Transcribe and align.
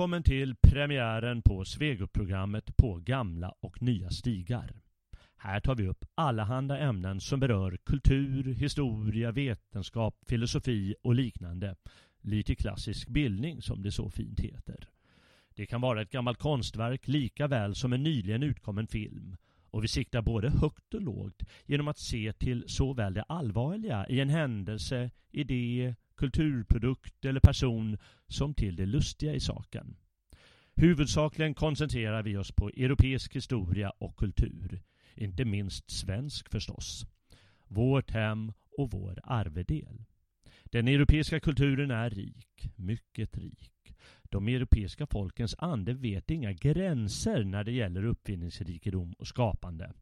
Välkommen 0.00 0.22
till 0.22 0.54
premiären 0.56 1.42
på 1.42 1.64
Svegot-programmet 1.64 2.76
på 2.76 2.94
gamla 2.94 3.54
och 3.60 3.82
nya 3.82 4.10
stigar. 4.10 4.80
Här 5.36 5.60
tar 5.60 5.74
vi 5.74 5.88
upp 5.88 6.04
allehanda 6.14 6.78
ämnen 6.78 7.20
som 7.20 7.40
berör 7.40 7.78
kultur, 7.84 8.54
historia, 8.54 9.32
vetenskap, 9.32 10.14
filosofi 10.28 10.94
och 11.02 11.14
liknande. 11.14 11.76
Lite 12.20 12.54
klassisk 12.54 13.08
bildning 13.08 13.62
som 13.62 13.82
det 13.82 13.92
så 13.92 14.10
fint 14.10 14.40
heter. 14.40 14.88
Det 15.54 15.66
kan 15.66 15.80
vara 15.80 16.02
ett 16.02 16.10
gammalt 16.10 16.38
konstverk 16.38 17.08
lika 17.08 17.46
väl 17.46 17.74
som 17.74 17.92
en 17.92 18.02
nyligen 18.02 18.42
utkommen 18.42 18.86
film. 18.86 19.36
Och 19.70 19.84
vi 19.84 19.88
siktar 19.88 20.22
både 20.22 20.50
högt 20.50 20.94
och 20.94 21.02
lågt 21.02 21.42
genom 21.66 21.88
att 21.88 21.98
se 21.98 22.32
till 22.32 22.64
såväl 22.66 23.14
det 23.14 23.22
allvarliga 23.22 24.06
i 24.08 24.20
en 24.20 24.28
händelse, 24.28 25.10
idé, 25.30 25.94
kulturprodukt 26.20 27.24
eller 27.24 27.40
person 27.40 27.98
som 28.28 28.54
till 28.54 28.76
det 28.76 28.86
lustiga 28.86 29.34
i 29.34 29.40
saken. 29.40 29.96
Huvudsakligen 30.74 31.54
koncentrerar 31.54 32.22
vi 32.22 32.36
oss 32.36 32.52
på 32.52 32.68
europeisk 32.68 33.36
historia 33.36 33.90
och 33.90 34.16
kultur. 34.16 34.80
Inte 35.14 35.44
minst 35.44 35.90
svensk 35.90 36.50
förstås. 36.50 37.06
Vårt 37.68 38.10
hem 38.10 38.52
och 38.78 38.90
vår 38.90 39.20
arvedel. 39.24 40.04
Den 40.64 40.88
europeiska 40.88 41.40
kulturen 41.40 41.90
är 41.90 42.10
rik, 42.10 42.68
mycket 42.76 43.36
rik. 43.38 43.94
De 44.22 44.48
europeiska 44.48 45.06
folkens 45.06 45.54
ande 45.58 45.94
vet 45.94 46.30
inga 46.30 46.52
gränser 46.52 47.44
när 47.44 47.64
det 47.64 47.72
gäller 47.72 48.04
uppfinningsrikedom 48.04 49.12
och 49.12 49.26
skapande. 49.26 49.92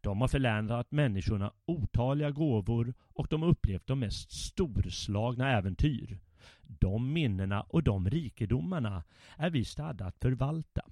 De 0.00 0.20
har 0.20 0.28
förlänat 0.28 0.90
människorna 0.90 1.52
otaliga 1.66 2.30
gåvor 2.30 2.94
och 3.00 3.26
de 3.30 3.42
har 3.42 3.48
upplevt 3.48 3.86
de 3.86 4.00
mest 4.00 4.32
storslagna 4.32 5.50
äventyr. 5.50 6.18
De 6.62 7.12
minnena 7.12 7.62
och 7.62 7.82
de 7.82 8.10
rikedomarna 8.10 9.04
är 9.36 9.50
vi 9.50 9.64
stadda 9.64 10.04
att 10.06 10.18
förvalta. 10.18 10.82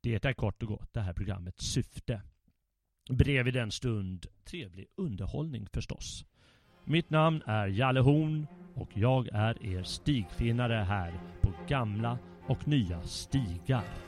Det 0.00 0.24
är 0.24 0.32
kort 0.32 0.62
och 0.62 0.68
gott 0.68 0.94
det 0.94 1.00
här 1.00 1.12
programmets 1.12 1.64
syfte. 1.64 2.22
Bredvid 3.10 3.54
den 3.54 3.70
stund 3.70 4.26
trevlig 4.44 4.86
underhållning 4.96 5.66
förstås. 5.72 6.24
Mitt 6.84 7.10
namn 7.10 7.42
är 7.46 7.66
Jalle 7.66 8.00
Horn 8.00 8.46
och 8.74 8.90
jag 8.94 9.28
är 9.32 9.66
er 9.66 9.82
stigfinnare 9.82 10.74
här 10.74 11.12
på 11.40 11.52
gamla 11.68 12.18
och 12.46 12.68
nya 12.68 13.02
stigar. 13.02 14.07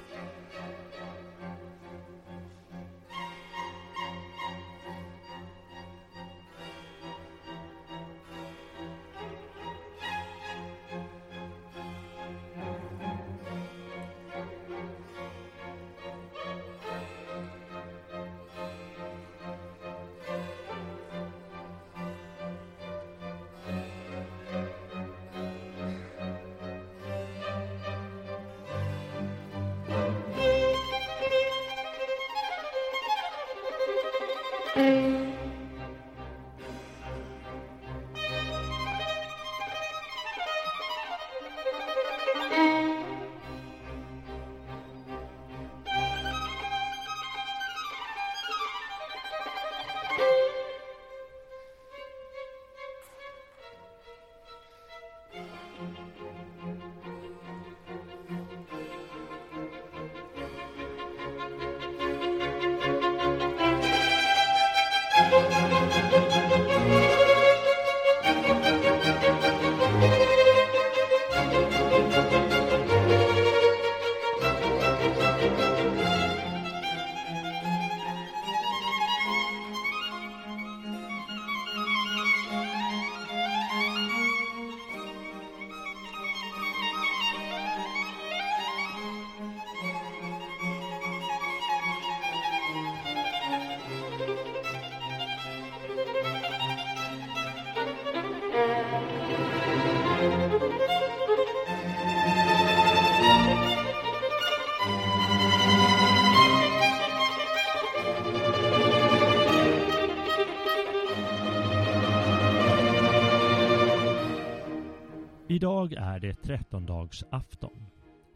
Idag 115.61 115.93
är 115.93 116.21
det 116.21 116.35
trettondagsafton. 116.35 117.87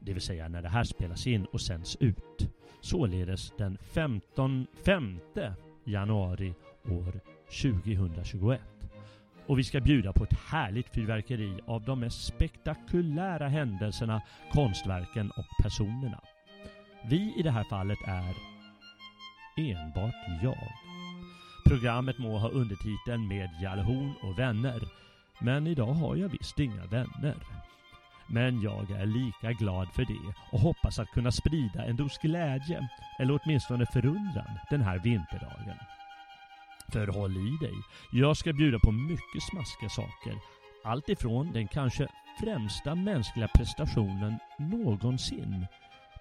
Det 0.01 0.12
vill 0.12 0.23
säga 0.23 0.49
när 0.49 0.62
det 0.62 0.69
här 0.69 0.85
spelas 0.85 1.27
in 1.27 1.45
och 1.45 1.61
sänds 1.61 1.97
ut. 1.97 2.49
Således 2.81 3.53
den 3.59 3.79
15, 3.95 4.67
5 4.85 5.21
januari 5.85 6.55
år 6.85 7.21
2021. 7.62 8.61
Och 9.47 9.59
vi 9.59 9.65
ska 9.65 9.81
bjuda 9.81 10.12
på 10.12 10.25
ett 10.25 10.39
härligt 10.39 10.89
fyrverkeri 10.89 11.61
av 11.67 11.85
de 11.85 12.01
mest 12.01 12.27
spektakulära 12.27 13.49
händelserna, 13.49 14.23
konstverken 14.53 15.31
och 15.31 15.62
personerna. 15.62 16.21
Vi 17.11 17.35
i 17.39 17.43
det 17.43 17.51
här 17.51 17.65
fallet 17.65 17.99
är 18.06 18.35
enbart 19.56 20.43
jag. 20.43 20.69
Programmet 21.67 22.19
må 22.19 22.39
ha 22.39 22.49
undertiteln 22.49 23.29
med 23.29 23.51
Jalhorn 23.62 24.15
och 24.23 24.39
vänner 24.39 24.81
men 25.44 25.66
idag 25.66 25.93
har 25.93 26.16
jag 26.16 26.28
visst 26.28 26.59
inga 26.59 26.87
vänner. 26.87 27.37
Men 28.26 28.62
jag 28.62 28.91
är 28.91 29.06
lika 29.06 29.52
glad 29.52 29.88
för 29.94 30.05
det 30.05 30.35
och 30.52 30.61
hoppas 30.61 30.99
att 30.99 31.11
kunna 31.11 31.32
sprida 31.32 31.85
en 31.85 31.96
dos 31.96 32.19
glädje, 32.19 32.88
eller 33.19 33.41
åtminstone 33.43 33.87
förundran, 33.87 34.58
den 34.70 34.81
här 34.81 34.99
vinterdagen. 34.99 35.76
För 36.93 37.06
håll 37.06 37.37
i 37.37 37.67
dig, 37.67 37.75
jag 38.12 38.37
ska 38.37 38.52
bjuda 38.52 38.79
på 38.79 38.93
mycket 38.93 39.43
smaskiga 39.50 39.88
saker. 39.88 40.35
Allt 40.85 41.08
ifrån 41.08 41.52
den 41.52 41.69
kanske 41.69 42.08
främsta 42.40 42.94
mänskliga 42.94 43.49
prestationen 43.49 44.38
någonsin 44.58 45.67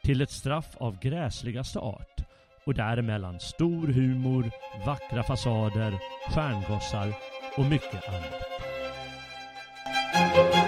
till 0.03 0.21
ett 0.21 0.31
straff 0.31 0.75
av 0.77 0.99
gräsligaste 0.99 1.79
art 1.79 2.21
och 2.65 2.73
däremellan 2.73 3.39
stor 3.39 3.87
humor, 3.87 4.51
vackra 4.85 5.23
fasader, 5.23 5.93
stjärngossar 6.33 7.13
och 7.57 7.65
mycket 7.65 8.09
annat. 8.09 8.72
Gläns 10.13 10.63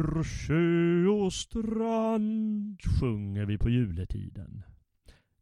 över 0.00 0.24
sjö 0.24 1.08
och 1.08 1.32
strand 1.32 2.82
sjunger 3.00 3.44
vi 3.44 3.58
på 3.58 3.70
juletiden. 3.70 4.62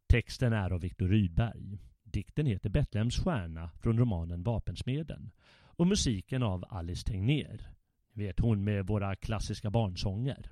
Texten 0.07 0.53
är 0.53 0.71
av 0.71 0.81
Viktor 0.81 1.07
Rydberg. 1.07 1.79
Dikten 2.03 2.45
heter 2.45 2.69
Betlehems 2.69 3.23
stjärna 3.23 3.71
från 3.81 3.99
romanen 3.99 4.43
Vapensmeden 4.43 5.31
och 5.51 5.87
musiken 5.87 6.43
av 6.43 6.65
Alice 6.69 7.03
Tegnér. 7.05 7.69
Vet 8.13 8.39
hon 8.39 8.63
med 8.63 8.87
våra 8.87 9.15
klassiska 9.15 9.69
barnsånger. 9.69 10.51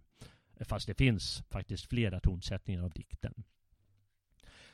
Fast 0.59 0.87
det 0.87 0.97
finns 0.97 1.43
faktiskt 1.49 1.89
flera 1.89 2.19
tonsättningar 2.19 2.83
av 2.83 2.91
dikten. 2.91 3.43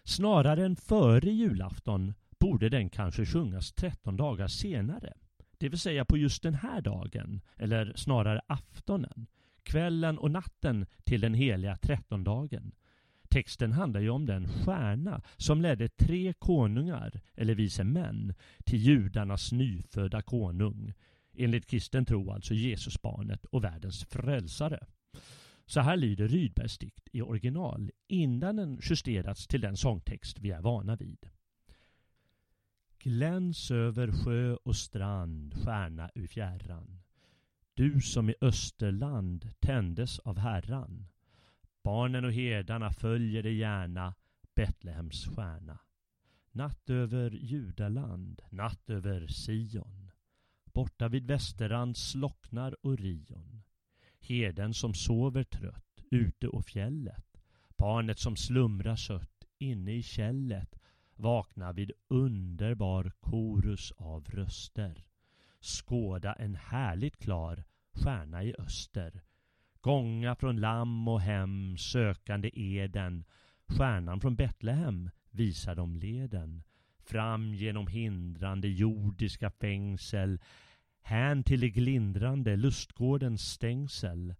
Snarare 0.04 0.66
än 0.66 0.75
före 0.75 1.30
julafton 1.30 2.14
borde 2.40 2.70
den 2.70 2.90
kanske 2.90 3.25
sjungas 3.25 3.74
13 3.74 4.18
dagar 4.18 4.48
senare. 4.48 5.14
Det 5.60 5.70
vill 5.70 5.80
säga 5.80 6.06
på 6.06 6.18
just 6.18 6.44
den 6.44 6.54
här 6.54 6.82
dagen, 6.82 7.42
eller 7.58 7.94
snarare 7.96 8.42
aftonen, 8.48 9.28
kvällen 9.64 10.18
och 10.18 10.32
natten 10.32 10.86
till 11.04 11.22
den 11.22 11.34
heliga 11.34 11.76
trettondagen. 11.76 12.72
Texten 13.30 13.72
handlar 13.72 14.02
ju 14.02 14.10
om 14.10 14.26
den 14.26 14.48
stjärna 14.48 15.22
som 15.38 15.62
ledde 15.62 15.90
tre 15.90 16.34
konungar, 16.34 17.22
eller 17.36 17.56
vise 17.56 17.84
män, 17.84 18.34
till 18.66 18.80
judarnas 18.80 19.52
nyfödda 19.52 20.22
konung. 20.22 20.94
Enligt 21.38 21.68
kristen 21.68 22.06
tro 22.06 22.32
alltså 22.32 22.54
Jesusbarnet 22.54 23.46
och 23.46 23.64
världens 23.64 24.06
frälsare. 24.06 24.86
Så 25.66 25.80
här 25.80 25.98
lyder 25.98 26.28
Rydbergs 26.28 26.78
dikt 26.78 27.08
i 27.12 27.22
original 27.22 27.92
innan 28.08 28.56
den 28.56 28.80
justerats 28.82 29.48
till 29.48 29.62
den 29.62 29.78
sångtext 29.78 30.40
vi 30.40 30.52
är 30.52 30.62
vana 30.62 30.96
vid. 30.96 31.30
Gläns 33.04 33.72
över 33.72 34.12
sjö 34.12 34.56
och 34.56 34.75
strand, 34.75 35.54
stjärna 35.54 36.10
ur 36.16 36.28
fjärran. 36.28 37.01
Du 37.74 38.01
som 38.01 38.30
i 38.30 38.36
Österland 38.42 39.50
tändes 39.60 40.19
av 40.19 40.38
Herran. 40.38 41.07
Barnen 41.84 42.25
och 42.25 42.34
herdarna 42.34 42.92
följer 42.92 43.44
dig 43.44 43.56
gärna, 43.56 44.16
Betlehems 44.56 45.25
stjärna. 45.25 45.80
Natt 46.51 46.90
över 46.90 47.31
Judaland, 47.31 48.42
natt 48.50 48.90
över 48.90 49.28
Sion. 49.28 50.12
Borta 50.74 51.07
vid 51.07 51.28
Västerrand 51.28 51.98
slocknar 51.98 52.75
Orion. 52.81 53.63
Herden 54.19 54.74
som 54.74 54.94
sover 54.94 55.44
trött 55.44 56.04
ute 56.12 56.48
å 56.48 56.62
fjället. 56.62 57.42
Barnet 57.78 58.19
som 58.19 58.36
slumrar 58.36 58.96
sött 58.96 59.46
inne 59.57 59.92
i 59.92 60.04
kället 60.04 60.79
vakna 61.19 61.71
vid 61.74 61.92
underbar 62.07 63.12
korus 63.19 63.92
av 63.98 64.25
röster. 64.25 65.04
Skåda 65.60 66.33
en 66.33 66.56
härligt 66.56 67.18
klar 67.18 67.63
stjärna 67.92 68.44
i 68.44 68.56
öster. 68.60 69.21
Gånga 69.81 70.36
från 70.36 70.60
lamm 70.60 71.07
och 71.07 71.21
hem 71.21 71.77
sökande 71.77 72.50
eden. 72.54 73.25
Stjärnan 73.68 74.19
från 74.19 74.36
Betlehem 74.36 75.10
visar 75.31 75.75
dem 75.75 75.95
leden. 75.95 76.63
Fram 77.00 77.54
genom 77.54 77.88
hindrande 77.88 78.68
jordiska 78.68 79.50
fängsel. 79.50 80.39
Hän 81.01 81.44
till 81.44 81.60
det 81.60 81.69
glindrande 81.69 82.56
lustgårdens 82.56 83.42
stängsel. 83.42 84.36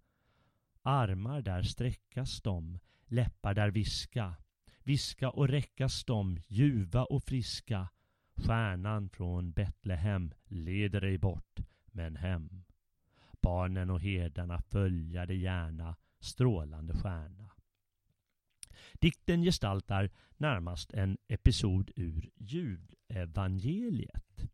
Armar 0.82 1.42
där 1.42 1.64
sträckas 1.64 2.42
de, 2.42 2.80
läppar 3.06 3.54
där 3.54 3.72
viska 3.72 4.36
viska 4.84 5.30
och 5.30 5.48
räckas 5.48 6.06
de, 6.06 6.40
ljuva 6.48 7.04
och 7.04 7.24
friska. 7.24 7.90
Stjärnan 8.36 9.10
från 9.10 9.52
Betlehem 9.52 10.32
leder 10.46 11.02
dig 11.02 11.18
bort, 11.18 11.60
men 11.86 12.16
hem. 12.16 12.64
Barnen 13.42 13.90
och 13.90 14.02
herdarna 14.02 14.62
följa 14.62 15.26
dig 15.26 15.40
gärna, 15.40 15.96
strålande 16.20 16.94
stjärna. 16.94 17.50
Dikten 18.94 19.42
gestaltar 19.42 20.10
närmast 20.38 20.94
en 20.94 21.18
episod 21.28 21.92
ur 21.96 22.30
julevangeliet. 22.38 24.52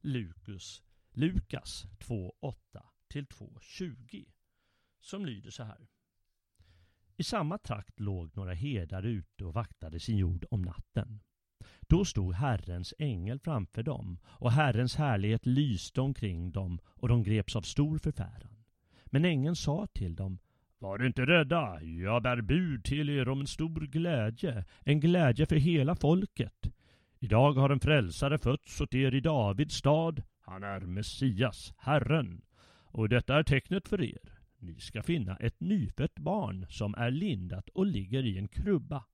Lukas, 0.00 0.82
Lukas 1.12 1.86
2.8 1.98 2.82
till 3.08 3.26
2.20 3.26 4.26
som 5.00 5.26
lyder 5.26 5.50
så 5.50 5.62
här. 5.62 5.88
I 7.16 7.22
samma 7.22 7.58
trakt 7.58 8.00
låg 8.00 8.36
några 8.36 8.52
herdar 8.52 9.02
ute 9.02 9.44
och 9.44 9.54
vaktade 9.54 10.00
sin 10.00 10.16
jord 10.16 10.44
om 10.50 10.62
natten. 10.62 11.20
Då 11.80 12.04
stod 12.04 12.34
Herrens 12.34 12.94
ängel 12.98 13.38
framför 13.38 13.82
dem 13.82 14.18
och 14.26 14.52
Herrens 14.52 14.96
härlighet 14.96 15.46
lyste 15.46 16.00
omkring 16.00 16.52
dem 16.52 16.78
och 16.84 17.08
de 17.08 17.22
greps 17.22 17.56
av 17.56 17.62
stor 17.62 17.98
förfäran. 17.98 18.64
Men 19.04 19.24
ängeln 19.24 19.56
sa 19.56 19.86
till 19.86 20.14
dem 20.14 20.38
Var 20.78 21.06
inte 21.06 21.26
rädda, 21.26 21.82
jag 21.82 22.22
bär 22.22 22.40
bud 22.40 22.84
till 22.84 23.10
er 23.10 23.28
om 23.28 23.40
en 23.40 23.46
stor 23.46 23.80
glädje, 23.80 24.64
en 24.80 25.00
glädje 25.00 25.46
för 25.46 25.56
hela 25.56 25.96
folket. 25.96 26.70
Idag 27.18 27.52
har 27.52 27.70
en 27.70 27.80
frälsare 27.80 28.38
fötts 28.38 28.80
åt 28.80 28.94
er 28.94 29.14
i 29.14 29.20
Davids 29.20 29.74
stad, 29.74 30.22
han 30.40 30.62
är 30.62 30.80
Messias, 30.80 31.74
Herren. 31.78 32.42
Och 32.86 33.08
detta 33.08 33.38
är 33.38 33.42
tecknet 33.42 33.88
för 33.88 34.02
er. 34.02 34.33
Ni 34.64 34.80
ska 34.80 35.02
finna 35.02 35.36
ett 35.36 35.60
nyfött 35.60 36.18
barn 36.18 36.66
som 36.68 36.94
är 36.94 37.10
lindat 37.10 37.68
och 37.68 37.86
ligger 37.86 38.26
i 38.26 38.38
en 38.38 38.48
krubba. 38.48 39.04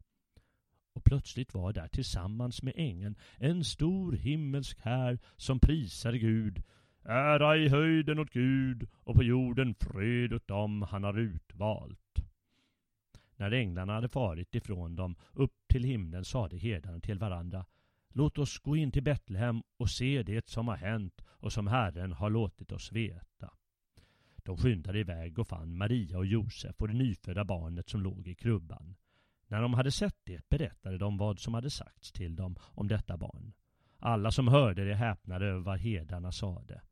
Och 0.92 1.04
plötsligt 1.04 1.54
var 1.54 1.72
där 1.72 1.88
tillsammans 1.88 2.62
med 2.62 2.74
ängeln 2.76 3.14
en 3.36 3.64
stor 3.64 4.12
himmelsk 4.12 4.80
här 4.80 5.18
som 5.36 5.60
prisar 5.60 6.12
Gud. 6.12 6.62
Ära 7.04 7.56
i 7.56 7.68
höjden 7.68 8.18
åt 8.18 8.30
Gud 8.30 8.88
och 8.94 9.14
på 9.14 9.22
jorden 9.22 9.74
fred 9.74 10.32
åt 10.32 10.48
dem 10.48 10.82
han 10.82 11.04
har 11.04 11.18
utvalt. 11.18 12.18
När 13.36 13.52
änglarna 13.52 13.92
hade 13.92 14.08
farit 14.08 14.54
ifrån 14.54 14.96
dem 14.96 15.16
upp 15.32 15.54
till 15.68 15.84
himlen 15.84 16.24
sade 16.24 16.56
herdarna 16.56 17.00
till 17.00 17.18
varandra 17.18 17.66
Låt 18.12 18.38
oss 18.38 18.58
gå 18.58 18.76
in 18.76 18.92
till 18.92 19.02
Betlehem 19.02 19.62
och 19.76 19.90
se 19.90 20.22
det 20.22 20.48
som 20.48 20.68
har 20.68 20.76
hänt 20.76 21.20
och 21.28 21.52
som 21.52 21.66
Herren 21.66 22.12
har 22.12 22.30
låtit 22.30 22.72
oss 22.72 22.92
veta. 22.92 23.50
De 24.50 24.56
skyndade 24.56 24.98
iväg 24.98 25.38
och 25.38 25.46
fann 25.46 25.76
Maria 25.76 26.18
och 26.18 26.26
Josef 26.26 26.80
och 26.80 26.88
det 26.88 26.94
nyfödda 26.94 27.44
barnet 27.44 27.88
som 27.88 28.02
låg 28.02 28.28
i 28.28 28.34
krubban. 28.34 28.96
När 29.46 29.62
de 29.62 29.74
hade 29.74 29.90
sett 29.90 30.16
det 30.24 30.48
berättade 30.48 30.98
de 30.98 31.16
vad 31.16 31.38
som 31.38 31.54
hade 31.54 31.70
sagts 31.70 32.12
till 32.12 32.36
dem 32.36 32.56
om 32.60 32.88
detta 32.88 33.16
barn. 33.16 33.52
Alla 33.98 34.30
som 34.30 34.48
hörde 34.48 34.84
det 34.84 34.94
häpnade 34.94 35.46
över 35.46 35.60
vad 35.60 35.78
herdarna 35.78 36.32
sade. 36.32 36.82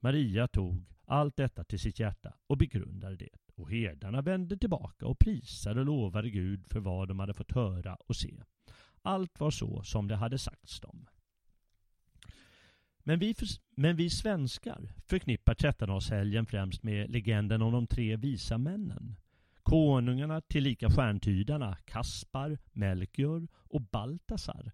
Maria 0.00 0.48
tog 0.48 0.84
allt 1.04 1.36
detta 1.36 1.64
till 1.64 1.78
sitt 1.78 2.00
hjärta 2.00 2.34
och 2.46 2.58
begrundade 2.58 3.16
det 3.16 3.38
och 3.54 3.70
herdarna 3.70 4.22
vände 4.22 4.56
tillbaka 4.56 5.06
och 5.06 5.18
prisade 5.18 5.80
och 5.80 5.86
lovade 5.86 6.30
Gud 6.30 6.66
för 6.66 6.80
vad 6.80 7.08
de 7.08 7.18
hade 7.18 7.34
fått 7.34 7.52
höra 7.52 7.94
och 7.94 8.16
se. 8.16 8.42
Allt 9.02 9.40
var 9.40 9.50
så 9.50 9.82
som 9.82 10.08
det 10.08 10.16
hade 10.16 10.38
sagts 10.38 10.80
dem. 10.80 11.06
Men 13.04 13.18
vi, 13.18 13.34
men 13.74 13.96
vi 13.96 14.10
svenskar 14.10 14.92
förknippar 15.06 15.54
trettondagshelgen 15.54 16.46
främst 16.46 16.82
med 16.82 17.10
legenden 17.10 17.62
om 17.62 17.72
de 17.72 17.86
tre 17.86 18.16
visa 18.16 18.58
männen. 18.58 19.16
Konungarna 19.62 20.40
tillika 20.40 20.90
stjärntydarna 20.90 21.76
Kaspar, 21.84 22.58
Melchior 22.72 23.48
och 23.54 23.80
Baltasar 23.82 24.72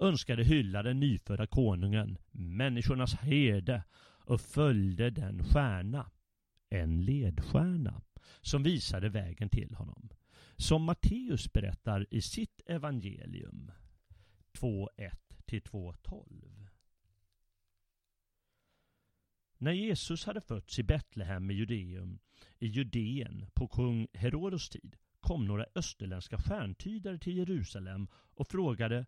önskade 0.00 0.44
hylla 0.44 0.82
den 0.82 1.00
nyfödda 1.00 1.46
konungen, 1.46 2.18
människornas 2.30 3.14
herde 3.14 3.82
och 4.24 4.40
följde 4.40 5.10
den 5.10 5.44
stjärna, 5.44 6.10
en 6.68 7.04
ledstjärna, 7.04 8.02
som 8.40 8.62
visade 8.62 9.08
vägen 9.08 9.48
till 9.48 9.74
honom. 9.74 10.08
Som 10.56 10.82
Matteus 10.82 11.52
berättar 11.52 12.06
i 12.10 12.22
sitt 12.22 12.62
evangelium 12.66 13.72
2.1 14.52 15.10
till 15.44 15.62
2.12. 15.62 16.67
När 19.60 19.72
Jesus 19.72 20.26
hade 20.26 20.40
fötts 20.40 20.78
i 20.78 20.82
Betlehem 20.82 21.50
i 21.50 21.54
Judeum, 21.54 22.18
i 22.58 22.66
Judeen 22.66 23.46
på 23.54 23.68
kung 23.68 24.06
Herodos 24.14 24.68
tid 24.68 24.96
kom 25.20 25.46
några 25.46 25.66
österländska 25.74 26.38
stjärntydare 26.38 27.18
till 27.18 27.36
Jerusalem 27.36 28.08
och 28.12 28.48
frågade 28.48 29.06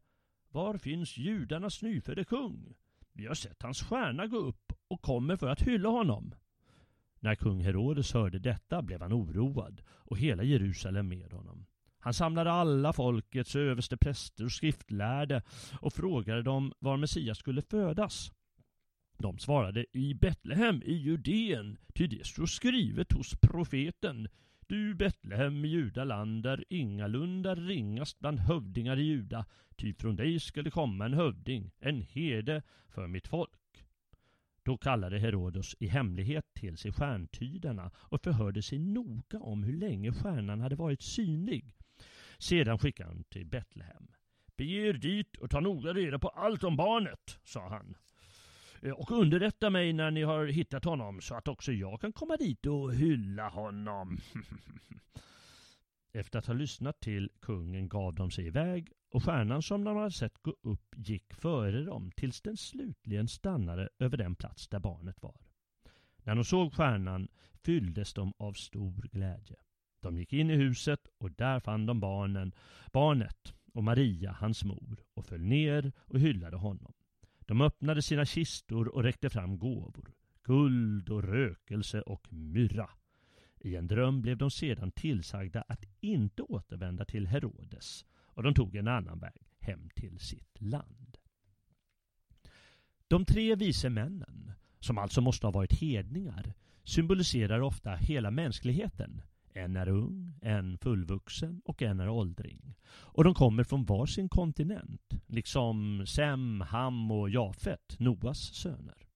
Var 0.49 0.79
finns 0.79 1.17
judarnas 1.17 1.83
nyfödde 1.83 2.25
kung? 2.25 2.75
Vi 3.13 3.27
har 3.27 3.35
sett 3.35 3.63
hans 3.63 3.83
stjärna 3.83 4.27
gå 4.27 4.37
upp 4.37 4.73
och 4.89 5.03
kommer 5.03 5.37
för 5.37 5.49
att 5.49 5.63
hylla 5.63 5.89
honom. 5.89 6.35
När 7.21 7.35
kung 7.35 7.61
Herodes 7.61 8.13
hörde 8.13 8.39
detta 8.39 8.83
blev 8.83 9.01
han 9.03 9.13
oroad 9.13 9.83
och 9.89 10.19
hela 10.19 10.43
Jerusalem 10.43 11.09
med 11.09 11.33
honom. 11.33 11.67
Han 11.99 12.15
samlade 12.15 12.53
alla 12.53 12.93
folkets 12.93 13.57
överste 13.57 13.97
präster 13.97 14.45
och 14.45 14.53
skriftlärde 14.53 15.43
och 15.81 15.93
frågade 15.93 16.43
dem 16.43 16.73
var 16.79 16.97
Messias 16.97 17.39
skulle 17.39 17.63
födas. 17.63 18.33
De 19.21 19.39
svarade 19.39 19.85
i 19.93 20.15
Betlehem 20.15 20.83
i 20.85 20.95
Judeen, 20.95 21.79
ty 21.95 22.07
det 22.07 22.27
står 22.27 22.47
skrivet 22.47 23.13
hos 23.13 23.35
profeten. 23.41 24.29
Du 24.67 24.95
Betlehem 24.95 25.65
i 25.65 25.69
Judaland 25.69 26.47
är 26.47 26.65
ingalunda 26.69 27.55
ringast 27.55 28.19
bland 28.19 28.39
hövdingar 28.39 28.99
i 28.99 29.03
Juda, 29.03 29.47
ty 29.77 29.95
från 29.95 30.17
dig 30.17 30.41
skulle 30.41 30.71
komma 30.71 31.05
en 31.05 31.15
hövding, 31.15 31.71
en 31.79 32.03
herde 32.03 32.63
för 32.89 33.07
mitt 33.07 33.29
folk. 33.29 33.85
Då 34.63 34.77
kallade 34.77 35.19
Herodos 35.19 35.77
i 35.79 35.87
hemlighet 35.87 36.55
till 36.55 36.77
sig 36.77 36.93
stjärntydarna 36.93 37.91
och 37.97 38.23
förhörde 38.23 38.63
sig 38.63 38.79
noga 38.79 39.39
om 39.41 39.63
hur 39.63 39.77
länge 39.77 40.13
stjärnan 40.13 40.61
hade 40.61 40.77
varit 40.77 41.03
synlig. 41.03 41.75
Sedan 42.39 42.79
skickade 42.79 43.09
han 43.09 43.25
till 43.25 43.47
Betlehem. 43.47 44.09
Bege 44.57 44.89
er 44.89 44.93
dit 44.93 45.37
och 45.37 45.51
ta 45.51 45.61
noga 45.61 45.93
reda 45.93 46.19
på 46.19 46.29
allt 46.29 46.65
om 46.65 46.77
barnet, 46.77 47.39
sa 47.45 47.69
han. 47.69 47.97
Eh, 48.83 48.93
och 48.93 49.11
underrätta 49.11 49.71
mig 49.71 49.93
när 49.93 50.11
ni 50.11 50.23
har 50.23 50.47
hittat 50.47 50.85
honom 50.85 51.21
så 51.21 51.35
att 51.35 51.49
också 51.49 51.73
jag 51.73 52.01
kan 52.01 52.13
komma 52.13 52.37
dit 52.37 52.67
och 52.67 52.95
hylla 52.95 53.49
honom. 53.49 54.19
Efter 56.13 56.39
att 56.39 56.47
ha 56.47 56.55
lyssnat 56.55 57.01
till 57.01 57.31
kungen 57.41 57.89
gav 57.89 58.15
de 58.15 58.31
sig 58.31 58.47
iväg 58.47 58.93
och 59.11 59.25
stjärnan 59.25 59.63
som 59.63 59.85
de 59.85 59.97
hade 59.97 60.11
sett 60.11 60.43
gå 60.43 60.55
upp 60.63 60.95
gick 60.97 61.35
före 61.35 61.85
dem 61.85 62.11
tills 62.17 62.41
den 62.41 62.57
slutligen 62.57 63.29
stannade 63.29 63.89
över 63.99 64.17
den 64.17 64.35
plats 64.35 64.69
där 64.69 64.79
barnet 64.81 65.23
var. 65.23 65.41
När 66.17 66.35
de 66.35 66.45
såg 66.45 66.75
stjärnan 66.75 67.29
fylldes 67.65 68.15
de 68.15 68.33
av 68.39 68.53
stor 68.53 69.09
glädje. 69.13 69.57
De 70.01 70.19
gick 70.19 70.33
in 70.33 70.51
i 70.51 70.57
huset 70.57 71.01
och 71.19 71.31
där 71.31 71.61
fann 71.61 71.87
de 71.87 72.01
barnen, 72.01 72.55
barnet 72.93 73.55
och 73.73 73.85
Maria, 73.85 74.33
hans 74.33 74.65
mor, 74.65 75.05
och 75.15 75.27
föll 75.27 75.43
ner 75.43 75.93
och 75.99 76.21
hyllade 76.21 76.57
honom. 76.57 76.93
De 77.51 77.61
öppnade 77.61 78.03
sina 78.03 78.25
kistor 78.25 78.89
och 78.89 79.03
räckte 79.03 79.31
fram 79.31 79.59
gåvor, 79.59 80.15
guld 80.43 81.09
och 81.09 81.23
rökelse 81.23 82.01
och 82.01 82.33
myrra. 82.33 82.91
I 83.61 83.77
en 83.77 83.87
dröm 83.87 84.23
blev 84.23 84.37
de 84.37 84.51
sedan 84.51 84.93
tillsagda 84.93 85.65
att 85.69 85.85
inte 86.01 86.43
återvända 86.43 87.05
till 87.05 87.27
Herodes 87.27 88.05
och 88.13 88.43
de 88.43 88.55
tog 88.55 88.77
en 88.77 88.89
annan 88.89 89.19
väg 89.19 89.43
hem 89.59 89.91
till 89.95 90.19
sitt 90.19 90.61
land. 90.61 91.19
De 93.09 93.25
tre 93.25 93.55
vise 93.55 93.91
männen, 93.91 94.53
som 94.81 94.99
alltså 94.99 95.21
måste 95.21 95.47
ha 95.47 95.53
varit 95.53 95.81
hedningar, 95.81 96.55
symboliserar 96.85 97.61
ofta 97.61 97.95
hela 97.95 98.31
mänskligheten. 98.31 99.23
En 99.53 99.77
är 99.77 99.89
ung, 99.89 100.33
en 100.43 100.79
fullvuxen 100.79 101.63
och 101.65 101.83
en 101.83 102.01
är 102.01 102.09
åldring. 102.09 102.75
Och 102.89 103.25
de 103.25 103.35
kommer 103.35 103.65
från 103.65 103.85
varsin 103.85 104.29
kontinent, 104.29 105.15
liksom 105.27 106.07
Sem, 106.07 106.61
Ham 106.61 107.11
och 107.11 107.31
Jafet, 107.31 107.99
Noas 107.99 108.39
söner. 108.39 109.07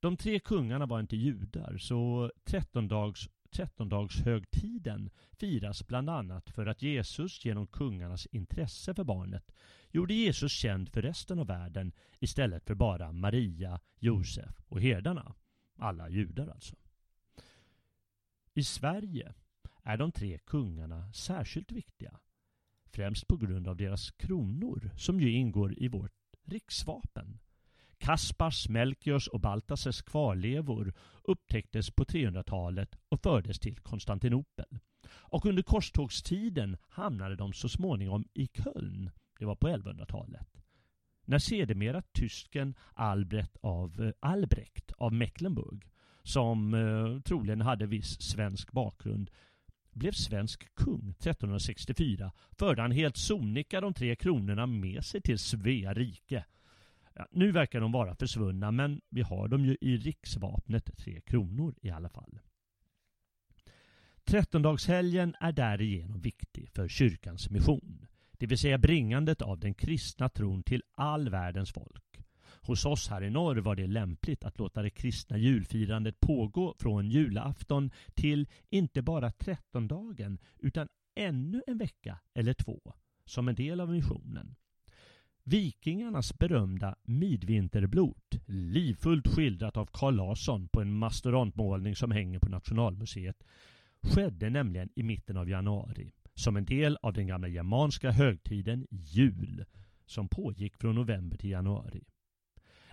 De 0.00 0.16
tre 0.16 0.40
kungarna 0.40 0.86
var 0.86 1.00
inte 1.00 1.16
judar, 1.16 1.78
så 1.78 2.32
trettondags 2.44 3.28
trettondagshögtiden 3.56 5.10
firas 5.32 5.86
bland 5.86 6.10
annat 6.10 6.50
för 6.50 6.66
att 6.66 6.82
Jesus 6.82 7.44
genom 7.44 7.66
kungarnas 7.66 8.26
intresse 8.26 8.94
för 8.94 9.04
barnet 9.04 9.54
gjorde 9.90 10.14
Jesus 10.14 10.52
känd 10.52 10.88
för 10.88 11.02
resten 11.02 11.38
av 11.38 11.46
världen 11.46 11.92
istället 12.18 12.66
för 12.66 12.74
bara 12.74 13.12
Maria, 13.12 13.80
Josef 13.98 14.62
och 14.68 14.80
herdarna. 14.80 15.34
Alla 15.78 16.08
judar 16.08 16.48
alltså. 16.48 16.76
I 18.56 18.64
Sverige 18.64 19.34
är 19.82 19.96
de 19.96 20.12
tre 20.12 20.38
kungarna 20.38 21.12
särskilt 21.12 21.72
viktiga. 21.72 22.20
Främst 22.84 23.26
på 23.28 23.36
grund 23.36 23.68
av 23.68 23.76
deras 23.76 24.10
kronor 24.10 24.90
som 24.96 25.20
ju 25.20 25.32
ingår 25.32 25.82
i 25.82 25.88
vårt 25.88 26.12
riksvapen. 26.44 27.38
Kaspars, 27.98 28.68
Melchiors 28.68 29.28
och 29.28 29.40
Baltasars 29.40 30.02
kvarlevor 30.02 30.94
upptäcktes 31.22 31.90
på 31.90 32.04
300-talet 32.04 32.96
och 33.08 33.22
fördes 33.22 33.58
till 33.58 33.78
Konstantinopel. 33.78 34.78
Och 35.08 35.46
under 35.46 35.62
korstågstiden 35.62 36.76
hamnade 36.88 37.36
de 37.36 37.52
så 37.52 37.68
småningom 37.68 38.24
i 38.34 38.46
Köln. 38.46 39.10
Det 39.38 39.44
var 39.44 39.56
på 39.56 39.68
1100-talet. 39.68 40.62
När 41.24 41.38
sedermera 41.38 42.02
tysken 42.02 42.74
Albrecht 42.94 43.56
av, 43.60 44.00
eh, 44.00 44.12
Albrecht 44.20 44.92
av 44.92 45.12
Mecklenburg, 45.12 45.84
som 46.26 46.74
eh, 46.74 47.20
troligen 47.20 47.60
hade 47.60 47.86
viss 47.86 48.20
svensk 48.20 48.72
bakgrund, 48.72 49.30
blev 49.92 50.12
svensk 50.12 50.74
kung 50.74 51.10
1364 51.18 52.32
förde 52.50 52.82
han 52.82 52.90
helt 52.92 53.16
sonika 53.16 53.80
de 53.80 53.94
tre 53.94 54.16
kronorna 54.16 54.66
med 54.66 55.04
sig 55.04 55.20
till 55.20 55.38
Svea 55.38 55.94
rike 55.94 56.44
Ja, 57.18 57.26
nu 57.30 57.52
verkar 57.52 57.80
de 57.80 57.92
vara 57.92 58.14
försvunna 58.14 58.70
men 58.70 59.00
vi 59.08 59.22
har 59.22 59.48
dem 59.48 59.64
ju 59.64 59.76
i 59.80 59.96
riksvapnet 59.96 60.96
Tre 60.96 61.20
Kronor 61.20 61.74
i 61.82 61.90
alla 61.90 62.08
fall. 62.08 62.38
Trettondagshelgen 64.24 65.34
är 65.40 65.52
därigenom 65.52 66.20
viktig 66.20 66.70
för 66.70 66.88
kyrkans 66.88 67.50
mission, 67.50 68.06
det 68.32 68.46
vill 68.46 68.58
säga 68.58 68.78
bringandet 68.78 69.42
av 69.42 69.58
den 69.58 69.74
kristna 69.74 70.28
tron 70.28 70.62
till 70.62 70.82
all 70.94 71.28
världens 71.28 71.72
folk. 71.72 72.05
Hos 72.66 72.84
oss 72.84 73.08
här 73.08 73.22
i 73.22 73.30
norr 73.30 73.56
var 73.56 73.76
det 73.76 73.86
lämpligt 73.86 74.44
att 74.44 74.58
låta 74.58 74.82
det 74.82 74.90
kristna 74.90 75.38
julfirandet 75.38 76.20
pågå 76.20 76.74
från 76.78 77.10
julafton 77.10 77.90
till 78.14 78.46
inte 78.70 79.02
bara 79.02 79.30
trettondagen 79.30 80.38
utan 80.58 80.88
ännu 81.14 81.62
en 81.66 81.78
vecka 81.78 82.18
eller 82.34 82.54
två 82.54 82.94
som 83.24 83.48
en 83.48 83.54
del 83.54 83.80
av 83.80 83.90
missionen. 83.90 84.56
Vikingarnas 85.44 86.38
berömda 86.38 86.96
Midvinterblot, 87.02 88.34
livfullt 88.46 89.28
skildrat 89.28 89.76
av 89.76 89.88
Carl 89.92 90.16
Larsson 90.16 90.68
på 90.68 90.80
en 90.80 90.98
mastodontmålning 90.98 91.96
som 91.96 92.10
hänger 92.10 92.38
på 92.38 92.48
Nationalmuseet, 92.48 93.44
skedde 94.02 94.50
nämligen 94.50 94.88
i 94.94 95.02
mitten 95.02 95.36
av 95.36 95.48
januari 95.48 96.12
som 96.34 96.56
en 96.56 96.64
del 96.64 96.98
av 97.02 97.12
den 97.12 97.26
gamla 97.26 97.48
germanska 97.48 98.10
högtiden 98.10 98.86
jul 98.90 99.64
som 100.06 100.28
pågick 100.28 100.76
från 100.76 100.94
november 100.94 101.36
till 101.36 101.50
januari. 101.50 102.04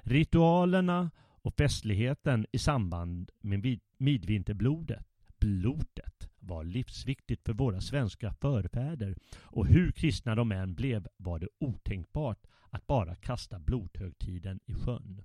Ritualerna 0.05 1.11
och 1.41 1.53
festligheten 1.53 2.45
i 2.51 2.57
samband 2.57 3.31
med 3.41 3.79
midvinterblodet, 3.97 5.05
blotet, 5.39 6.29
var 6.39 6.63
livsviktigt 6.63 7.45
för 7.45 7.53
våra 7.53 7.81
svenska 7.81 8.33
förfäder 8.33 9.15
och 9.41 9.67
hur 9.67 9.91
kristna 9.91 10.35
de 10.35 10.51
än 10.51 10.75
blev 10.75 11.07
var 11.17 11.39
det 11.39 11.47
otänkbart 11.59 12.47
att 12.69 12.87
bara 12.87 13.15
kasta 13.15 13.59
blodhögtiden 13.59 14.59
i 14.65 14.73
sjön. 14.73 15.23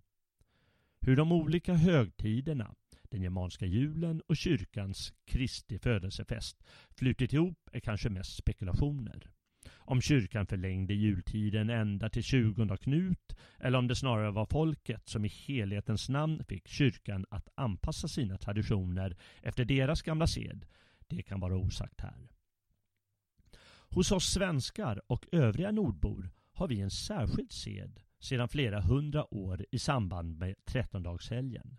Hur 1.01 1.17
de 1.17 1.33
olika 1.33 1.75
högtiderna, 1.75 2.75
den 3.03 3.23
germanska 3.23 3.67
julen 3.67 4.23
och 4.27 4.37
kyrkans 4.37 5.13
Kristi 5.25 5.79
födelsefest, 5.79 6.65
flutit 6.91 7.33
ihop 7.33 7.71
är 7.73 7.81
kanske 7.81 8.11
mest 8.11 8.37
spekulationer. 8.37 9.31
Om 9.89 10.01
kyrkan 10.01 10.47
förlängde 10.47 10.95
jultiden 10.95 11.71
ända 11.71 12.09
till 12.09 12.23
20 12.23 12.77
Knut 12.77 13.37
eller 13.59 13.79
om 13.79 13.89
det 13.89 13.97
snarare 13.97 14.31
var 14.31 14.47
folket 14.47 15.09
som 15.09 15.25
i 15.25 15.29
helhetens 15.29 16.09
namn 16.09 16.45
fick 16.45 16.69
kyrkan 16.69 17.27
att 17.31 17.49
anpassa 17.55 18.09
sina 18.09 18.39
traditioner 18.39 19.17
efter 19.43 19.65
deras 19.65 20.03
gamla 20.03 20.27
sed 20.27 20.67
det 21.07 21.23
kan 21.23 21.41
vara 21.41 21.57
osagt 21.57 22.01
här. 22.01 22.29
Hos 23.91 24.13
oss 24.13 24.33
svenskar 24.33 25.01
och 25.07 25.27
övriga 25.33 25.71
nordbor 25.71 26.31
har 26.53 26.69
vi 26.69 26.81
en 26.81 26.91
särskild 26.91 27.53
sed 27.53 28.01
sedan 28.21 28.49
flera 28.49 28.81
hundra 28.81 29.35
år 29.35 29.67
i 29.71 29.79
samband 29.79 30.39
med 30.39 30.55
trettondagshelgen. 30.65 31.77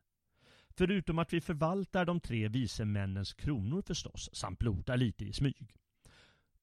Förutom 0.70 1.20
att 1.20 1.34
vi 1.34 1.42
förvaltar 1.42 2.06
de 2.06 2.20
tre 2.20 2.48
vise 2.48 2.86
männens 2.86 3.34
kronor 3.34 3.82
förstås, 3.82 4.30
samt 4.34 4.60
blotar 4.60 4.98
lite 4.98 5.26
i 5.26 5.34
smyg. 5.34 5.79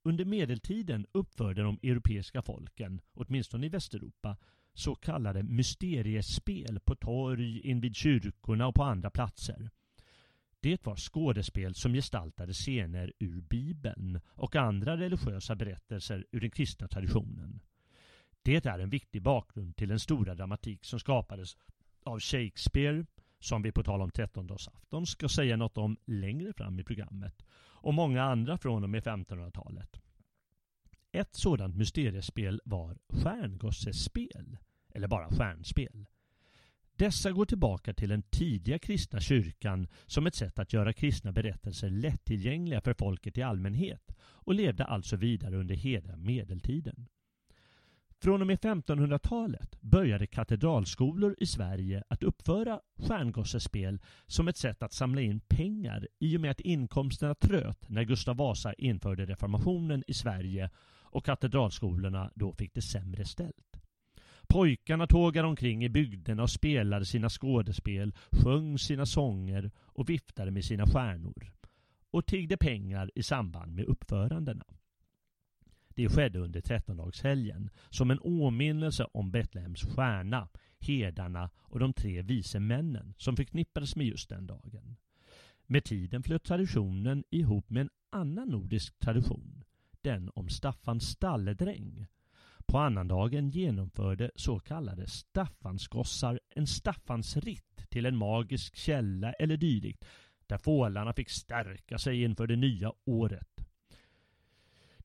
Under 0.07 0.25
medeltiden 0.25 1.07
uppförde 1.13 1.63
de 1.63 1.79
europeiska 1.83 2.43
folken, 2.43 3.01
åtminstone 3.15 3.67
i 3.67 3.69
Västeuropa, 3.69 4.37
så 4.75 4.95
kallade 4.95 5.43
mysteriespel 5.43 6.81
på 6.81 6.95
torg, 6.95 7.61
invid 7.61 7.97
kyrkorna 7.97 8.67
och 8.67 8.75
på 8.75 8.83
andra 8.83 9.11
platser. 9.11 9.71
Det 10.61 10.87
var 10.87 10.97
skådespel 10.97 11.75
som 11.75 11.93
gestaltade 11.93 12.53
scener 12.53 13.13
ur 13.19 13.41
Bibeln 13.41 14.21
och 14.27 14.57
andra 14.57 14.97
religiösa 14.97 15.57
berättelser 15.57 16.27
ur 16.33 16.41
den 16.41 16.51
kristna 16.51 16.89
traditionen. 16.89 17.61
Det 18.43 18.67
är 18.67 18.79
en 18.79 18.91
viktig 18.91 19.23
bakgrund 19.23 19.77
till 19.77 19.89
den 19.89 20.01
stora 20.01 20.35
dramatik 20.35 20.85
som 20.85 21.01
skapades 21.01 21.57
av 22.03 22.21
Shakespeare, 22.21 23.05
som 23.39 23.63
vi 23.63 23.73
på 23.73 23.83
tal 23.83 24.03
om 24.03 24.11
trettondagsafton 24.11 25.07
ska 25.07 25.29
säga 25.29 25.57
något 25.57 25.79
om 25.79 25.97
längre 26.05 26.53
fram 26.53 26.79
i 26.79 26.85
programmet, 26.85 27.47
och 27.87 27.95
många 27.95 28.23
andra 28.23 28.59
från 28.59 28.83
och 28.83 28.91
med 28.91 29.03
1500-talet. 29.03 30.01
Ett 31.13 31.35
sådant 31.35 31.77
mysteriespel 31.77 32.61
var 32.65 32.99
stjärngossespel, 33.09 34.59
eller 34.95 35.09
bara 35.09 35.29
stjärnspel. 35.29 36.07
Dessa 36.97 37.33
går 37.33 37.45
tillbaka 37.45 37.95
till 37.95 38.09
den 38.09 38.23
tidiga 38.23 38.79
kristna 38.79 39.21
kyrkan 39.21 39.89
som 40.07 40.27
ett 40.27 40.35
sätt 40.35 40.59
att 40.59 40.73
göra 40.73 40.93
kristna 40.93 41.33
berättelser 41.33 41.91
lättillgängliga 41.91 42.81
för 42.81 42.95
folket 42.95 43.39
i 43.39 43.43
allmänhet 43.43 44.17
och 44.21 44.55
levde 44.55 44.85
alltså 44.85 45.17
vidare 45.17 45.57
under 45.57 45.75
hela 45.75 46.17
medeltiden. 46.17 47.09
Från 48.23 48.41
och 48.41 48.47
med 48.47 48.59
1500-talet 48.59 49.81
började 49.81 50.27
katedralskolor 50.27 51.37
i 51.39 51.47
Sverige 51.47 52.05
att 52.09 52.23
uppföra 52.23 52.81
stjärngossespel 52.99 53.99
som 54.27 54.49
ett 54.49 54.57
sätt 54.57 54.83
att 54.83 54.93
samla 54.93 55.21
in 55.21 55.41
pengar 55.41 56.09
i 56.19 56.37
och 56.37 56.41
med 56.41 56.51
att 56.51 56.61
inkomsterna 56.61 57.35
tröt 57.35 57.89
när 57.89 58.03
Gustav 58.03 58.37
Vasa 58.37 58.73
införde 58.73 59.27
reformationen 59.27 60.05
i 60.07 60.15
Sverige 60.15 60.71
och 61.03 61.25
katedralskolorna 61.25 62.31
då 62.35 62.53
fick 62.53 62.75
det 62.75 62.83
sämre 62.83 63.25
ställt. 63.25 63.77
Pojkarna 64.49 65.07
tågade 65.07 65.49
omkring 65.49 65.85
i 65.85 65.89
bygderna 65.89 66.43
och 66.43 66.51
spelade 66.51 67.05
sina 67.05 67.29
skådespel, 67.29 68.15
sjöng 68.31 68.79
sina 68.79 69.07
sånger 69.07 69.71
och 69.79 70.11
viftade 70.11 70.51
med 70.51 70.65
sina 70.65 70.87
stjärnor 70.87 71.53
och 72.11 72.27
tiggde 72.27 72.57
pengar 72.57 73.11
i 73.15 73.23
samband 73.23 73.75
med 73.75 73.85
uppförandena. 73.85 74.65
Det 75.97 76.09
skedde 76.09 76.39
under 76.39 76.61
trettondagshelgen 76.61 77.71
som 77.91 78.11
en 78.11 78.21
åminnelse 78.23 79.05
om 79.05 79.31
Betlehems 79.31 79.83
stjärna, 79.83 80.49
herdarna 80.79 81.51
och 81.57 81.79
de 81.79 81.93
tre 81.93 82.23
vise 82.23 82.61
männen 82.61 83.15
som 83.19 83.37
förknippades 83.37 83.97
med 83.97 84.07
just 84.07 84.29
den 84.29 84.47
dagen. 84.47 84.97
Med 85.67 85.85
tiden 85.85 86.23
flöt 86.23 86.45
traditionen 86.45 87.25
ihop 87.31 87.71
med 87.71 87.81
en 87.81 87.91
annan 88.11 88.49
nordisk 88.49 88.99
tradition, 88.99 89.65
den 90.01 90.31
om 90.35 90.49
Staffans 90.49 91.09
stalledräng. 91.09 92.07
På 92.67 92.79
annandagen 92.79 93.51
genomförde 93.51 94.31
så 94.35 94.59
kallade 94.59 95.07
Staffansgossar 95.07 96.41
en 96.51 96.67
Staffansritt 96.67 97.87
till 97.91 98.07
en 98.07 98.17
magisk 98.17 98.77
källa 98.77 99.33
eller 99.33 99.57
dylikt, 99.57 100.05
där 100.47 100.59
fålarna 100.59 101.13
fick 101.13 101.31
stärka 101.31 101.99
sig 101.99 102.23
inför 102.23 102.47
det 102.47 102.57
nya 102.57 102.93
året. 103.05 103.56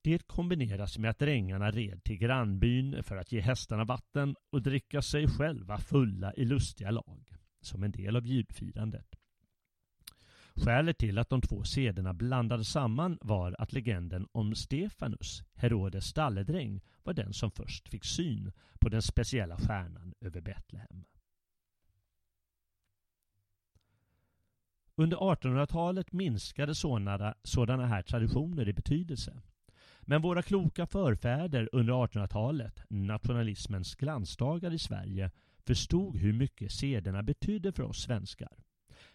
Det 0.04 0.28
kombineras 0.28 0.98
med 0.98 1.10
att 1.10 1.20
drängarna 1.20 1.72
red 1.72 2.04
till 2.04 2.18
grannbyn 2.18 3.04
för 3.04 3.16
att 3.18 3.32
ge 3.32 3.42
hästarna 3.42 3.84
vatten 3.84 4.36
och 4.50 4.62
dricka 4.62 5.02
sig 5.02 5.28
själva 5.28 5.78
fulla 5.78 6.34
i 6.34 6.46
lustiga 6.46 6.92
lag, 6.92 7.34
som 7.62 7.84
en 7.84 7.92
del 7.92 8.16
av 8.16 8.26
julfirandet. 8.26 9.16
Skälet 10.56 10.98
till 10.98 11.18
att 11.18 11.30
de 11.30 11.42
två 11.42 11.64
sederna 11.64 12.14
blandades 12.14 12.70
samman 12.70 13.18
var 13.22 13.56
att 13.60 13.74
legenden 13.74 14.28
om 14.32 14.56
Stefanus, 14.56 15.44
Herodes 15.54 16.06
stalledräng, 16.06 16.82
var 17.04 17.14
den 17.14 17.34
som 17.34 17.52
först 17.52 17.90
fick 17.90 18.06
syn 18.06 18.52
på 18.80 18.90
den 18.90 19.02
speciella 19.02 19.58
stjärnan 19.58 20.14
över 20.22 20.42
Betlehem. 20.42 21.06
Under 24.96 25.18
1800-talet 25.18 26.12
minskade 26.12 26.76
sådana, 26.76 27.36
sådana 27.44 27.86
här 27.86 28.02
traditioner 28.02 28.68
i 28.68 28.74
betydelse. 28.74 29.42
Men 30.12 30.22
våra 30.22 30.42
kloka 30.42 30.86
förfäder 30.88 31.70
under 31.72 31.94
1800-talet, 31.94 32.84
nationalismens 32.90 33.96
glansdagar 33.96 34.74
i 34.74 34.80
Sverige, 34.80 35.32
förstod 35.66 36.18
hur 36.18 36.34
mycket 36.34 36.72
sederna 36.72 37.24
betydde 37.24 37.72
för 37.72 37.84
oss 37.84 38.04
svenskar. 38.04 38.58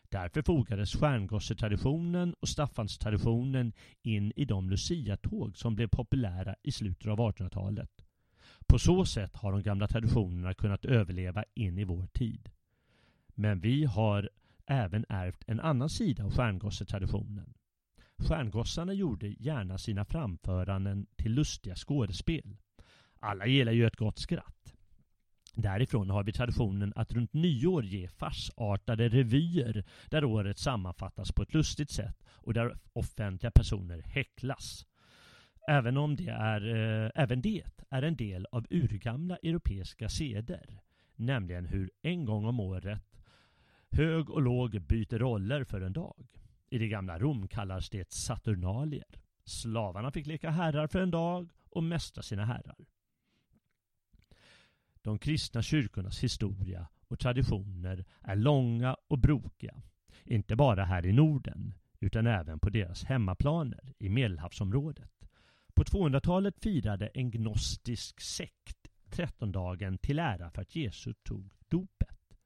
Därför 0.08 0.42
fogades 0.42 0.92
stjärngossetraditionen 0.92 2.34
och 2.40 2.48
Staffanstraditionen 2.48 3.72
in 4.02 4.32
i 4.36 4.44
de 4.44 4.70
luciatåg 4.70 5.56
som 5.56 5.74
blev 5.74 5.88
populära 5.88 6.54
i 6.62 6.72
slutet 6.72 7.06
av 7.06 7.18
1800-talet. 7.18 7.90
På 8.66 8.78
så 8.78 9.04
sätt 9.04 9.36
har 9.36 9.52
de 9.52 9.62
gamla 9.62 9.88
traditionerna 9.88 10.54
kunnat 10.54 10.84
överleva 10.84 11.44
in 11.54 11.78
i 11.78 11.84
vår 11.84 12.06
tid. 12.06 12.50
Men 13.34 13.60
vi 13.60 13.84
har 13.84 14.30
även 14.66 15.04
ärvt 15.08 15.44
en 15.46 15.60
annan 15.60 15.88
sida 15.88 16.24
av 16.24 16.30
stjärngossetraditionen. 16.30 17.54
Stjärngossarna 18.18 18.92
gjorde 18.92 19.28
gärna 19.28 19.78
sina 19.78 20.04
framföranden 20.04 21.06
till 21.16 21.32
lustiga 21.32 21.75
skådespel. 21.75 22.56
Alla 23.20 23.46
gillar 23.46 23.73
ju 23.73 23.87
ett 23.87 23.96
gott 23.96 24.18
skratt. 24.18 24.75
Därifrån 25.54 26.11
har 26.11 26.25
vi 26.25 26.32
traditionen 26.32 26.92
att 26.96 27.12
runt 27.12 27.32
nyår 27.32 27.85
ge 27.85 28.08
farsartade 28.08 29.08
revyer 29.08 29.85
där 30.11 30.25
året 30.25 30.58
sammanfattas 30.58 31.32
på 31.32 31.42
ett 31.42 31.54
lustigt 31.54 31.90
sätt 31.90 32.25
och 32.28 32.54
där 32.54 32.78
offentliga 32.92 33.50
personer 33.50 34.02
häcklas. 34.02 34.87
Även 35.68 35.96
om 35.96 36.16
det 36.16 36.28
är, 36.28 36.75
eh, 36.75 37.11
även 37.14 37.42
det 37.42 37.62
är 37.90 38.02
en 38.02 38.16
del 38.16 38.46
av 38.52 38.66
urgamla 38.70 39.37
europeiska 39.37 40.08
seder, 40.08 40.80
nämligen 41.14 41.67
hur 41.67 41.90
en 42.02 42.25
gång 42.25 42.45
om 42.45 42.60
året 42.60 43.02
hög 43.90 44.30
och 44.30 44.43
låg 44.43 44.80
byter 44.80 45.19
roller 45.19 45.64
för 45.64 45.80
en 45.80 45.93
dag. 45.93 46.26
I 46.68 46.78
det 46.78 46.88
gamla 46.88 47.18
Rom 47.18 47.48
kallas 47.48 47.90
det 47.90 48.12
Saturnalier. 48.12 49.20
Slavarna 49.44 50.10
fick 50.10 50.26
leka 50.26 50.50
herrar 50.50 50.86
för 50.86 51.00
en 51.00 51.10
dag 51.10 51.52
och 51.70 51.82
mästra 51.82 52.22
sina 52.22 52.44
herrar. 52.44 52.86
De 55.02 55.18
kristna 55.18 55.62
kyrkornas 55.62 56.24
historia 56.24 56.88
och 57.08 57.18
traditioner 57.18 58.04
är 58.20 58.36
långa 58.36 58.96
och 59.08 59.18
brokiga. 59.18 59.82
Inte 60.24 60.56
bara 60.56 60.84
här 60.84 61.06
i 61.06 61.12
Norden, 61.12 61.74
utan 62.00 62.26
även 62.26 62.58
på 62.58 62.70
deras 62.70 63.04
hemmaplaner 63.04 63.94
i 63.98 64.08
Medelhavsområdet. 64.08 65.28
På 65.74 65.84
200-talet 65.84 66.60
firade 66.60 67.06
en 67.06 67.30
gnostisk 67.30 68.20
sekt 68.20 68.88
trettondagen 69.10 69.98
till 69.98 70.18
ära 70.18 70.50
för 70.50 70.62
att 70.62 70.76
Jesus 70.76 71.16
tog 71.22 71.52
dopet. 71.68 72.36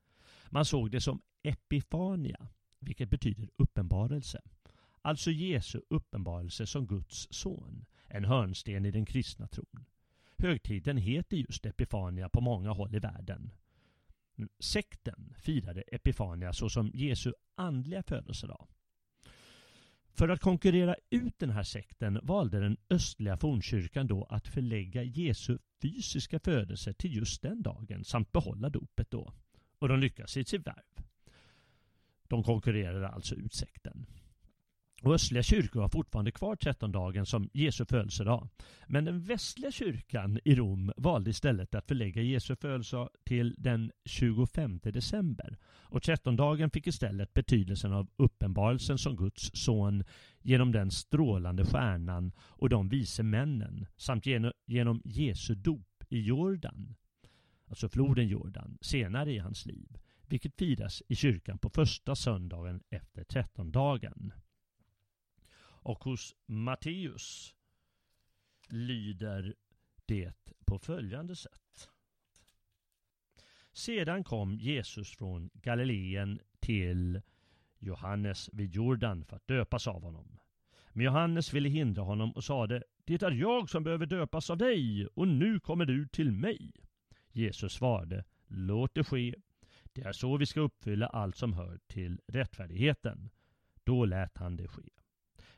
Man 0.48 0.64
såg 0.64 0.90
det 0.90 1.00
som 1.00 1.22
epifania, 1.42 2.48
vilket 2.81 3.11
betyder 3.11 3.49
uppenbarelse. 3.57 4.40
Alltså 5.03 5.31
Jesu 5.31 5.81
uppenbarelse 5.88 6.66
som 6.66 6.87
Guds 6.87 7.29
son, 7.31 7.87
en 8.09 8.25
hörnsten 8.25 8.87
i 8.87 8.90
den 8.90 9.07
kristna 9.07 9.47
tron. 9.47 9.85
Högtiden 10.38 10.97
heter 10.97 11.37
just 11.37 11.66
Epifania 11.66 12.29
på 12.29 12.40
många 12.40 12.71
håll 12.71 12.95
i 12.95 12.99
världen. 12.99 13.51
Sekten 14.59 15.35
firade 15.38 15.81
Epifania 15.81 16.53
såsom 16.53 16.90
Jesu 16.95 17.33
andliga 17.55 18.03
födelsedag. 18.03 18.69
För 20.12 20.29
att 20.29 20.40
konkurrera 20.40 20.97
ut 21.11 21.38
den 21.38 21.51
här 21.51 21.62
sekten 21.62 22.21
valde 22.23 22.61
den 22.61 22.77
östliga 22.90 23.37
fornkyrkan 23.37 24.07
då 24.07 24.25
att 24.25 24.49
förlägga 24.49 25.03
Jesu 25.03 25.59
fysiska 25.83 26.38
födelse 26.38 26.93
till 26.93 27.16
just 27.16 27.43
den 27.43 27.62
dagen 27.62 28.05
samt 28.05 28.33
behålla 28.33 28.71
dopet 28.71 29.11
då. 29.11 29.33
Och 29.79 29.88
de 29.88 30.01
lyckas 30.01 30.37
i 30.37 30.45
sitt 30.45 30.66
värv. 30.66 31.05
De 32.31 32.43
konkurrerade 32.43 33.09
alltså 33.09 33.35
ut 33.35 33.55
sekten. 33.55 34.07
Och 35.03 35.14
östliga 35.14 35.43
kyrkor 35.43 35.81
har 35.81 35.88
fortfarande 35.88 36.33
kvar 36.33 36.57
trettondagen 36.57 37.27
som 37.27 37.51
Jesu 37.53 37.85
födelsedag. 37.85 38.49
Men 38.87 39.05
den 39.05 39.23
västliga 39.23 39.71
kyrkan 39.71 40.40
i 40.45 40.55
Rom 40.55 40.93
valde 40.97 41.31
istället 41.31 41.75
att 41.75 41.88
förlägga 41.88 42.23
Jesu 42.23 42.57
födelsedag 42.57 43.09
till 43.25 43.55
den 43.59 43.93
25 44.05 44.81
december. 44.83 45.59
Och 45.64 46.03
trettondagen 46.03 46.71
fick 46.71 46.87
istället 46.87 47.35
betydelsen 47.35 47.93
av 47.93 48.09
uppenbarelsen 48.16 48.99
som 48.99 49.16
Guds 49.16 49.51
son 49.55 50.05
genom 50.43 50.73
den 50.73 50.90
strålande 50.90 51.64
stjärnan 51.64 52.33
och 52.38 52.69
de 52.69 52.88
vise 52.88 53.23
männen 53.23 53.87
samt 53.97 54.27
genom 54.66 55.03
Jesu 55.05 55.55
dop 55.55 56.05
i 56.09 56.21
Jordan, 56.21 56.95
alltså 57.69 57.88
floden 57.88 58.29
Jordan, 58.29 58.79
senare 58.81 59.33
i 59.33 59.38
hans 59.38 59.66
liv, 59.66 59.99
vilket 60.33 60.57
firas 60.57 61.03
i 61.09 61.16
kyrkan 61.16 61.59
på 61.59 61.71
första 61.71 62.16
söndagen 62.16 62.83
efter 62.90 63.25
trettondagen. 63.25 64.33
Och 65.83 66.05
hos 66.05 66.37
Matteus 66.47 67.55
lyder 68.69 69.55
det 70.07 70.55
på 70.64 70.79
följande 70.79 71.37
sätt. 71.37 71.90
Sedan 73.73 74.25
kom 74.25 74.59
Jesus 74.59 75.16
från 75.16 75.51
Galileen 75.55 76.40
till 76.61 77.21
Johannes 77.79 78.51
vid 78.53 78.75
Jordan 78.75 79.25
för 79.25 79.37
att 79.37 79.47
döpas 79.47 79.87
av 79.87 80.03
honom. 80.03 80.38
Men 80.93 81.05
Johannes 81.05 81.55
ville 81.55 81.69
hindra 81.69 82.03
honom 82.03 82.33
och 82.33 82.45
sade 82.45 82.83
Det 83.05 83.23
är 83.23 83.31
jag 83.31 83.71
som 83.71 83.85
behöver 83.85 84.07
döpas 84.07 84.51
av 84.51 84.59
dig 84.59 85.07
och 85.07 85.29
nu 85.29 85.61
kommer 85.61 85.85
du 85.85 86.09
till 86.09 86.33
mig. 86.33 86.73
Jesus 87.33 87.73
svarade 87.73 88.25
Låt 88.47 88.95
det 88.95 89.05
ske. 89.05 89.35
Det 89.92 90.03
är 90.03 90.12
så 90.12 90.37
vi 90.37 90.46
ska 90.46 90.61
uppfylla 90.61 91.07
allt 91.07 91.37
som 91.37 91.53
hör 91.53 91.79
till 91.87 92.20
rättfärdigheten. 92.26 93.31
Då 93.85 94.05
lät 94.05 94.38
han 94.38 94.57
det 94.57 94.68
ske. 94.68 94.88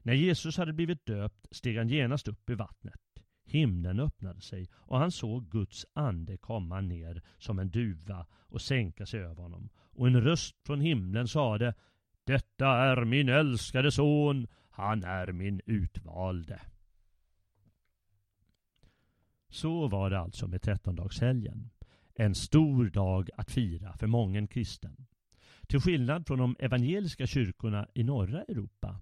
När 0.03 0.13
Jesus 0.13 0.57
hade 0.57 0.73
blivit 0.73 1.07
döpt 1.07 1.47
steg 1.51 1.77
han 1.77 1.89
genast 1.89 2.29
upp 2.29 2.51
i 2.51 2.55
vattnet. 2.55 3.01
Himlen 3.45 4.01
öppnade 4.01 4.41
sig 4.41 4.69
och 4.75 4.99
han 4.99 5.13
såg 5.13 5.51
Guds 5.51 5.87
ande 5.93 6.37
komma 6.37 6.81
ner 6.81 7.23
som 7.39 7.59
en 7.59 7.71
duva 7.71 8.27
och 8.33 8.61
sänka 8.61 9.07
sig 9.07 9.21
över 9.21 9.43
honom. 9.43 9.69
Och 9.77 10.07
en 10.07 10.21
röst 10.21 10.57
från 10.67 10.81
himlen 10.81 11.29
sade 11.29 11.75
Detta 12.25 12.69
är 12.69 13.05
min 13.05 13.29
älskade 13.29 13.93
son, 13.93 14.47
han 14.71 15.05
är 15.05 15.33
min 15.33 15.61
utvalde. 15.67 16.61
Så 19.49 19.89
var 19.89 20.11
det 20.11 20.19
alltså 20.19 20.49
med 20.49 20.63
trettondagshelgen. 20.63 21.71
En 22.15 22.35
stor 22.35 22.91
dag 22.91 23.31
att 23.37 23.51
fira 23.51 23.97
för 23.97 24.07
mången 24.07 24.47
kristen. 24.49 25.07
Till 25.67 25.81
skillnad 25.81 26.27
från 26.27 26.39
de 26.39 26.57
evangeliska 26.59 27.27
kyrkorna 27.27 27.89
i 27.95 28.03
norra 28.03 28.43
Europa 28.43 29.01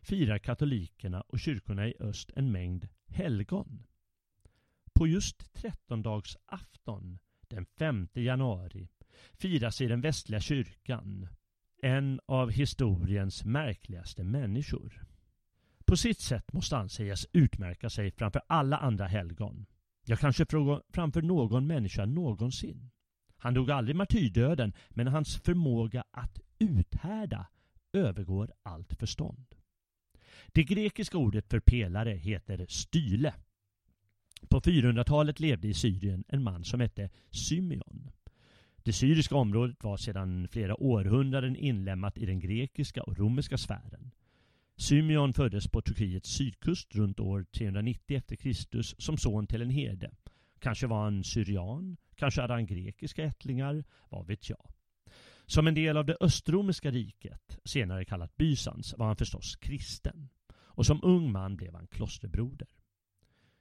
firar 0.00 0.38
katolikerna 0.38 1.20
och 1.20 1.40
kyrkorna 1.40 1.88
i 1.88 1.94
öst 2.00 2.30
en 2.36 2.52
mängd 2.52 2.88
helgon. 3.06 3.86
På 4.94 5.06
just 5.06 5.54
trettondagsafton 5.54 7.18
den 7.48 7.66
5 7.78 8.08
januari 8.14 8.88
firas 9.32 9.80
i 9.80 9.86
den 9.86 10.00
västliga 10.00 10.40
kyrkan 10.40 11.28
en 11.82 12.20
av 12.26 12.50
historiens 12.50 13.44
märkligaste 13.44 14.24
människor. 14.24 15.04
På 15.84 15.96
sitt 15.96 16.20
sätt 16.20 16.52
måste 16.52 16.76
han 16.76 16.88
sägas 16.88 17.26
utmärka 17.32 17.90
sig 17.90 18.10
framför 18.10 18.42
alla 18.46 18.76
andra 18.76 19.06
helgon. 19.06 19.66
Jag 20.04 20.18
kanske 20.18 20.46
framför 20.92 21.22
någon 21.22 21.66
människa 21.66 22.04
någonsin. 22.04 22.90
Han 23.36 23.54
dog 23.54 23.70
aldrig 23.70 23.96
martyrdöden, 23.96 24.72
men 24.88 25.06
hans 25.06 25.36
förmåga 25.36 26.04
att 26.10 26.40
uthärda 26.58 27.46
övergår 27.92 28.52
allt 28.62 28.94
förstånd. 28.98 29.46
Det 30.46 30.64
grekiska 30.64 31.18
ordet 31.18 31.50
för 31.50 31.60
pelare 31.60 32.10
heter 32.10 32.66
style. 32.68 33.34
På 34.48 34.60
400-talet 34.60 35.40
levde 35.40 35.68
i 35.68 35.74
Syrien 35.74 36.24
en 36.28 36.42
man 36.42 36.64
som 36.64 36.80
hette 36.80 37.10
Symeon. 37.30 38.10
Det 38.76 38.92
syriska 38.92 39.36
området 39.36 39.84
var 39.84 39.96
sedan 39.96 40.48
flera 40.48 40.82
århundraden 40.82 41.56
inlemmat 41.56 42.18
i 42.18 42.26
den 42.26 42.40
grekiska 42.40 43.02
och 43.02 43.18
romerska 43.18 43.58
sfären. 43.58 44.10
Symeon 44.76 45.32
föddes 45.32 45.68
på 45.68 45.82
Turkiets 45.82 46.30
sydkust 46.30 46.94
runt 46.94 47.20
år 47.20 47.46
390 47.56 48.16
e.Kr. 48.16 48.82
som 48.82 49.18
son 49.18 49.46
till 49.46 49.62
en 49.62 49.70
herde. 49.70 50.10
Kanske 50.58 50.86
var 50.86 51.04
han 51.04 51.24
syrian, 51.24 51.96
kanske 52.16 52.40
hade 52.40 52.52
han 52.54 52.66
grekiska 52.66 53.24
ättlingar, 53.24 53.84
vad 54.08 54.26
vet 54.26 54.50
jag. 54.50 54.72
Som 55.46 55.66
en 55.66 55.74
del 55.74 55.96
av 55.96 56.06
det 56.06 56.16
östromerska 56.20 56.90
riket, 56.90 57.58
senare 57.64 58.04
kallat 58.04 58.36
Bysans, 58.36 58.94
var 58.98 59.06
han 59.06 59.16
förstås 59.16 59.56
kristen. 59.56 60.28
Och 60.54 60.86
som 60.86 61.00
ung 61.02 61.32
man 61.32 61.56
blev 61.56 61.74
han 61.74 61.86
klosterbroder. 61.86 62.68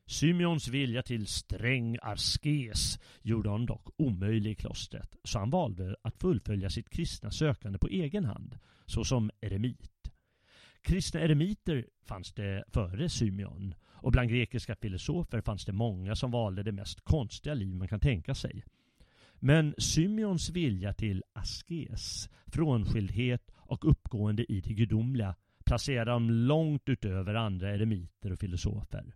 Symeons 0.06 0.67
vilja 0.67 1.04
till 1.04 1.28
sträng 1.28 1.97
askes 2.02 3.00
gjorde 3.21 3.50
honom 3.50 3.65
dock 3.65 3.88
omöjlig 3.97 4.52
i 4.52 4.56
klostret, 4.56 5.15
så 5.24 5.39
han 5.39 5.50
valde 5.50 5.95
att 6.02 6.17
fullfölja 6.17 6.69
sitt 6.69 6.89
kristna 6.89 7.32
sökande 7.32 7.80
på 7.80 7.88
egen 7.88 8.26
hand, 8.26 8.60
såsom 8.86 9.32
eremit. 9.41 10.00
Kristna 10.81 11.19
eremiter 11.19 11.85
fanns 12.03 12.33
det 12.33 12.63
före 12.67 13.09
Symeon, 13.09 13.75
och 13.87 14.11
bland 14.11 14.29
grekiska 14.29 14.75
filosofer 14.75 15.41
fanns 15.41 15.65
det 15.65 15.71
många 15.71 16.15
som 16.15 16.31
valde 16.31 16.63
det 16.63 16.71
mest 16.71 17.01
konstiga 17.01 17.53
liv 17.53 17.75
man 17.75 17.87
kan 17.87 17.99
tänka 17.99 18.35
sig. 18.35 18.63
Men 19.39 19.75
Symeons 19.77 20.49
vilja 20.49 20.93
till 20.93 21.23
askes, 21.33 22.29
frånskildhet 22.47 23.51
och 23.55 23.89
uppgående 23.89 24.51
i 24.51 24.61
det 24.61 24.73
gudomliga 24.73 25.35
placerade 25.65 26.11
honom 26.11 26.29
långt 26.31 26.89
utöver 26.89 27.35
andra 27.35 27.75
eremiter 27.75 28.31
och 28.31 28.39
filosofer. 28.39 29.15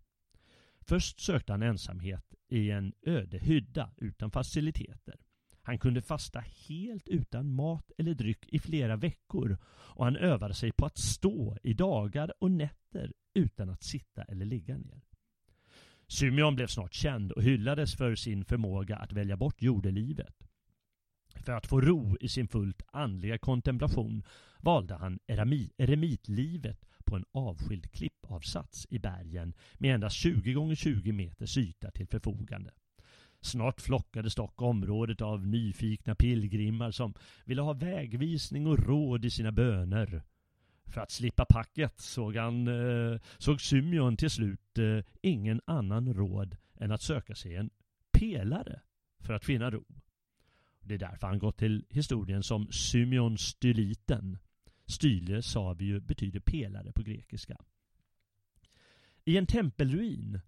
Först 0.81 1.19
sökte 1.19 1.53
han 1.53 1.63
ensamhet 1.63 2.33
i 2.49 2.71
en 2.71 2.93
öde 3.01 3.37
hydda 3.37 3.91
utan 3.97 4.31
faciliteter. 4.31 5.24
Han 5.65 5.77
kunde 5.79 6.01
fasta 6.01 6.43
helt 6.67 7.07
utan 7.07 7.51
mat 7.51 7.91
eller 7.97 8.13
dryck 8.13 8.45
i 8.47 8.59
flera 8.59 8.95
veckor 8.95 9.57
och 9.67 10.05
han 10.05 10.15
övade 10.15 10.53
sig 10.53 10.71
på 10.71 10.85
att 10.85 10.97
stå 10.97 11.57
i 11.63 11.73
dagar 11.73 12.33
och 12.39 12.51
nätter 12.51 13.13
utan 13.33 13.69
att 13.69 13.83
sitta 13.83 14.23
eller 14.23 14.45
ligga 14.45 14.77
ner. 14.77 15.01
Symeon 16.07 16.55
blev 16.55 16.67
snart 16.67 16.93
känd 16.93 17.31
och 17.31 17.43
hyllades 17.43 17.95
för 17.95 18.15
sin 18.15 18.45
förmåga 18.45 18.95
att 18.95 19.13
välja 19.13 19.37
bort 19.37 19.61
jordelivet. 19.61 20.47
För 21.35 21.51
att 21.51 21.67
få 21.67 21.81
ro 21.81 22.17
i 22.21 22.29
sin 22.29 22.47
fullt 22.47 22.81
andliga 22.91 23.37
kontemplation 23.37 24.23
valde 24.59 24.95
han 24.95 25.19
eremitlivet 25.77 26.85
på 27.05 27.15
en 27.15 27.25
avskild 27.31 27.91
klippavsats 27.91 28.87
i 28.89 28.99
bergen 28.99 29.53
med 29.77 29.95
endast 29.95 30.15
20 30.15 30.53
gånger 30.53 30.75
20 30.75 31.11
meters 31.11 31.57
yta 31.57 31.91
till 31.91 32.07
förfogande. 32.07 32.71
Snart 33.45 33.81
flockades 33.81 34.35
dock 34.35 34.61
området 34.61 35.21
av 35.21 35.47
nyfikna 35.47 36.15
pilgrimmar 36.15 36.91
som 36.91 37.13
ville 37.45 37.61
ha 37.61 37.73
vägvisning 37.73 38.67
och 38.67 38.79
råd 38.79 39.25
i 39.25 39.29
sina 39.29 39.51
böner. 39.51 40.23
För 40.85 41.01
att 41.01 41.11
slippa 41.11 41.45
packet 41.45 41.99
såg, 41.99 42.35
han, 42.35 42.67
eh, 42.67 43.19
såg 43.37 43.61
Symeon 43.61 44.17
till 44.17 44.29
slut 44.29 44.77
eh, 44.77 45.05
ingen 45.21 45.61
annan 45.65 46.13
råd 46.13 46.57
än 46.79 46.91
att 46.91 47.01
söka 47.01 47.35
sig 47.35 47.55
en 47.55 47.69
pelare 48.11 48.81
för 49.19 49.33
att 49.33 49.45
finna 49.45 49.71
ro. 49.71 49.85
Det 50.79 50.93
är 50.93 50.99
därför 50.99 51.27
han 51.27 51.39
gått 51.39 51.57
till 51.57 51.85
historien 51.89 52.43
som 52.43 52.71
Symeon 52.71 53.37
Styliten. 53.37 54.37
Style 54.85 55.41
sa 55.41 55.73
vi 55.73 55.85
ju 55.85 55.99
betyder 55.99 56.39
pelare 56.39 56.91
på 56.91 57.03
grekiska. 57.03 57.57
I 59.25 59.37
en 59.37 59.47
tempelruin 59.47 60.39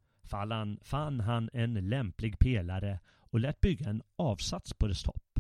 fann 0.82 1.20
han 1.20 1.50
en 1.54 1.74
lämplig 1.74 2.40
pelare 2.40 3.00
och 3.20 3.40
lät 3.40 3.62
bygga 3.62 3.90
en 3.90 4.04
avsats 4.16 4.74
på 4.74 4.88
dess 4.88 5.04
topp. 5.04 5.40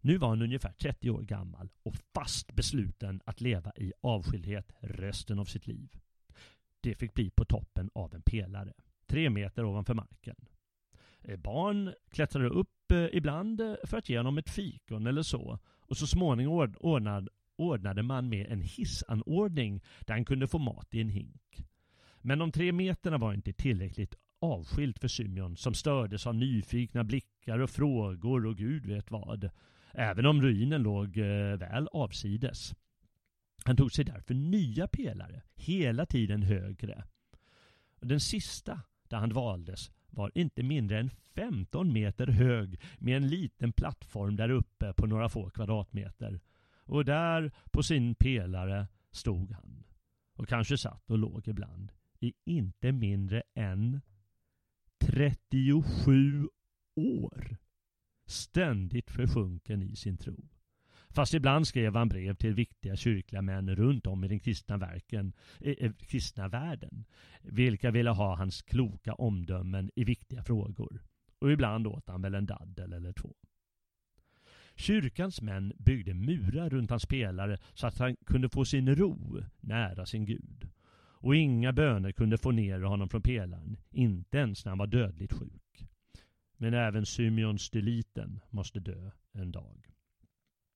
Nu 0.00 0.16
var 0.18 0.28
han 0.28 0.42
ungefär 0.42 0.72
30 0.72 1.10
år 1.10 1.22
gammal 1.22 1.68
och 1.82 1.94
fast 2.14 2.52
besluten 2.52 3.20
att 3.24 3.40
leva 3.40 3.72
i 3.76 3.92
avskildhet 4.00 4.72
resten 4.80 5.38
av 5.38 5.44
sitt 5.44 5.66
liv. 5.66 5.96
Det 6.80 6.94
fick 6.94 7.14
bli 7.14 7.30
på 7.30 7.44
toppen 7.44 7.90
av 7.94 8.14
en 8.14 8.22
pelare, 8.22 8.72
tre 9.06 9.30
meter 9.30 9.64
ovanför 9.64 9.94
marken. 9.94 10.36
Eh, 11.20 11.36
barn 11.36 11.94
klättrade 12.10 12.48
upp 12.48 12.92
eh, 12.92 13.06
ibland 13.12 13.60
eh, 13.60 13.74
för 13.84 13.98
att 13.98 14.08
ge 14.08 14.16
honom 14.16 14.38
ett 14.38 14.50
fikon 14.50 15.06
eller 15.06 15.22
så 15.22 15.58
och 15.64 15.96
så 15.96 16.06
småningom 16.06 16.74
ordnade 17.56 18.02
man 18.02 18.28
med 18.28 18.46
en 18.46 18.60
hissanordning 18.60 19.80
där 20.00 20.14
han 20.14 20.24
kunde 20.24 20.46
få 20.46 20.58
mat 20.58 20.94
i 20.94 21.00
en 21.00 21.08
hink. 21.08 21.66
Men 22.22 22.38
de 22.38 22.52
tre 22.52 22.72
meterna 22.72 23.18
var 23.18 23.34
inte 23.34 23.52
tillräckligt 23.52 24.14
avskilt 24.40 24.98
för 24.98 25.08
Symeon 25.08 25.56
som 25.56 25.74
stördes 25.74 26.26
av 26.26 26.34
nyfikna 26.34 27.04
blickar 27.04 27.58
och 27.58 27.70
frågor 27.70 28.46
och 28.46 28.56
gud 28.56 28.86
vet 28.86 29.10
vad. 29.10 29.50
Även 29.92 30.26
om 30.26 30.42
ruinen 30.42 30.82
låg 30.82 31.18
eh, 31.18 31.56
väl 31.56 31.88
avsides. 31.92 32.74
Han 33.64 33.76
tog 33.76 33.92
sig 33.92 34.04
därför 34.04 34.34
nya 34.34 34.88
pelare, 34.88 35.42
hela 35.54 36.06
tiden 36.06 36.42
högre. 36.42 37.04
Den 38.00 38.20
sista, 38.20 38.80
där 39.08 39.16
han 39.16 39.32
valdes, 39.32 39.90
var 40.10 40.30
inte 40.34 40.62
mindre 40.62 40.98
än 40.98 41.10
15 41.10 41.92
meter 41.92 42.26
hög 42.26 42.80
med 42.98 43.16
en 43.16 43.28
liten 43.28 43.72
plattform 43.72 44.36
där 44.36 44.50
uppe 44.50 44.92
på 44.92 45.06
några 45.06 45.28
få 45.28 45.50
kvadratmeter. 45.50 46.40
Och 46.84 47.04
där 47.04 47.52
på 47.72 47.82
sin 47.82 48.14
pelare 48.14 48.86
stod 49.10 49.52
han. 49.52 49.84
Och 50.34 50.48
kanske 50.48 50.78
satt 50.78 51.10
och 51.10 51.18
låg 51.18 51.48
ibland 51.48 51.92
i 52.22 52.32
inte 52.44 52.92
mindre 52.92 53.42
än 53.54 54.00
37 55.00 56.48
år. 56.96 57.56
Ständigt 58.26 59.10
försjunken 59.10 59.82
i 59.82 59.96
sin 59.96 60.16
tro. 60.16 60.48
Fast 61.10 61.34
ibland 61.34 61.66
skrev 61.66 61.96
han 61.96 62.08
brev 62.08 62.34
till 62.34 62.54
viktiga 62.54 62.96
kyrkliga 62.96 63.42
män 63.42 63.76
runt 63.76 64.06
om 64.06 64.24
i 64.24 64.28
den 64.28 64.40
kristna, 64.40 64.76
verken, 64.76 65.32
eh, 65.60 65.74
eh, 65.78 65.92
kristna 65.92 66.48
världen, 66.48 67.04
vilka 67.42 67.90
ville 67.90 68.10
ha 68.10 68.36
hans 68.36 68.62
kloka 68.62 69.14
omdömen 69.14 69.90
i 69.94 70.04
viktiga 70.04 70.42
frågor. 70.42 71.02
Och 71.38 71.52
ibland 71.52 71.86
åt 71.86 72.08
han 72.08 72.22
väl 72.22 72.34
en 72.34 72.46
daddel 72.46 72.92
eller 72.92 73.12
två. 73.12 73.34
Kyrkans 74.76 75.42
män 75.42 75.72
byggde 75.78 76.14
murar 76.14 76.70
runt 76.70 76.90
hans 76.90 77.06
pelare 77.06 77.58
så 77.74 77.86
att 77.86 77.98
han 77.98 78.16
kunde 78.26 78.48
få 78.48 78.64
sin 78.64 78.96
ro 78.96 79.42
nära 79.60 80.06
sin 80.06 80.24
Gud 80.24 80.72
och 81.22 81.36
inga 81.36 81.72
böner 81.72 82.12
kunde 82.12 82.38
få 82.38 82.50
ner 82.50 82.80
honom 82.80 83.08
från 83.08 83.22
pelaren, 83.22 83.76
inte 83.90 84.38
ens 84.38 84.64
när 84.64 84.70
han 84.70 84.78
var 84.78 84.86
dödligt 84.86 85.32
sjuk. 85.32 85.86
Men 86.56 86.74
även 86.74 87.06
Symeon 87.06 87.58
Styliten 87.58 88.40
måste 88.50 88.80
dö 88.80 89.10
en 89.32 89.52
dag. 89.52 89.86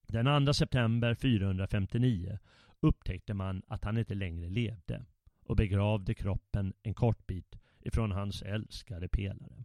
Den 0.08 0.46
2 0.46 0.52
september 0.52 1.14
459 1.14 2.38
upptäckte 2.80 3.34
man 3.34 3.62
att 3.66 3.84
han 3.84 3.98
inte 3.98 4.14
längre 4.14 4.48
levde 4.48 5.04
och 5.44 5.56
begravde 5.56 6.14
kroppen 6.14 6.74
en 6.82 6.94
kort 6.94 7.26
bit 7.26 7.58
ifrån 7.80 8.12
hans 8.12 8.42
älskade 8.42 9.08
pelare. 9.08 9.64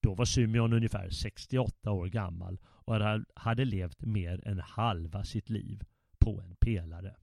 Då 0.00 0.14
var 0.14 0.24
Symeon 0.24 0.72
ungefär 0.72 1.10
68 1.10 1.90
år 1.90 2.06
gammal 2.06 2.58
och 2.64 2.94
hade 3.34 3.64
levt 3.64 4.00
mer 4.00 4.48
än 4.48 4.58
halva 4.58 5.24
sitt 5.24 5.50
liv 5.50 5.82
på 6.18 6.40
en 6.40 6.56
pelare. 6.56 7.16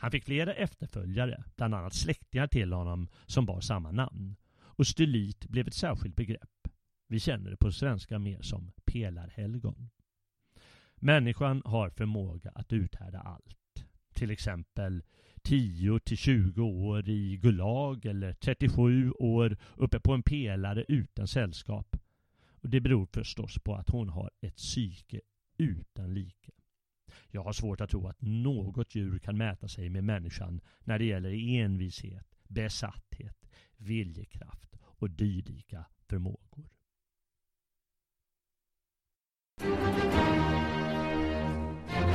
Han 0.00 0.10
fick 0.10 0.24
flera 0.24 0.54
efterföljare, 0.54 1.44
bland 1.56 1.74
annat 1.74 1.94
släktingar 1.94 2.46
till 2.46 2.72
honom 2.72 3.08
som 3.26 3.46
bar 3.46 3.60
samma 3.60 3.90
namn. 3.90 4.36
Och 4.60 4.86
stylit 4.86 5.48
blev 5.48 5.68
ett 5.68 5.74
särskilt 5.74 6.16
begrepp. 6.16 6.68
Vi 7.08 7.20
känner 7.20 7.50
det 7.50 7.56
på 7.56 7.72
svenska 7.72 8.18
mer 8.18 8.42
som 8.42 8.72
pelarhelgon. 8.84 9.90
Människan 10.94 11.62
har 11.64 11.90
förmåga 11.90 12.50
att 12.54 12.72
uthärda 12.72 13.20
allt. 13.20 13.84
Till 14.14 14.30
exempel 14.30 15.02
10 15.42 16.00
till 16.00 16.16
20 16.16 16.62
år 16.62 17.08
i 17.08 17.36
Gulag 17.36 18.06
eller 18.06 18.32
37 18.32 19.12
år 19.12 19.56
uppe 19.76 20.00
på 20.00 20.14
en 20.14 20.22
pelare 20.22 20.84
utan 20.88 21.28
sällskap. 21.28 21.96
Och 22.60 22.70
det 22.70 22.80
beror 22.80 23.06
förstås 23.06 23.58
på 23.58 23.74
att 23.74 23.90
hon 23.90 24.08
har 24.08 24.30
ett 24.40 24.56
psyke 24.56 25.20
utan 25.58 26.14
like. 26.14 26.52
Jag 27.30 27.42
har 27.42 27.52
svårt 27.52 27.80
att 27.80 27.90
tro 27.90 28.08
att 28.08 28.20
något 28.20 28.94
djur 28.94 29.18
kan 29.18 29.36
mäta 29.36 29.68
sig 29.68 29.88
med 29.88 30.04
människan 30.04 30.60
när 30.84 30.98
det 30.98 31.04
gäller 31.04 31.58
envishet, 31.60 32.26
besatthet, 32.48 33.48
viljekraft 33.76 34.76
och 34.82 35.10
dylika 35.10 35.84
förmågor. 36.08 36.68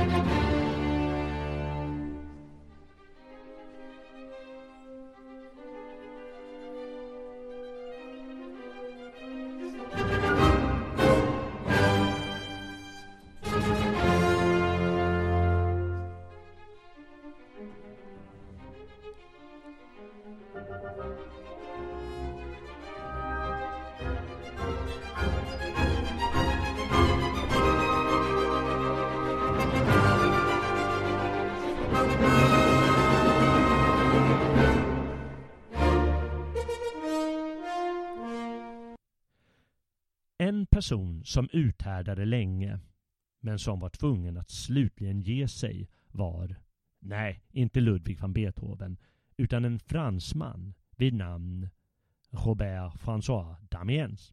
Thank. 0.04 0.43
Person 40.84 41.24
som 41.24 41.48
uthärdade 41.52 42.24
länge, 42.24 42.78
men 43.40 43.58
som 43.58 43.80
var 43.80 43.88
tvungen 43.88 44.36
att 44.36 44.50
slutligen 44.50 45.20
ge 45.20 45.48
sig 45.48 45.88
var, 46.12 46.56
nej, 47.00 47.42
inte 47.50 47.80
Ludwig 47.80 48.20
van 48.20 48.32
Beethoven, 48.32 48.96
utan 49.36 49.64
en 49.64 49.78
fransman 49.78 50.74
vid 50.96 51.14
namn 51.14 51.68
Robert 52.30 52.92
François 52.94 53.56
Damiens. 53.70 54.32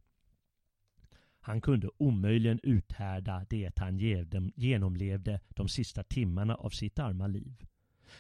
Han 1.40 1.62
kunde 1.62 1.90
omöjligen 1.98 2.60
uthärda 2.64 3.46
det 3.50 3.80
han 3.80 3.98
genomlevde 4.56 5.40
de 5.50 5.68
sista 5.68 6.04
timmarna 6.04 6.56
av 6.56 6.70
sitt 6.70 7.00
arma 7.00 7.28
liv. 7.28 7.66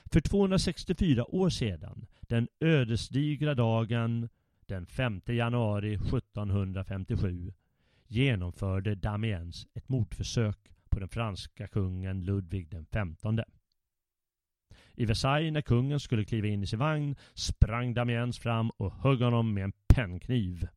För 0.06 0.22
264 0.22 1.36
år 1.36 1.50
sedan, 1.50 2.06
den 2.22 2.48
ödesdigra 2.60 3.56
dagen 3.56 4.30
den 4.66 4.86
5 4.86 5.22
januari 5.26 5.94
1757, 5.94 7.54
genomförde 8.12 8.96
Damiens 8.96 9.68
ett 9.74 9.90
mordförsök 9.90 10.58
på 10.90 11.00
den 11.00 11.10
franska 11.10 11.68
kungen 11.68 12.24
Ludvig 12.24 12.70
den 12.70 12.86
femtonde. 12.86 13.46
I 14.96 15.06
Versailles 15.06 15.54
när 15.54 15.62
kungen 15.62 16.00
skulle 16.00 16.26
kliva 16.26 16.48
in 16.48 16.64
i 16.64 16.68
sin 16.68 16.80
vagn 16.80 17.16
sprang 17.34 17.94
Damiens 17.94 18.40
fram 18.40 18.70
och 18.70 18.94
högg 18.94 19.22
honom 19.22 19.54
med 19.54 19.64
en 19.64 19.74
pennkniv. 19.88 20.68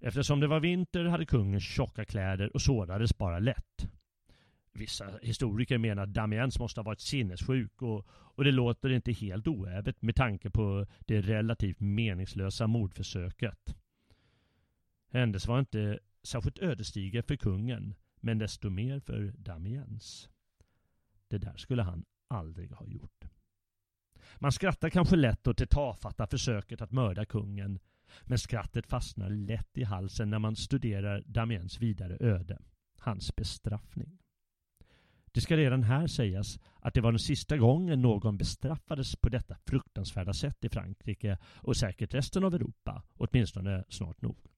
Eftersom 0.00 0.40
det 0.40 0.46
var 0.46 0.60
vinter 0.60 1.04
hade 1.04 1.26
kungen 1.26 1.60
tjocka 1.60 2.04
kläder 2.04 2.54
och 2.54 2.62
sårades 2.62 3.18
bara 3.18 3.38
lätt. 3.38 3.88
Vissa 4.72 5.10
historiker 5.22 5.78
menar 5.78 6.02
att 6.02 6.14
Damiens 6.14 6.58
måste 6.58 6.80
ha 6.80 6.84
varit 6.84 7.00
sinnessjuk 7.00 7.82
och, 7.82 8.06
och 8.08 8.44
det 8.44 8.52
låter 8.52 8.90
inte 8.90 9.12
helt 9.12 9.46
oävet 9.46 10.02
med 10.02 10.16
tanke 10.16 10.50
på 10.50 10.86
det 11.00 11.20
relativt 11.20 11.80
meningslösa 11.80 12.66
mordförsöket. 12.66 13.76
Händelsen 15.14 15.52
var 15.52 15.60
inte 15.60 15.98
särskilt 16.22 16.58
ödesdiger 16.58 17.22
för 17.22 17.36
kungen 17.36 17.94
men 18.20 18.38
desto 18.38 18.70
mer 18.70 19.00
för 19.00 19.34
Damiens. 19.38 20.28
Det 21.28 21.38
där 21.38 21.56
skulle 21.56 21.82
han 21.82 22.04
aldrig 22.28 22.72
ha 22.72 22.86
gjort. 22.86 23.24
Man 24.38 24.52
skrattar 24.52 24.90
kanske 24.90 25.16
lätt 25.16 25.46
åt 25.46 25.58
det 25.58 25.66
tafatta 25.66 26.26
försöket 26.26 26.80
att 26.80 26.92
mörda 26.92 27.24
kungen 27.24 27.78
men 28.22 28.38
skrattet 28.38 28.86
fastnar 28.86 29.30
lätt 29.30 29.78
i 29.78 29.84
halsen 29.84 30.30
när 30.30 30.38
man 30.38 30.56
studerar 30.56 31.22
Damiens 31.26 31.80
vidare 31.80 32.16
öde, 32.20 32.58
hans 32.98 33.36
bestraffning. 33.36 34.18
Det 35.32 35.40
ska 35.40 35.56
redan 35.56 35.82
här 35.82 36.06
sägas 36.06 36.58
att 36.80 36.94
det 36.94 37.00
var 37.00 37.12
den 37.12 37.18
sista 37.18 37.56
gången 37.56 38.02
någon 38.02 38.36
bestraffades 38.36 39.16
på 39.16 39.28
detta 39.28 39.56
fruktansvärda 39.66 40.32
sätt 40.32 40.64
i 40.64 40.68
Frankrike 40.68 41.38
och 41.44 41.76
säkert 41.76 42.14
resten 42.14 42.44
av 42.44 42.54
Europa, 42.54 43.02
åtminstone 43.14 43.84
snart 43.88 44.22
nog. 44.22 44.53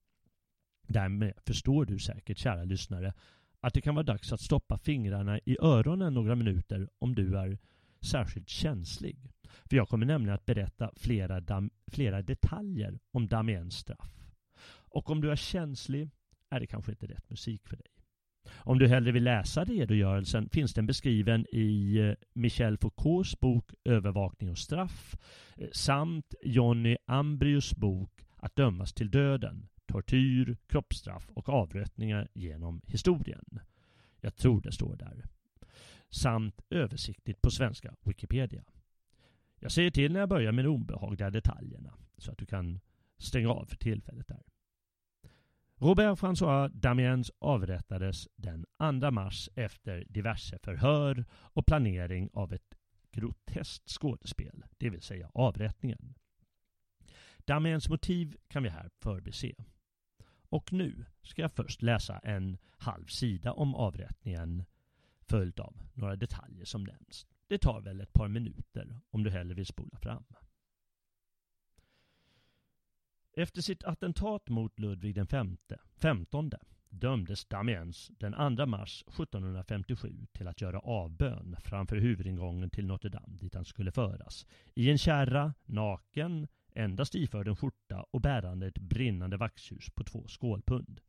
Därmed 0.87 1.33
förstår 1.47 1.85
du 1.85 1.99
säkert, 1.99 2.39
kära 2.39 2.65
lyssnare, 2.65 3.13
att 3.61 3.75
det 3.75 3.81
kan 3.81 3.95
vara 3.95 4.05
dags 4.05 4.33
att 4.33 4.41
stoppa 4.41 4.79
fingrarna 4.79 5.39
i 5.39 5.57
öronen 5.61 6.15
några 6.15 6.35
minuter 6.35 6.89
om 6.99 7.15
du 7.15 7.39
är 7.39 7.59
särskilt 8.01 8.49
känslig. 8.49 9.17
För 9.65 9.77
jag 9.77 9.89
kommer 9.89 10.07
nämligen 10.07 10.35
att 10.35 10.47
berätta 10.47 10.91
flera, 10.97 11.69
flera 11.93 12.23
detaljer 12.23 12.99
om 13.13 13.29
Damiens 13.29 13.75
straff. 13.75 14.11
Och 14.69 15.11
om 15.11 15.21
du 15.21 15.31
är 15.31 15.37
känslig 15.37 16.11
är 16.51 16.61
det 16.61 16.67
kanske 16.67 16.93
inte 16.93 17.07
rätt 17.07 17.31
musik 17.31 17.69
för 17.69 17.77
dig. 17.77 17.87
Om 18.55 18.79
du 18.79 18.89
hellre 18.89 19.13
vill 19.13 19.25
läsa 19.25 19.65
redogörelsen 19.65 20.49
finns 20.49 20.75
den 20.75 20.87
beskriven 20.87 21.47
i 21.53 21.99
eh, 21.99 22.15
Michel 22.35 22.79
Foucaults 22.79 23.41
bok 23.41 23.75
Övervakning 23.85 24.51
och 24.51 24.59
straff 24.59 25.17
eh, 25.57 25.69
samt 25.73 26.35
Johnny 26.43 26.97
Ambrius 27.07 27.77
bok 27.77 28.11
Att 28.37 28.57
dömas 28.57 28.93
till 28.93 29.11
döden 29.11 29.69
tortyr, 29.87 30.57
kroppsstraff 30.67 31.29
och 31.31 31.49
avrättningar 31.49 32.29
genom 32.35 32.83
historien. 32.87 33.61
Jag 34.21 34.37
tror 34.37 34.61
det 34.61 34.73
står 34.73 34.97
där. 34.97 35.25
Samt 36.09 36.61
översiktligt 36.71 37.43
på 37.43 37.51
svenska 37.51 37.95
Wikipedia. 38.03 38.65
Jag 39.59 39.73
säger 39.73 39.91
till 39.91 40.13
när 40.13 40.21
jag 40.21 40.29
börjar 40.29 40.53
med 40.53 40.65
de 40.65 40.69
obehagliga 40.69 41.31
detaljerna 41.31 41.95
så 42.19 42.33
att 42.33 42.39
du 42.39 42.47
kan 42.47 42.81
stänga 43.19 43.49
av 43.49 43.65
för 43.65 43.77
tillfället 43.77 44.29
där. 44.29 44.43
Robert 45.79 46.19
François 46.19 46.69
Damiens 46.69 47.31
avrättades 47.39 48.29
den 48.37 48.67
2 49.01 49.11
mars 49.11 49.49
efter 49.55 50.05
diverse 50.09 50.59
förhör 50.59 51.25
och 51.33 51.67
planering 51.67 52.31
av 52.33 52.53
ett 52.53 52.75
groteskt 53.13 53.91
skådespel, 53.91 54.65
det 54.79 54.91
vill 54.91 55.03
säga 55.03 55.31
avrättningen. 55.35 56.15
Damiens 57.39 57.89
motiv 57.89 58.37
kan 58.49 58.63
vi 58.63 58.69
här 58.69 58.91
förbise. 59.01 59.55
Och 60.57 60.73
nu 60.73 61.05
ska 61.23 61.43
jag 61.43 61.53
först 61.53 61.83
läsa 61.83 62.19
en 62.19 62.59
halv 62.79 63.07
sida 63.07 63.53
om 63.53 63.75
avrättningen 63.75 64.65
följt 65.21 65.59
av 65.59 65.77
några 65.95 66.17
detaljer 66.17 66.65
som 66.65 66.85
nämns. 66.85 67.27
Det 67.47 67.59
tar 67.59 67.81
väl 67.81 68.01
ett 68.01 68.13
par 68.13 68.29
minuter 68.29 69.01
om 69.11 69.23
du 69.23 69.31
hellre 69.31 69.55
vill 69.55 69.67
spola 69.67 69.99
fram. 69.99 70.25
Efter 73.33 73.61
sitt 73.61 73.85
attentat 73.85 74.49
mot 74.49 74.79
Ludvig 74.79 75.15
den 75.15 75.27
femte, 75.27 75.81
15 75.97 76.51
dömdes 76.89 77.45
Damiens 77.45 78.11
den 78.19 78.57
2 78.57 78.67
mars 78.67 79.05
1757 79.09 80.27
till 80.33 80.49
att 80.49 80.61
göra 80.61 80.79
avbön 80.79 81.57
framför 81.61 81.97
huvudingången 81.97 82.71
till 82.71 82.87
Notre 82.87 83.11
Dame 83.11 83.37
dit 83.37 83.55
han 83.55 83.65
skulle 83.65 83.93
föras. 83.93 84.47
I 84.75 84.91
en 84.91 84.99
kärra, 84.99 85.55
naken, 85.65 86.49
endast 86.77 87.15
iförd 87.15 87.49
en 87.49 87.57
skjorta 87.57 88.07
och 88.11 88.21
bärande 88.21 88.67
ett 88.67 88.79
brinnande 88.79 89.37
vaxljus 89.37 89.91
på 89.91 90.05
två 90.05 90.27
skålpund. 90.29 91.01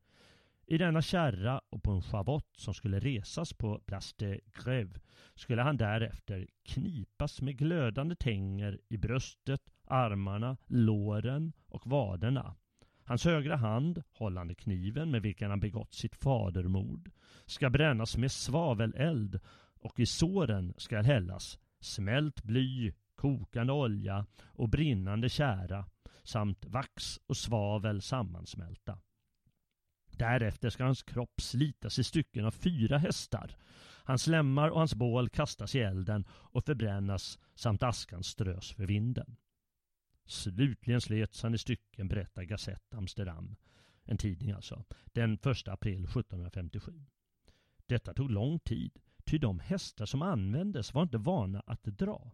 I 0.66 0.78
denna 0.78 1.02
kärra 1.02 1.62
och 1.70 1.84
på 1.84 1.92
en 1.92 2.02
schavott 2.02 2.54
som 2.58 2.74
skulle 2.74 3.00
resas 3.00 3.54
på 3.54 3.80
Place 3.80 4.16
de 4.18 4.40
Grève 4.54 5.00
skulle 5.36 5.62
han 5.62 5.78
därefter 5.78 6.48
knipas 6.64 7.42
med 7.42 7.58
glödande 7.58 8.16
tänger 8.16 8.80
i 8.90 8.98
bröstet, 8.98 9.62
armarna, 9.86 10.58
låren 10.66 11.54
och 11.68 11.88
vaderna. 11.88 12.56
Hans 13.04 13.26
högra 13.26 13.56
hand, 13.56 14.04
hållande 14.12 14.56
kniven 14.56 15.12
med 15.12 15.22
vilken 15.22 15.50
han 15.50 15.60
begått 15.60 15.94
sitt 15.94 16.16
fadermord, 16.16 17.12
ska 17.46 17.70
brännas 17.70 18.18
med 18.18 18.32
svaveleld 18.32 19.40
och 19.80 20.00
i 20.00 20.06
såren 20.06 20.74
ska 20.78 21.02
hällas 21.02 21.60
smält 21.80 22.44
bly, 22.44 22.94
kokande 23.18 23.74
olja 23.74 24.26
och 24.40 24.70
brinnande 24.70 25.30
kära 25.30 25.86
samt 26.24 26.66
vax 26.66 27.20
och 27.28 27.38
svavel 27.38 28.02
sammansmälta. 28.02 29.00
Därefter 30.12 30.70
ska 30.70 30.84
hans 30.84 31.04
kropp 31.04 31.42
slitas 31.42 32.00
i 32.00 32.04
stycken 32.04 32.46
av 32.46 32.52
fyra 32.52 32.98
hästar. 32.98 33.58
Hans 34.04 34.28
lemmar 34.28 34.70
och 34.70 34.80
hans 34.80 34.96
bål 34.96 35.30
kastas 35.30 35.76
i 35.76 35.80
elden 35.80 36.26
och 36.30 36.66
förbrännas 36.66 37.40
samt 37.56 37.84
askan 37.84 38.24
strös 38.24 38.72
för 38.72 38.86
vinden. 38.86 39.36
Slutligen 40.26 41.02
slets 41.02 41.44
han 41.44 41.54
i 41.54 41.58
stycken, 41.58 42.08
berättar 42.08 42.44
Gazette 42.44 42.98
Amsterdam, 42.98 43.56
en 44.04 44.18
tidning 44.18 44.52
alltså, 44.52 44.84
den 45.06 45.34
1 45.34 45.68
april 45.68 46.04
1757. 46.04 47.06
Detta 47.86 48.14
tog 48.14 48.32
lång 48.32 48.60
tid, 48.60 49.00
ty 49.26 49.38
de 49.38 49.60
hästar 49.60 50.06
som 50.06 50.22
användes 50.22 50.94
var 50.94 51.04
inte 51.04 51.18
vana 51.18 51.64
att 51.66 51.84
dra. 51.84 52.32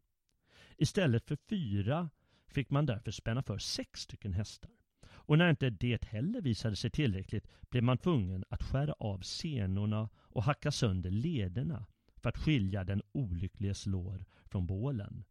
Istället 0.78 1.28
för 1.28 1.36
fyra 1.36 2.10
fick 2.48 2.70
man 2.70 2.86
därför 2.86 3.12
spänna 3.12 3.44
för 3.44 3.58
sex 3.58 4.02
stycken 4.02 4.34
hästar. 4.34 4.72
Och 5.06 5.38
när 5.38 5.50
inte 5.50 5.70
det 5.70 6.04
heller 6.04 6.42
visade 6.42 6.76
sig 6.76 6.90
tillräckligt 6.90 7.48
blev 7.70 7.84
man 7.84 7.98
tvungen 7.98 8.44
att 8.50 8.64
skära 8.64 8.94
av 8.94 9.20
senorna 9.20 10.10
och 10.16 10.44
hacka 10.44 10.72
sönder 10.72 11.12
lederna 11.12 11.86
för 12.18 12.30
att 12.30 12.38
skilja 12.38 12.84
den 12.84 13.02
olyckliges 13.12 13.86
lår 13.86 14.26
från 14.46 14.68
bålen. 14.68 15.24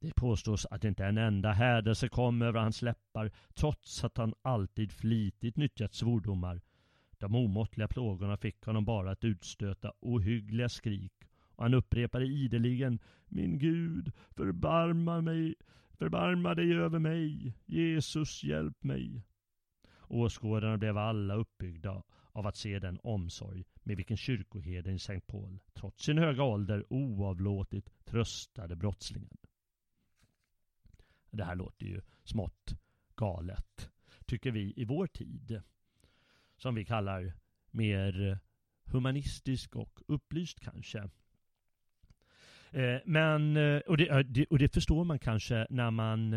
Det 0.00 0.14
påstås 0.14 0.66
att 0.66 0.84
inte 0.84 1.04
en 1.04 1.18
enda 1.18 1.52
hädelse 1.52 2.08
kom 2.08 2.42
över 2.42 2.60
hans 2.60 2.82
läppar 2.82 3.30
trots 3.54 4.04
att 4.04 4.16
han 4.16 4.34
alltid 4.42 4.92
flitigt 4.92 5.56
nyttjat 5.56 5.94
svordomar. 5.94 6.60
De 7.18 7.34
omåttliga 7.34 7.88
plågorna 7.88 8.36
fick 8.36 8.64
honom 8.64 8.84
bara 8.84 9.10
att 9.10 9.24
utstöta 9.24 9.92
ohyggliga 10.00 10.68
skrik 10.68 11.27
och 11.58 11.64
han 11.64 11.74
upprepade 11.74 12.26
ideligen 12.26 12.98
Min 13.28 13.58
Gud, 13.58 14.12
förbarma 14.30 15.20
mig, 15.20 15.54
förbarma 15.92 16.54
dig 16.54 16.72
över 16.72 16.98
mig, 16.98 17.54
Jesus 17.66 18.44
hjälp 18.44 18.84
mig. 18.84 19.22
Åskådarna 20.00 20.78
blev 20.78 20.98
alla 20.98 21.34
uppbyggda 21.34 22.02
av 22.32 22.46
att 22.46 22.56
se 22.56 22.78
den 22.78 22.98
omsorg 23.02 23.64
med 23.82 23.96
vilken 23.96 24.16
kyrkoherden 24.16 24.94
i 24.94 24.98
Sankt 24.98 25.26
Paul, 25.26 25.58
trots 25.74 26.04
sin 26.04 26.18
höga 26.18 26.42
ålder, 26.42 26.84
oavlåtligt 26.90 28.04
tröstade 28.04 28.76
brottslingen. 28.76 29.38
Det 31.30 31.44
här 31.44 31.56
låter 31.56 31.86
ju 31.86 32.00
smått 32.24 32.74
galet, 33.14 33.90
tycker 34.26 34.50
vi 34.50 34.72
i 34.76 34.84
vår 34.84 35.06
tid, 35.06 35.62
som 36.56 36.74
vi 36.74 36.84
kallar 36.84 37.32
mer 37.70 38.38
humanistisk 38.84 39.76
och 39.76 40.00
upplyst 40.06 40.60
kanske. 40.60 41.10
Eh, 42.70 43.00
men, 43.04 43.56
eh, 43.56 43.78
och 43.78 44.00
eh, 44.00 44.18
det, 44.18 44.46
och 44.46 44.58
det 44.58 44.74
förstår 44.74 45.04
man 45.04 45.18
kanske 45.18 45.66
när 45.70 45.90
man 45.90 46.34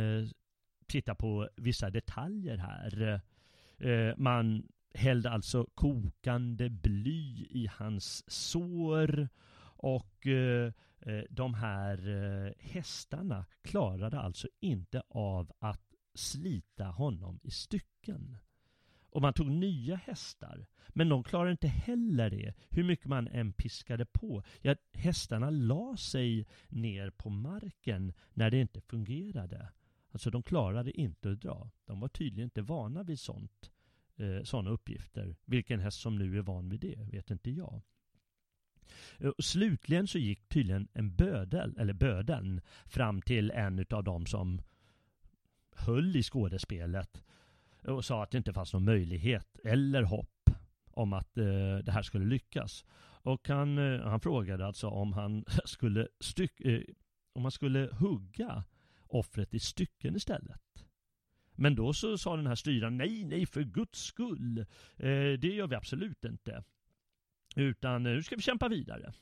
tittar 0.87 1.15
på 1.15 1.49
vissa 1.55 1.89
detaljer 1.89 2.57
här. 2.57 3.21
Man 4.17 4.67
hällde 4.93 5.29
alltså 5.29 5.67
kokande 5.75 6.69
bly 6.69 7.47
i 7.49 7.69
hans 7.71 8.31
sår 8.31 9.29
och 9.75 10.27
de 11.29 11.53
här 11.53 11.97
hästarna 12.59 13.45
klarade 13.61 14.19
alltså 14.19 14.47
inte 14.59 15.03
av 15.09 15.51
att 15.59 15.95
slita 16.13 16.85
honom 16.85 17.39
i 17.43 17.51
stycken. 17.51 18.37
Och 19.11 19.21
man 19.21 19.33
tog 19.33 19.51
nya 19.51 19.95
hästar. 19.95 20.65
Men 20.87 21.09
de 21.09 21.23
klarade 21.23 21.51
inte 21.51 21.67
heller 21.67 22.29
det, 22.29 22.53
hur 22.69 22.83
mycket 22.83 23.05
man 23.05 23.27
än 23.27 23.53
piskade 23.53 24.05
på. 24.05 24.43
Ja, 24.61 24.75
hästarna 24.93 25.49
la 25.49 25.97
sig 25.97 26.47
ner 26.69 27.09
på 27.09 27.29
marken 27.29 28.13
när 28.33 28.51
det 28.51 28.57
inte 28.57 28.81
fungerade. 28.81 29.71
Alltså 30.11 30.29
de 30.29 30.43
klarade 30.43 30.99
inte 30.99 31.31
att 31.31 31.41
dra. 31.41 31.69
De 31.85 31.99
var 31.99 32.07
tydligen 32.07 32.43
inte 32.43 32.61
vana 32.61 33.03
vid 33.03 33.19
sånt, 33.19 33.71
eh, 34.15 34.43
sådana 34.43 34.69
uppgifter. 34.69 35.35
Vilken 35.45 35.79
häst 35.79 36.01
som 36.01 36.17
nu 36.17 36.37
är 36.37 36.41
van 36.41 36.69
vid 36.69 36.79
det 36.79 37.07
vet 37.11 37.31
inte 37.31 37.51
jag. 37.51 37.81
Eh, 39.17 39.29
och 39.29 39.43
slutligen 39.43 40.07
så 40.07 40.17
gick 40.17 40.49
tydligen 40.49 40.87
en 40.93 41.15
bödel, 41.15 41.75
eller 41.77 41.93
bödeln, 41.93 42.61
fram 42.85 43.21
till 43.21 43.51
en 43.51 43.85
av 43.89 44.03
dem 44.03 44.25
som 44.25 44.61
höll 45.75 46.15
i 46.15 46.23
skådespelet 46.23 47.23
och 47.87 48.05
sa 48.05 48.23
att 48.23 48.31
det 48.31 48.37
inte 48.37 48.53
fanns 48.53 48.73
någon 48.73 48.85
möjlighet 48.85 49.59
eller 49.63 50.03
hopp 50.03 50.49
om 50.91 51.13
att 51.13 51.37
eh, 51.37 51.77
det 51.83 51.91
här 51.91 52.01
skulle 52.01 52.25
lyckas. 52.25 52.85
Och 53.23 53.47
han, 53.47 53.77
eh, 53.77 54.01
han 54.01 54.19
frågade 54.19 54.65
alltså 54.65 54.87
om 54.87 55.13
han 55.13 55.45
skulle 55.65 56.07
styck, 56.19 56.61
eh, 56.61 56.81
om 57.33 57.41
man 57.41 57.51
skulle 57.51 57.89
hugga 57.91 58.63
offret 59.07 59.53
i 59.53 59.59
stycken 59.59 60.15
istället. 60.15 60.85
Men 61.55 61.75
då 61.75 61.93
så 61.93 62.17
sa 62.17 62.35
den 62.35 62.47
här 62.47 62.55
styraren 62.55 62.97
nej, 62.97 63.23
nej 63.23 63.45
för 63.45 63.63
guds 63.63 63.99
skull. 63.99 64.59
Eh, 64.97 65.31
det 65.39 65.53
gör 65.53 65.67
vi 65.67 65.75
absolut 65.75 66.25
inte. 66.25 66.63
Utan 67.55 68.05
eh, 68.05 68.13
nu 68.13 68.23
ska 68.23 68.35
vi 68.35 68.41
kämpa 68.41 68.67
vidare. 68.67 69.13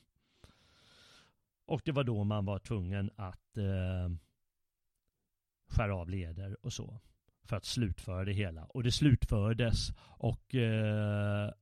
Och 1.66 1.82
det 1.84 1.92
var 1.92 2.04
då 2.04 2.24
man 2.24 2.44
var 2.44 2.58
tvungen 2.58 3.10
att 3.16 3.56
eh, 3.56 4.08
skära 5.66 5.96
av 5.96 6.08
leder 6.08 6.56
och 6.66 6.72
så. 6.72 7.00
För 7.50 7.56
att 7.56 7.64
slutföra 7.64 8.24
det 8.24 8.32
hela. 8.32 8.64
Och 8.64 8.82
det 8.82 8.92
slutfördes 8.92 9.92
och 10.00 10.54
eh, 10.54 11.52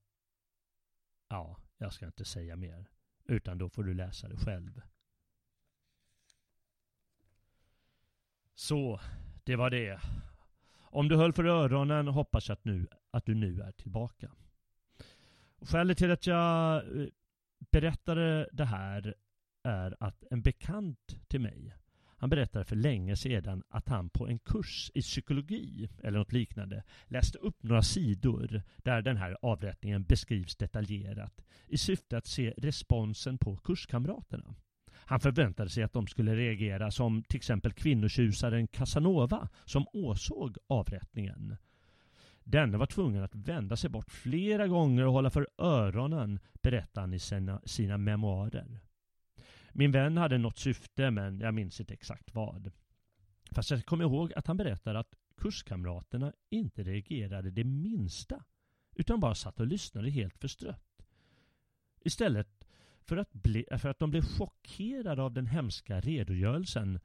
ja, 1.29 1.57
jag 1.79 1.92
ska 1.92 2.07
inte 2.07 2.24
säga 2.24 2.57
mer. 2.57 2.88
Utan 3.24 3.59
då 3.59 3.68
får 3.68 3.85
du 3.85 3.94
läsa 3.94 4.29
det 4.29 4.37
själv. 4.37 4.81
Så, 8.55 9.01
det 9.44 9.57
var 9.57 9.70
det. 9.70 10.01
Om 10.74 11.09
du 11.09 11.16
höll 11.16 11.33
för 11.33 11.44
öronen 11.44 12.09
hoppas 12.09 12.48
jag 12.48 12.55
att, 12.55 12.64
nu, 12.64 12.87
att 13.11 13.27
du 13.27 13.35
nu 13.35 13.61
är 13.61 13.72
tillbaka. 13.72 14.33
Skälet 15.61 15.98
till 15.98 16.11
att 16.11 16.27
jag 16.27 16.77
eh, 16.77 17.09
berättade 17.70 18.48
det 18.53 18.64
här 18.64 19.14
är 19.62 19.96
att 20.01 20.24
en 20.31 20.42
bekant 20.42 21.29
till 21.29 21.40
mig 21.40 21.74
han 22.18 22.31
berättade 22.31 22.64
för 22.64 22.76
länge 22.76 23.16
sedan 23.16 23.62
att 23.68 23.88
han 23.88 24.11
på 24.11 24.28
en 24.28 24.38
kurs 24.38 24.90
i 24.94 25.00
psykologi 25.02 25.88
eller 26.02 26.18
något 26.18 26.33
liknande 26.33 26.83
läste 27.07 27.38
upp 27.38 27.62
några 27.62 27.83
sidor 27.83 28.62
där 28.76 29.02
den 29.02 29.16
här 29.16 29.37
avrättningen 29.42 30.04
beskrivs 30.04 30.57
detaljerat 30.57 31.44
i 31.66 31.78
syfte 31.78 32.16
att 32.16 32.26
se 32.26 32.54
responsen 32.57 33.38
på 33.38 33.57
kurskamraterna. 33.57 34.54
Han 34.94 35.20
förväntade 35.20 35.70
sig 35.70 35.83
att 35.83 35.92
de 35.92 36.07
skulle 36.07 36.37
reagera 36.37 36.90
som 36.90 37.22
till 37.22 37.37
exempel 37.37 37.72
kvinnotjusaren 37.72 38.66
Casanova 38.66 39.48
som 39.64 39.87
åsåg 39.92 40.57
avrättningen. 40.66 41.57
Denne 42.44 42.78
var 42.78 42.87
tvungen 42.87 43.22
att 43.22 43.35
vända 43.35 43.76
sig 43.76 43.90
bort 43.90 44.11
flera 44.11 44.66
gånger 44.66 45.07
och 45.07 45.12
hålla 45.12 45.31
för 45.31 45.48
öronen, 45.59 46.38
berättar 46.62 47.00
han 47.00 47.14
i 47.14 47.18
sina, 47.18 47.61
sina 47.64 47.98
memoarer. 47.98 48.81
Min 49.78 49.90
vän 49.90 50.16
hade 50.16 50.38
något 50.38 50.58
syfte 50.58 51.10
men 51.10 51.40
jag 51.40 51.54
minns 51.54 51.80
inte 51.80 51.94
exakt 51.94 52.34
vad. 52.34 52.70
Fast 53.50 53.70
jag 53.70 53.86
kommer 53.86 54.04
ihåg 54.04 54.32
att 54.32 54.46
han 54.46 54.56
berättade 54.56 54.98
att 54.98 55.14
kurskamraterna 55.36 56.32
inte 56.50 56.82
reagerade 56.82 57.50
det 57.50 57.64
minsta 57.64 58.44
utan 58.96 59.20
bara 59.20 59.34
satt 59.34 59.60
och 59.60 59.66
lyssnade 59.66 60.10
helt 60.10 60.38
förstrött. 60.38 61.06
Istället 62.00 62.64
för 63.02 63.16
att, 63.16 63.32
bli, 63.32 63.64
för 63.78 63.88
att 63.88 63.98
de 63.98 64.10
blev 64.10 64.22
chockerade 64.22 65.22
av 65.22 65.32
den 65.32 65.46
hemska 65.46 66.00
redogörelsen 66.00 67.00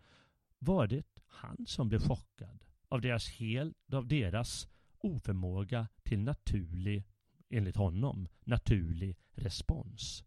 var 0.60 0.88
det 0.88 1.22
han 1.28 1.66
som 1.68 1.90
blev 1.90 2.00
chockad 2.00 2.66
av 2.88 3.02
deras, 3.02 3.30
hel, 3.30 3.74
av 3.92 4.08
deras 4.08 4.68
oförmåga 4.98 5.88
till 6.04 6.20
naturlig, 6.20 7.04
enligt 7.50 7.76
honom, 7.76 8.28
naturlig 8.44 9.18
respons. 9.32 10.24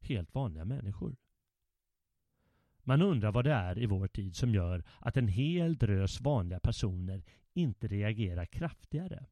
Helt 0.00 0.34
vanliga 0.34 0.64
människor. 0.64 1.16
Man 2.90 3.02
undrar 3.02 3.32
vad 3.32 3.44
det 3.44 3.52
är 3.52 3.78
i 3.78 3.86
vår 3.86 4.06
tid 4.08 4.36
som 4.36 4.54
gör 4.54 4.82
att 4.98 5.16
en 5.16 5.28
hel 5.28 5.76
drös 5.76 6.20
vanliga 6.20 6.60
personer 6.60 7.22
inte 7.54 7.88
reagerar 7.88 8.46
kraftigare. 8.46 9.26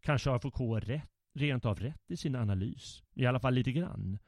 Kanske 0.00 0.30
har 0.30 0.38
Foucault 0.38 0.88
rätt, 0.88 1.10
rent 1.34 1.64
av 1.64 1.80
rätt 1.80 2.10
i 2.10 2.16
sin 2.16 2.36
analys, 2.36 3.02
i 3.14 3.26
alla 3.26 3.40
fall 3.40 3.54
lite 3.54 3.72
grann. 3.72 4.18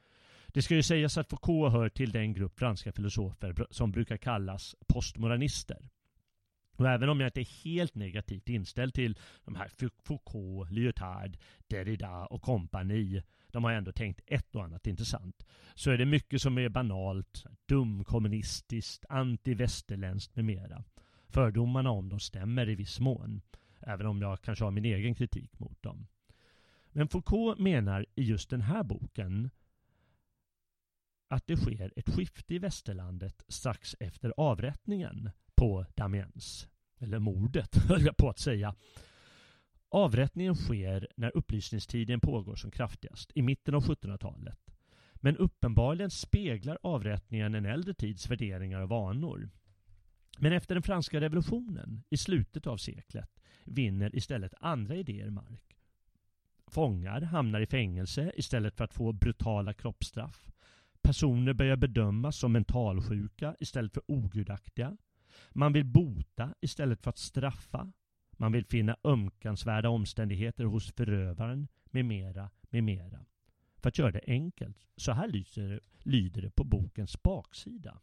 Det 0.47 0.61
ska 0.61 0.75
ju 0.75 0.83
sägas 0.83 1.17
att 1.17 1.29
Foucault 1.29 1.73
hör 1.73 1.89
till 1.89 2.11
den 2.11 2.33
grupp 2.33 2.59
franska 2.59 2.91
filosofer 2.91 3.67
som 3.69 3.91
brukar 3.91 4.17
kallas 4.17 4.75
postmodernister. 4.87 5.89
Och 6.77 6.89
även 6.89 7.09
om 7.09 7.19
jag 7.19 7.27
inte 7.27 7.41
är 7.41 7.63
helt 7.63 7.95
negativt 7.95 8.49
inställd 8.49 8.93
till 8.93 9.19
de 9.45 9.55
här 9.55 9.69
Foucault, 10.03 10.71
Lyotard, 10.71 11.37
Derrida 11.67 12.25
och 12.25 12.41
kompani, 12.41 13.23
de 13.55 13.63
har 13.63 13.71
ändå 13.71 13.91
tänkt 13.91 14.21
ett 14.25 14.55
och 14.55 14.63
annat 14.63 14.87
intressant, 14.87 15.45
så 15.75 15.91
är 15.91 15.97
det 15.97 16.05
mycket 16.05 16.41
som 16.41 16.57
är 16.57 16.69
banalt, 16.69 17.45
dumkommunistiskt, 17.65 19.05
antivästerländskt 19.09 20.35
med 20.35 20.45
mera. 20.45 20.83
Fördomarna 21.27 21.89
om 21.89 22.09
dem 22.09 22.19
stämmer 22.19 22.69
i 22.69 22.75
viss 22.75 22.99
mån, 22.99 23.41
även 23.79 24.07
om 24.07 24.21
jag 24.21 24.41
kanske 24.41 24.63
har 24.63 24.71
min 24.71 24.85
egen 24.85 25.15
kritik 25.15 25.59
mot 25.59 25.83
dem. 25.83 26.07
Men 26.91 27.07
Foucault 27.07 27.59
menar 27.59 28.05
i 28.15 28.23
just 28.23 28.49
den 28.49 28.61
här 28.61 28.83
boken 28.83 29.49
att 31.27 31.47
det 31.47 31.57
sker 31.57 31.93
ett 31.95 32.09
skifte 32.09 32.55
i 32.55 32.59
västerlandet 32.59 33.43
strax 33.47 33.95
efter 33.99 34.33
avrättningen 34.37 35.29
på 35.55 35.85
Damiens. 35.95 36.67
Eller 36.97 37.19
mordet, 37.19 37.75
höll 37.87 38.05
jag 38.05 38.17
på 38.17 38.29
att 38.29 38.39
säga. 38.39 38.75
Avrättningen 39.89 40.55
sker 40.55 41.07
när 41.15 41.37
upplysningstiden 41.37 42.19
pågår 42.19 42.55
som 42.55 42.71
kraftigast, 42.71 43.31
i 43.35 43.41
mitten 43.41 43.75
av 43.75 43.83
1700-talet. 43.83 44.59
Men 45.15 45.37
uppenbarligen 45.37 46.11
speglar 46.11 46.77
avrättningen 46.83 47.55
en 47.55 47.65
äldre 47.65 47.93
tids 47.93 48.29
värderingar 48.29 48.81
och 48.81 48.89
vanor. 48.89 49.49
Men 50.39 50.53
efter 50.53 50.75
den 50.75 50.83
franska 50.83 51.21
revolutionen 51.21 52.03
i 52.09 52.17
slutet 52.17 52.67
av 52.67 52.77
seklet 52.77 53.29
vinner 53.65 54.15
istället 54.15 54.53
andra 54.59 54.95
idéer 54.95 55.29
mark. 55.29 55.75
Fångar 56.67 57.21
hamnar 57.21 57.59
i 57.59 57.65
fängelse 57.65 58.31
istället 58.35 58.77
för 58.77 58.83
att 58.83 58.93
få 58.93 59.11
brutala 59.11 59.73
kroppsstraff. 59.73 60.51
Personer 61.01 61.53
börjar 61.53 61.75
bedömas 61.75 62.37
som 62.37 62.51
mentalsjuka 62.51 63.55
istället 63.59 63.93
för 63.93 64.03
ogudaktiga. 64.07 64.97
Man 65.51 65.73
vill 65.73 65.85
bota 65.85 66.53
istället 66.61 67.01
för 67.01 67.09
att 67.09 67.17
straffa. 67.17 67.91
Man 68.37 68.51
vill 68.51 68.65
finna 68.65 68.97
ömkansvärda 69.03 69.89
omständigheter 69.89 70.65
hos 70.65 70.91
förövaren 70.91 71.67
med 71.85 72.05
mera, 72.05 72.49
med 72.61 72.83
mera. 72.83 73.25
För 73.77 73.89
att 73.89 73.97
göra 73.97 74.11
det 74.11 74.23
enkelt, 74.27 74.87
så 74.95 75.11
här 75.11 75.27
lyder, 75.27 75.81
lyder 75.99 76.41
det 76.41 76.49
på 76.49 76.63
bokens 76.63 77.23
baksida. 77.23 78.01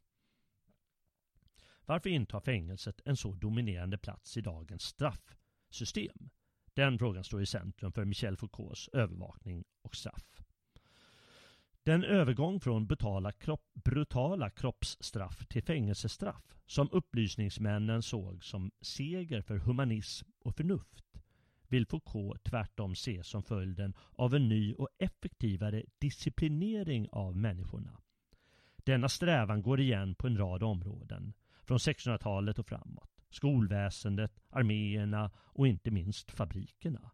Varför 1.85 2.11
intar 2.11 2.41
fängelset 2.41 3.01
en 3.05 3.17
så 3.17 3.35
dominerande 3.35 3.99
plats 3.99 4.37
i 4.37 4.41
dagens 4.41 4.83
straffsystem? 4.83 6.31
Den 6.75 6.99
frågan 6.99 7.25
står 7.25 7.43
i 7.43 7.47
centrum 7.47 7.93
för 7.93 8.05
Michel 8.05 8.37
Foucaults 8.37 8.89
övervakning 8.89 9.65
och 9.83 9.97
straff. 9.97 10.42
Den 11.85 12.05
övergång 12.05 12.61
från 12.61 12.87
brutala, 12.87 13.33
kropp, 13.33 13.71
brutala 13.75 14.51
kroppsstraff 14.51 15.47
till 15.47 15.63
fängelsestraff 15.63 16.55
som 16.67 16.89
upplysningsmännen 16.93 18.03
såg 18.03 18.45
som 18.45 18.71
seger 18.81 19.43
för 19.43 19.57
humanism 19.57 20.29
och 20.39 20.57
förnuft 20.57 21.23
vill 21.73 21.87
Foucault 21.87 22.45
tvärtom 22.45 22.95
se 22.95 23.25
som 23.25 23.43
följden 23.43 23.95
av 24.13 24.35
en 24.35 24.49
ny 24.49 24.75
och 24.75 24.89
effektivare 24.99 25.83
disciplinering 25.99 27.09
av 27.13 27.37
människorna. 27.37 28.01
Denna 28.77 29.09
strävan 29.09 29.63
går 29.63 29.81
igen 29.81 30.15
på 30.15 30.27
en 30.27 30.39
rad 30.39 30.63
områden, 30.63 31.33
från 31.63 31.79
1600-talet 31.79 32.59
och 32.59 32.67
framåt. 32.67 33.11
Skolväsendet, 33.31 34.41
arméerna 34.51 35.31
och 35.37 35.67
inte 35.69 35.91
minst 35.91 36.31
fabrikerna. 36.31 37.11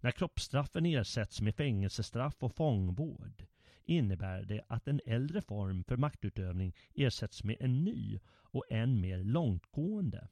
När 0.00 0.10
kroppsstraffen 0.10 0.86
ersätts 0.86 1.40
med 1.40 1.54
fängelsestraff 1.54 2.42
och 2.42 2.54
fångvård 2.54 3.44
innebär 3.84 4.42
det 4.42 4.60
att 4.68 4.88
en 4.88 5.00
äldre 5.06 5.42
form 5.42 5.84
för 5.84 5.96
maktutövning 5.96 6.74
ersätts 6.94 7.44
med 7.44 7.56
en 7.60 7.84
ny 7.84 8.20
och 8.28 8.64
än 8.70 9.00
mer 9.00 9.24
långtgående 9.24 10.28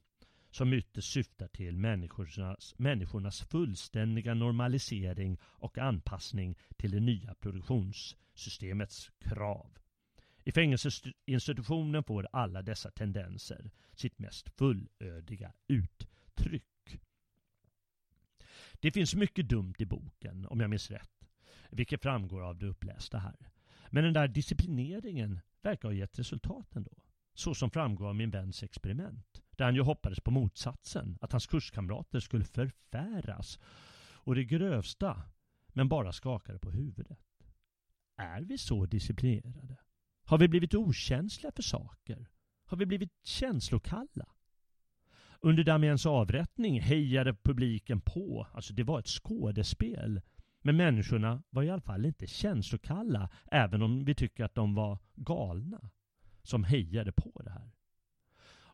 som 0.50 0.72
ytterst 0.72 1.12
syftar 1.12 1.48
till 1.48 1.78
människornas, 1.78 2.74
människornas 2.78 3.40
fullständiga 3.42 4.34
normalisering 4.34 5.38
och 5.42 5.78
anpassning 5.78 6.58
till 6.76 6.90
det 6.90 7.00
nya 7.00 7.34
produktionssystemets 7.34 9.10
krav. 9.18 9.78
I 10.44 10.52
fängelseinstitutionen 10.52 12.04
får 12.04 12.28
alla 12.32 12.62
dessa 12.62 12.90
tendenser 12.90 13.70
sitt 13.92 14.18
mest 14.18 14.48
fullödiga 14.58 15.52
uttryck. 15.68 17.00
Det 18.80 18.90
finns 18.90 19.14
mycket 19.14 19.48
dumt 19.48 19.74
i 19.78 19.86
boken, 19.86 20.46
om 20.46 20.60
jag 20.60 20.70
minns 20.70 20.90
rätt, 20.90 21.21
vilket 21.72 22.02
framgår 22.02 22.42
av 22.42 22.58
det 22.58 22.66
upplästa 22.66 23.18
här. 23.18 23.50
Men 23.90 24.04
den 24.04 24.12
där 24.12 24.28
disciplineringen 24.28 25.40
verkar 25.62 25.88
ha 25.88 25.94
gett 25.94 26.18
resultat 26.18 26.76
ändå. 26.76 26.90
Så 27.34 27.54
som 27.54 27.70
framgår 27.70 28.08
av 28.08 28.14
min 28.14 28.30
väns 28.30 28.62
experiment. 28.62 29.42
Där 29.50 29.64
han 29.64 29.74
ju 29.74 29.80
hoppades 29.80 30.20
på 30.20 30.30
motsatsen, 30.30 31.18
att 31.20 31.32
hans 31.32 31.46
kurskamrater 31.46 32.20
skulle 32.20 32.44
förfäras. 32.44 33.58
Och 34.24 34.34
det 34.34 34.44
grövsta, 34.44 35.22
men 35.66 35.88
bara 35.88 36.12
skakade 36.12 36.58
på 36.58 36.70
huvudet. 36.70 37.18
Är 38.16 38.40
vi 38.42 38.58
så 38.58 38.86
disciplinerade? 38.86 39.76
Har 40.24 40.38
vi 40.38 40.48
blivit 40.48 40.74
okänsliga 40.74 41.52
för 41.52 41.62
saker? 41.62 42.28
Har 42.64 42.76
vi 42.76 42.86
blivit 42.86 43.12
känslokalla? 43.22 44.26
Under 45.40 45.64
Damiens 45.64 46.06
avrättning 46.06 46.80
hejade 46.80 47.34
publiken 47.34 48.00
på, 48.00 48.46
alltså 48.52 48.74
det 48.74 48.82
var 48.82 48.98
ett 48.98 49.08
skådespel. 49.08 50.20
Men 50.62 50.76
människorna 50.76 51.42
var 51.50 51.62
i 51.62 51.70
alla 51.70 51.82
fall 51.82 52.06
inte 52.06 52.26
känslokalla, 52.26 53.30
även 53.50 53.82
om 53.82 54.04
vi 54.04 54.14
tycker 54.14 54.44
att 54.44 54.54
de 54.54 54.74
var 54.74 54.98
galna, 55.14 55.90
som 56.42 56.64
hejade 56.64 57.12
på 57.12 57.42
det 57.44 57.50
här. 57.50 57.70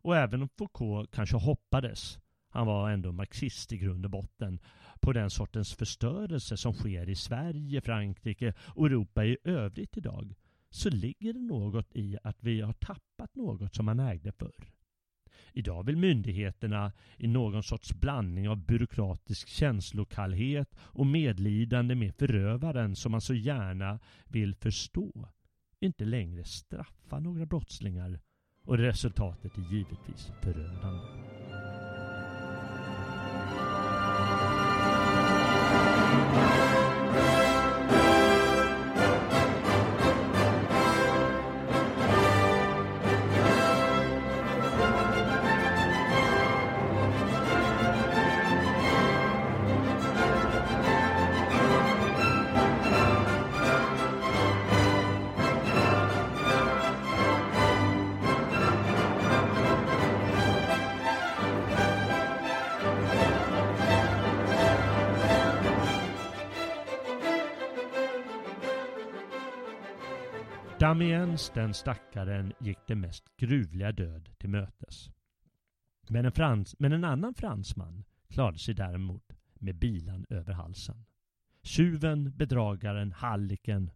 Och 0.01 0.16
även 0.16 0.43
om 0.43 0.49
Foucault 0.49 1.11
kanske 1.11 1.36
hoppades, 1.36 2.18
han 2.49 2.66
var 2.66 2.91
ändå 2.91 3.12
marxist 3.12 3.72
i 3.72 3.78
grund 3.78 4.05
och 4.05 4.11
botten, 4.11 4.59
på 5.01 5.12
den 5.12 5.30
sortens 5.30 5.74
förstörelse 5.74 6.57
som 6.57 6.72
sker 6.74 7.09
i 7.09 7.14
Sverige, 7.14 7.80
Frankrike 7.80 8.55
och 8.61 8.86
Europa 8.86 9.24
i 9.24 9.36
övrigt 9.45 9.97
idag, 9.97 10.34
så 10.70 10.91
ligger 10.91 11.32
det 11.32 11.41
något 11.41 11.97
i 11.97 12.18
att 12.22 12.43
vi 12.43 12.61
har 12.61 12.72
tappat 12.72 13.34
något 13.34 13.74
som 13.74 13.84
man 13.84 14.01
ägde 14.01 14.32
förr. 14.32 14.78
Idag 15.53 15.87
vill 15.87 15.97
myndigheterna 15.97 16.93
i 17.17 17.27
någon 17.27 17.63
sorts 17.63 17.93
blandning 17.93 18.49
av 18.49 18.57
byråkratisk 18.67 19.49
känslokallhet 19.49 20.77
och 20.79 21.07
medlidande 21.07 21.95
med 21.95 22.15
förövaren 22.15 22.97
som 22.97 23.13
man 23.13 23.21
så 23.21 23.35
gärna 23.35 23.99
vill 24.25 24.55
förstå 24.55 25.29
inte 25.81 26.05
längre 26.05 26.45
straffa 26.45 27.21
några 27.21 27.47
brottslingar 27.47 28.21
och 28.65 28.79
resultatet 28.79 29.59
är 29.59 29.73
givetvis 29.73 30.33
förödande. 30.43 31.38
Damiens, 70.89 71.51
den 71.55 71.74
stackaren, 71.74 72.53
gick 72.61 72.78
det 72.86 72.95
mest 72.95 73.36
gruvliga 73.36 73.93
död 73.93 74.28
till 74.39 74.49
mötes. 74.49 75.11
Men 76.09 76.24
en, 76.24 76.32
frans, 76.32 76.74
men 76.78 76.93
en 76.93 77.05
annan 77.05 77.34
fransman 77.34 78.05
klarade 78.28 78.59
sig 78.59 78.74
däremot 78.74 79.32
med 79.55 79.74
bilan 79.74 80.26
över 80.28 80.53
halsen. 80.53 81.05
Tjuven, 81.62 82.36
bedragaren, 82.36 83.12
halliken, 83.12 83.91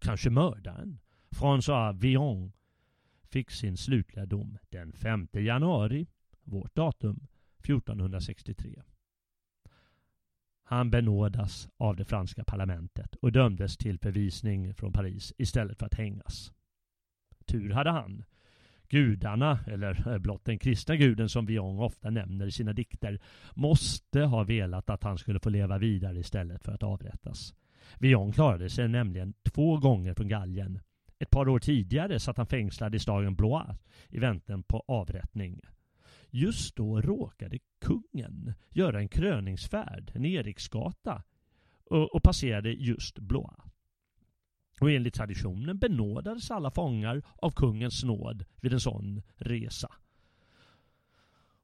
kanske 0.00 0.30
mördaren, 0.30 0.98
François 1.30 2.00
Villon 2.00 2.52
fick 3.22 3.50
sin 3.50 3.76
slutliga 3.76 4.26
dom 4.26 4.58
den 4.70 4.92
5 4.92 5.28
januari, 5.32 6.06
vårt 6.42 6.74
datum, 6.74 7.26
1463. 7.58 8.82
Han 10.70 10.90
benådas 10.90 11.68
av 11.76 11.96
det 11.96 12.04
franska 12.04 12.44
parlamentet 12.44 13.14
och 13.14 13.32
dömdes 13.32 13.76
till 13.76 13.98
förvisning 13.98 14.74
från 14.74 14.92
Paris 14.92 15.32
istället 15.38 15.78
för 15.78 15.86
att 15.86 15.94
hängas. 15.94 16.52
Tur 17.46 17.70
hade 17.70 17.90
han. 17.90 18.24
Gudarna, 18.88 19.58
eller 19.66 20.18
blott 20.18 20.44
den 20.44 20.58
kristna 20.58 20.96
guden 20.96 21.28
som 21.28 21.46
Vion 21.46 21.78
ofta 21.78 22.10
nämner 22.10 22.46
i 22.46 22.50
sina 22.50 22.72
dikter, 22.72 23.20
måste 23.54 24.20
ha 24.20 24.44
velat 24.44 24.90
att 24.90 25.02
han 25.02 25.18
skulle 25.18 25.40
få 25.40 25.50
leva 25.50 25.78
vidare 25.78 26.18
istället 26.18 26.64
för 26.64 26.72
att 26.72 26.82
avrättas. 26.82 27.54
Vion 27.98 28.32
klarade 28.32 28.70
sig 28.70 28.88
nämligen 28.88 29.34
två 29.42 29.76
gånger 29.76 30.14
från 30.14 30.28
galgen. 30.28 30.80
Ett 31.18 31.30
par 31.30 31.48
år 31.48 31.58
tidigare 31.58 32.20
satt 32.20 32.36
han 32.36 32.46
fängslad 32.46 32.94
i 32.94 32.98
staden 32.98 33.34
Blois 33.34 33.76
i 34.08 34.18
väntan 34.18 34.62
på 34.62 34.84
avrättning. 34.88 35.60
Just 36.30 36.76
då 36.76 37.00
råkade 37.00 37.58
kungen 37.80 38.54
göra 38.70 39.00
en 39.00 39.08
kröningsfärd, 39.08 40.12
en 40.14 40.24
Eriksgata, 40.24 41.22
och, 41.84 42.14
och 42.14 42.22
passerade 42.22 42.70
just 42.70 43.18
Blois. 43.18 43.56
Och 44.80 44.90
enligt 44.90 45.14
traditionen 45.14 45.78
benådades 45.78 46.50
alla 46.50 46.70
fångar 46.70 47.22
av 47.36 47.50
kungens 47.50 48.04
nåd 48.04 48.44
vid 48.60 48.72
en 48.72 48.80
sån 48.80 49.22
resa. 49.36 49.92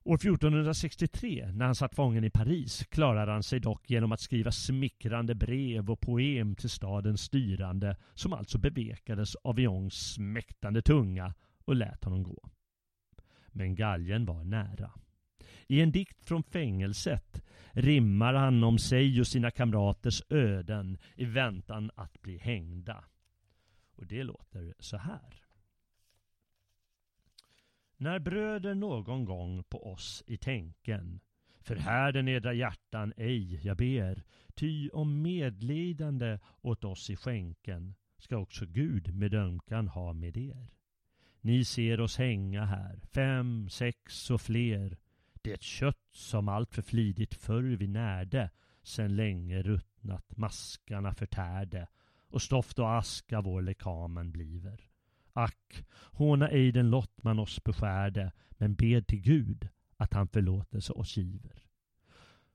År 0.06 0.14
1463, 0.14 1.50
när 1.52 1.64
han 1.64 1.74
satt 1.74 1.94
fången 1.94 2.24
i 2.24 2.30
Paris, 2.30 2.86
klarade 2.86 3.32
han 3.32 3.42
sig 3.42 3.60
dock 3.60 3.90
genom 3.90 4.12
att 4.12 4.20
skriva 4.20 4.52
smickrande 4.52 5.34
brev 5.34 5.90
och 5.90 6.00
poem 6.00 6.54
till 6.54 6.70
stadens 6.70 7.20
styrande, 7.20 7.96
som 8.14 8.32
alltså 8.32 8.58
bevekades 8.58 9.34
av 9.34 9.54
Viongs 9.54 9.94
smäktande 9.94 10.82
tunga 10.82 11.34
och 11.64 11.74
lät 11.74 12.04
honom 12.04 12.22
gå 12.22 12.50
men 13.54 13.74
galgen 13.74 14.24
var 14.24 14.44
nära. 14.44 14.90
I 15.66 15.80
en 15.80 15.92
dikt 15.92 16.24
från 16.24 16.42
fängelset 16.42 17.42
rimmar 17.72 18.34
han 18.34 18.64
om 18.64 18.78
sig 18.78 19.20
och 19.20 19.26
sina 19.26 19.50
kamraters 19.50 20.22
öden 20.28 20.98
i 21.14 21.24
väntan 21.24 21.90
att 21.94 22.22
bli 22.22 22.38
hängda. 22.38 23.04
Och 23.96 24.06
det 24.06 24.22
låter 24.22 24.74
så 24.78 24.96
här. 24.96 25.40
När 27.96 28.18
bröder 28.18 28.74
någon 28.74 29.24
gång 29.24 29.64
på 29.64 29.92
oss 29.92 30.22
i 30.26 30.36
tänken 30.36 31.20
Förhärden 31.64 32.28
edra 32.28 32.54
hjärtan 32.54 33.12
ej, 33.16 33.66
jag 33.66 33.76
ber, 33.76 34.22
ty 34.54 34.90
om 34.90 35.22
medlidande 35.22 36.38
åt 36.60 36.84
oss 36.84 37.10
i 37.10 37.16
skänken 37.16 37.94
ska 38.18 38.36
också 38.36 38.66
Gud 38.66 39.14
med 39.14 39.34
ömkan 39.34 39.88
ha 39.88 40.12
med 40.12 40.36
er. 40.36 40.73
Ni 41.44 41.64
ser 41.64 42.00
oss 42.00 42.18
hänga 42.18 42.64
här, 42.64 43.00
fem, 43.12 43.68
sex 43.68 44.30
och 44.30 44.40
fler. 44.40 44.96
Det 45.42 45.62
kött 45.62 46.08
som 46.10 46.48
allt 46.48 46.74
för 46.74 46.82
flidigt 46.82 47.34
förr 47.34 47.76
vi 47.76 47.86
närde, 47.86 48.50
sen 48.82 49.16
länge 49.16 49.62
ruttnat 49.62 50.36
maskarna 50.36 51.14
förtärde 51.14 51.86
och 52.28 52.42
stoft 52.42 52.78
och 52.78 52.96
aska 52.96 53.40
vår 53.40 53.62
lekamen 53.62 54.32
bliver. 54.32 54.80
Ack, 55.32 55.84
håna 56.12 56.48
ej 56.48 56.72
den 56.72 56.90
lott 56.90 57.22
man 57.22 57.38
oss 57.38 57.64
beskärde, 57.64 58.32
men 58.50 58.74
bed 58.74 59.06
till 59.06 59.20
Gud 59.20 59.68
att 59.96 60.14
han 60.14 60.28
förlåtelse 60.28 60.92
oss 60.92 61.16
giver. 61.16 61.66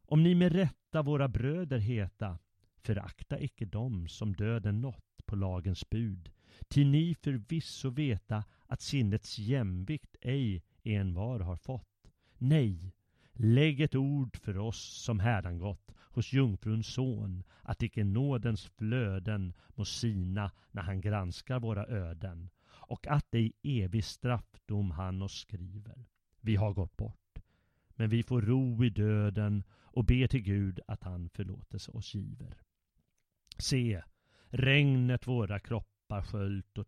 Om 0.02 0.24
ni 0.24 0.36
med 0.36 0.52
rätta 0.52 1.02
våra 1.02 1.28
bröder 1.28 1.80
heta, 1.80 2.40
förakta 2.78 3.40
icke 3.40 3.66
dem 3.66 4.08
som 4.08 4.36
döden 4.36 4.82
nått 4.82 5.26
på 5.26 5.36
lagens 5.36 5.90
bud, 5.90 6.32
Ty 6.68 6.86
ni 6.86 7.16
förvisso 7.16 7.90
veta 7.90 8.44
att 8.70 8.82
sinnets 8.82 9.40
jämvikt 9.40 10.16
ej 10.22 10.64
envar 10.84 11.40
har 11.40 11.56
fått. 11.56 12.12
Nej, 12.38 12.94
lägg 13.34 13.82
ett 13.82 13.96
ord 13.96 14.38
för 14.38 14.58
oss 14.58 15.04
som 15.04 15.20
hädangått 15.20 15.92
hos 15.98 16.34
jungfruns 16.34 16.88
son, 16.88 17.44
att 17.62 17.84
icke 17.84 18.04
nådens 18.04 18.66
flöden 18.66 19.54
må 19.68 19.86
sina 19.86 20.52
när 20.72 20.82
han 20.82 21.02
granskar 21.02 21.60
våra 21.60 21.86
öden, 21.86 22.50
och 22.66 23.08
att 23.08 23.36
ej 23.36 23.54
evig 23.64 24.04
straffdom 24.04 24.92
han 24.92 25.22
oss 25.22 25.40
skriver. 25.40 26.06
Vi 26.42 26.56
har 26.56 26.74
gått 26.74 26.98
bort, 26.98 27.40
men 27.90 28.10
vi 28.10 28.24
får 28.24 28.42
ro 28.42 28.84
i 28.84 28.90
döden 28.90 29.64
och 29.72 30.06
ber 30.06 30.28
till 30.28 30.44
Gud 30.44 30.80
att 30.88 31.04
han 31.04 31.30
förlåtelse 31.30 31.92
oss 31.92 32.16
giver. 32.16 32.62
Se, 33.58 34.04
regnet 34.50 35.28
våra 35.28 35.60
kroppar 35.60 36.22
sköljt 36.22 36.78
och 36.78 36.88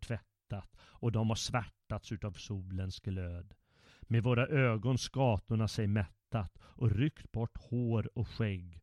tvättat 0.52 0.76
och 0.78 1.12
de 1.12 1.28
har 1.28 1.36
svärtats 1.36 2.12
utav 2.12 2.32
solens 2.32 3.00
glöd. 3.00 3.54
Med 4.00 4.22
våra 4.22 4.46
ögon 4.46 4.98
skatorna 4.98 5.68
sig 5.68 5.86
mättat 5.86 6.58
och 6.62 6.90
ryckt 6.90 7.32
bort 7.32 7.58
hår 7.70 8.18
och 8.18 8.28
skägg 8.28 8.80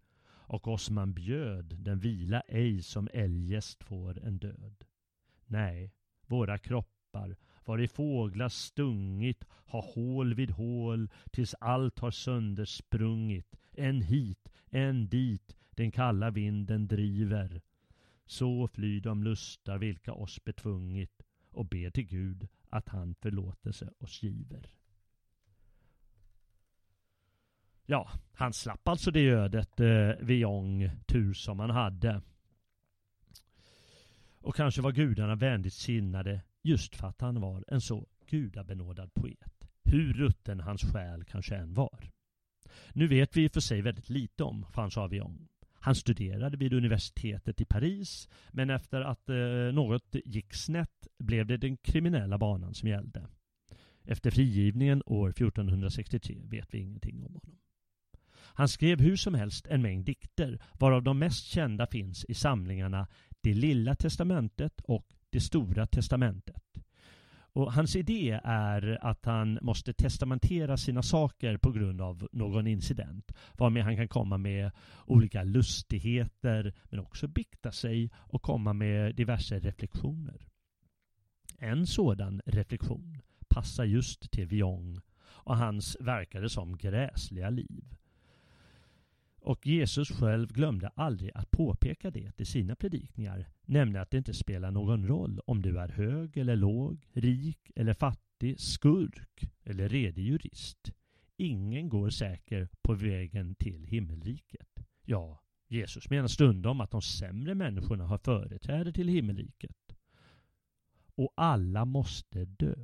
och 0.50 0.68
oss 0.68 0.90
man 0.90 1.14
bjöd 1.14 1.76
den 1.80 2.00
vila 2.00 2.42
ej 2.48 2.82
som 2.82 3.10
eljest 3.14 3.84
får 3.84 4.20
en 4.24 4.38
död. 4.38 4.86
Nej, 5.48 5.94
våra 6.28 6.58
kroppar 6.58 7.38
var 7.66 7.82
i 7.82 7.88
fåglar 7.88 8.50
stungit 8.50 9.44
ha 9.66 9.82
hål 9.96 10.34
vid 10.34 10.52
hål 10.52 11.10
tills 11.32 11.56
allt 11.60 12.00
har 12.00 12.12
söndersprungit 12.12 13.56
en 13.72 14.02
hit, 14.02 14.50
en 14.72 15.10
dit 15.10 15.56
den 15.70 15.92
kalla 15.92 16.32
vinden 16.32 16.88
driver. 16.88 17.62
Så 18.26 18.68
fly 18.68 19.00
de 19.00 19.24
lustar 19.24 19.78
vilka 19.78 20.14
oss 20.14 20.44
betvungit 20.44 21.19
och 21.60 21.66
ber 21.66 21.90
till 21.90 22.06
Gud 22.06 22.48
att 22.70 22.90
han 22.90 23.16
förlåtelse 23.16 23.90
oss 23.98 24.24
giver. 24.24 24.70
Ja, 27.86 28.10
han 28.34 28.54
slapp 28.54 28.88
alltså 28.88 29.12
det 29.12 29.28
ödet 29.28 29.80
eh, 29.80 30.10
Viong, 30.20 30.90
tur 31.08 31.34
som 31.34 31.60
han 31.60 31.70
hade. 31.70 32.22
Och 34.38 34.56
kanske 34.56 34.82
var 34.82 34.92
gudarna 34.92 35.36
vänligt 35.36 35.74
sinnade 35.74 36.42
just 36.62 36.96
för 36.96 37.08
att 37.08 37.22
han 37.22 37.42
var 37.42 37.64
en 37.68 37.82
så 37.82 38.08
gudabenådad 38.26 39.14
poet. 39.14 39.70
Hur 39.84 40.14
rutten 40.14 40.60
hans 40.60 40.82
själ 40.84 41.24
kanske 41.24 41.56
än 41.56 41.74
var. 41.74 42.12
Nu 42.94 43.08
vet 43.08 43.38
vi 43.38 43.50
för 43.50 43.60
sig 43.60 43.82
väldigt 43.82 44.10
lite 44.10 44.44
om 44.44 44.66
François 44.66 45.10
Viong. 45.10 45.48
Han 45.82 45.96
studerade 45.96 46.58
vid 46.58 46.74
universitetet 46.74 47.62
i 47.62 47.66
Paris 47.66 48.30
men 48.52 48.70
efter 48.70 49.02
att 49.02 49.30
eh, 49.30 49.74
något 49.74 50.16
gick 50.26 50.54
snett 50.54 51.08
blev 51.20 51.46
det 51.46 51.58
den 51.58 51.78
kriminella 51.78 52.38
banan 52.38 52.74
som 52.74 52.90
gällde. 52.90 53.28
Efter 54.04 54.32
frigivningen 54.32 55.04
år 55.06 55.30
1463 55.30 56.38
vet 56.46 56.74
vi 56.74 56.78
ingenting 56.78 57.16
om 57.16 57.34
honom. 57.34 57.58
Han 58.60 58.70
skrev 58.70 59.00
hur 59.00 59.16
som 59.16 59.34
helst 59.34 59.68
en 59.68 59.82
mängd 59.82 60.06
dikter 60.06 60.60
varav 60.80 61.04
de 61.04 61.20
mest 61.20 61.46
kända 61.46 61.88
finns 61.88 62.26
i 62.26 62.34
samlingarna 62.34 63.08
Det 63.42 63.54
lilla 63.54 63.96
testamentet 63.96 64.82
och 64.84 65.08
Det 65.30 65.40
stora 65.40 65.86
testamentet. 65.86 66.69
Och 67.54 67.74
hans 67.74 67.96
idé 67.96 68.40
är 68.44 68.98
att 69.02 69.26
han 69.26 69.60
måste 69.62 69.94
testamentera 69.94 70.78
sina 70.78 71.02
saker 71.04 71.58
på 71.58 71.72
grund 71.72 72.02
av 72.02 72.28
någon 72.32 72.68
incident. 72.68 73.32
Varmed 73.58 73.84
han 73.84 73.96
kan 73.96 74.08
komma 74.08 74.38
med 74.38 74.72
olika 75.06 75.44
lustigheter 75.44 76.74
men 76.84 77.00
också 77.00 77.28
bikta 77.28 77.72
sig 77.72 78.12
och 78.16 78.42
komma 78.42 78.74
med 78.74 79.16
diverse 79.16 79.60
reflektioner. 79.60 80.48
En 81.58 81.88
sådan 81.88 82.42
reflektion 82.46 83.22
passar 83.50 83.84
just 83.84 84.32
till 84.32 84.48
Viong 84.48 85.02
och 85.22 85.58
hans 85.58 85.98
verkade 86.00 86.50
som 86.50 86.78
gräsliga 86.78 87.50
liv. 87.50 87.84
Och 89.42 89.68
Jesus 89.68 90.12
själv 90.12 90.48
glömde 90.48 90.88
aldrig 90.88 91.32
att 91.36 91.52
påpeka 91.52 92.12
det 92.12 92.40
i 92.40 92.46
sina 92.46 92.76
predikningar, 92.76 93.50
nämligen 93.66 94.02
att 94.02 94.12
det 94.12 94.18
inte 94.18 94.34
spelar 94.34 94.72
någon 94.72 95.08
roll 95.08 95.40
om 95.46 95.62
du 95.62 95.80
är 95.80 95.88
hög 95.88 96.38
eller 96.38 96.56
låg, 96.56 97.08
rik 97.14 97.72
eller 97.76 97.94
fattig, 97.94 98.60
skurk 98.60 99.52
eller 99.64 99.90
redig 99.90 100.24
jurist. 100.24 100.94
Ingen 101.38 101.90
går 101.90 102.10
säker 102.10 102.70
på 102.82 102.94
vägen 102.94 103.56
till 103.56 103.86
himmelriket. 103.86 104.86
Ja, 105.06 105.42
Jesus 105.68 106.10
menar 106.10 106.28
stundom 106.28 106.82
att 106.82 106.92
de 106.92 107.02
sämre 107.02 107.56
människorna 107.56 108.06
har 108.06 108.18
företräde 108.18 108.94
till 108.94 109.08
himmelriket. 109.08 109.96
Och 111.16 111.34
alla 111.36 111.86
måste 111.86 112.46
dö. 112.46 112.76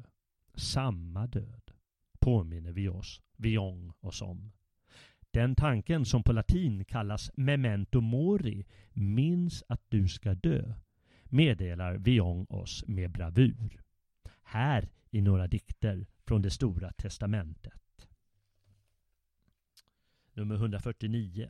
Samma 0.53 1.27
död 1.27 1.71
påminner 2.19 2.71
vi 2.71 2.87
oss, 2.87 3.21
vi 3.37 3.57
ång, 3.57 3.93
oss 3.99 4.21
om. 4.21 4.51
Den 5.35 5.55
tanken 5.55 6.05
som 6.05 6.23
på 6.23 6.33
latin 6.33 6.85
kallas 6.85 7.31
memento 7.35 8.01
mori, 8.01 8.65
minns 8.93 9.63
att 9.67 9.81
du 9.89 10.07
ska 10.07 10.33
dö, 10.33 10.73
meddelar 11.23 11.97
Viong 11.97 12.45
oss 12.49 12.83
med 12.87 13.11
bravur. 13.11 13.81
Här 14.43 14.89
i 15.09 15.21
några 15.21 15.47
dikter 15.47 16.07
från 16.27 16.41
det 16.41 16.49
stora 16.49 16.91
testamentet. 16.91 18.07
Nummer 20.33 20.55
149. 20.55 21.49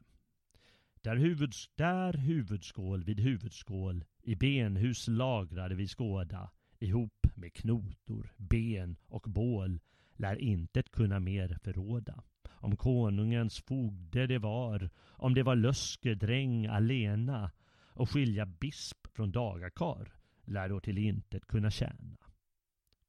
Där, 1.02 1.16
huvuds 1.16 1.70
där 1.76 2.14
huvudskål 2.14 3.04
vid 3.04 3.20
huvudskål 3.20 4.06
i 4.24 4.36
benhus 4.36 5.08
lagrade 5.08 5.76
vi 5.76 5.88
skåda 5.88 6.52
ihop 6.80 7.28
med 7.36 7.54
knotor, 7.54 8.34
ben 8.38 8.96
och 9.08 9.26
bål 9.28 9.80
lär 10.16 10.36
intet 10.36 10.92
kunna 10.92 11.20
mer 11.20 11.58
förråda 11.64 12.24
om 12.50 12.78
konungens 12.78 13.60
fogde 13.60 14.28
det 14.28 14.39
var, 14.39 14.89
om 15.08 15.34
det 15.34 15.43
var 15.43 15.56
löskedräng 15.56 16.66
alena 16.66 17.52
och 17.93 18.10
skilja 18.10 18.46
bisp 18.46 19.08
från 19.08 19.32
dagakar 19.32 20.14
lär 20.46 20.70
då 20.70 20.80
till 20.80 20.98
intet 20.98 21.46
kunna 21.48 21.72
tjäna. 21.72 22.18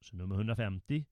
Så 0.01 0.15
nummer 0.15 0.35
150. 0.35 1.05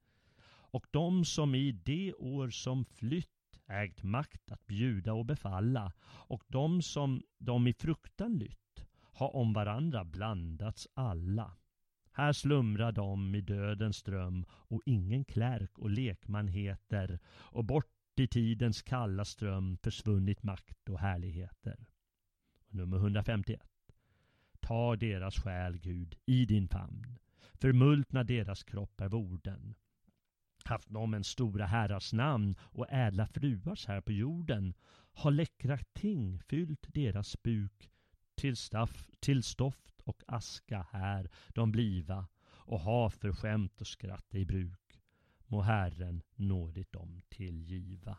Och 0.48 0.86
de 0.92 1.26
som 1.26 1.56
i 1.56 1.72
det 1.72 2.14
år 2.14 2.50
som 2.50 2.86
flytt 2.86 3.60
ägt 3.68 4.04
makt 4.04 4.52
att 4.52 4.68
bjuda 4.68 5.14
och 5.14 5.26
befalla 5.26 5.94
och 6.04 6.44
de 6.48 6.82
som 6.82 7.24
de 7.38 7.68
i 7.68 7.74
fruktan 7.74 8.38
lytt 8.38 8.86
har 9.14 9.36
om 9.36 9.54
varandra 9.54 10.04
blandats 10.04 10.88
alla. 10.94 11.52
Här 12.12 12.34
slumrar 12.34 12.92
de 12.92 13.36
i 13.36 13.42
dödens 13.42 13.98
ström 13.98 14.46
och 14.50 14.82
ingen 14.86 15.26
klärk 15.26 15.80
och 15.80 15.90
lekman 15.90 16.48
heter 16.48 17.20
och 17.28 17.66
bort 17.66 17.92
i 18.20 18.28
tidens 18.28 18.82
kalla 18.82 19.26
ström 19.26 19.78
försvunnit 19.78 20.44
makt 20.44 20.90
och 20.90 21.00
härligheter. 21.00 21.86
Nummer 22.70 22.98
151. 22.98 23.62
Ta 24.60 24.96
deras 24.96 25.36
själ, 25.36 25.78
Gud, 25.78 26.16
i 26.26 26.46
din 26.46 26.68
famn. 26.68 27.20
Förmultna 27.54 28.24
deras 28.24 28.64
kroppar 28.64 29.10
vorden. 29.10 29.76
Haft 30.66 30.90
de 30.90 31.14
en 31.14 31.24
stora 31.24 31.66
herrars 31.66 32.14
namn 32.14 32.56
och 32.60 32.88
ädla 32.90 33.28
fruars 33.28 33.86
här 33.86 34.02
på 34.02 34.12
jorden 34.12 34.74
har 35.14 35.32
läckra 35.32 35.78
ting 35.78 36.40
fyllt 36.40 36.86
deras 36.94 37.44
buk 37.44 37.90
till, 38.36 38.56
staff, 38.56 39.10
till 39.20 39.44
stoft 39.44 40.02
och 40.02 40.24
aska 40.28 40.88
här 40.92 41.30
de 41.48 41.72
bliva 41.72 42.28
och 42.46 42.80
ha 42.80 43.10
för 43.10 43.34
skämt 43.34 43.82
och 43.82 43.88
skratt 43.88 44.36
i 44.36 44.46
bruk 44.46 44.85
må 45.48 45.62
Herren 45.62 46.22
nådigt 46.36 46.94
dem 46.94 47.22
tillgiva. 47.30 48.18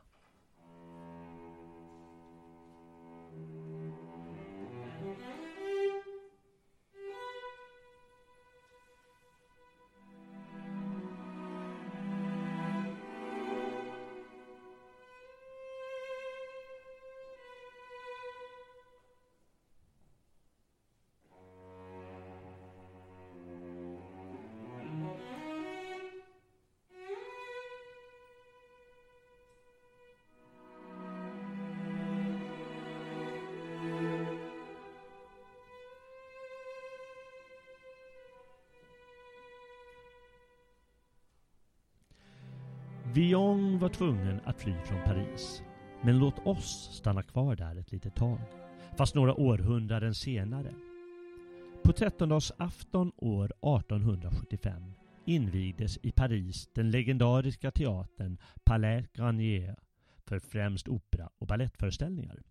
Vion 43.16 43.78
var 43.78 43.88
tvungen 43.88 44.40
att 44.44 44.60
fly 44.60 44.74
från 44.84 45.02
Paris. 45.04 45.62
Men 46.02 46.18
låt 46.18 46.46
oss 46.46 46.88
stanna 46.92 47.22
kvar 47.22 47.56
där 47.56 47.76
ett 47.76 47.92
litet 47.92 48.14
tag. 48.14 48.38
Fast 48.96 49.14
några 49.14 49.34
århundraden 49.34 50.14
senare. 50.14 50.74
På 51.84 51.92
trettondagsafton 51.92 53.12
år 53.16 53.44
1875 53.44 54.92
invigdes 55.24 55.98
i 56.02 56.12
Paris 56.12 56.68
den 56.74 56.90
legendariska 56.90 57.70
teatern 57.70 58.38
Palais 58.64 59.06
Garnier 59.14 59.76
för 60.26 60.38
främst 60.38 60.88
opera 60.88 61.30
och 61.38 61.46
ballettföreställningar. 61.46 62.42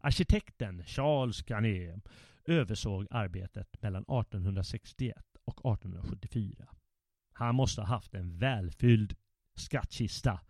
Arkitekten 0.00 0.84
Charles 0.84 1.50
Garnier 1.50 2.00
översåg 2.44 3.06
arbetet 3.10 3.82
mellan 3.82 4.02
1861 4.02 5.16
och 5.44 5.72
1874. 5.72 6.68
Han 7.32 7.54
måste 7.54 7.80
ha 7.80 7.88
haft 7.88 8.14
en 8.14 8.38
välfylld 8.38 9.16
skattkista. 9.54 10.40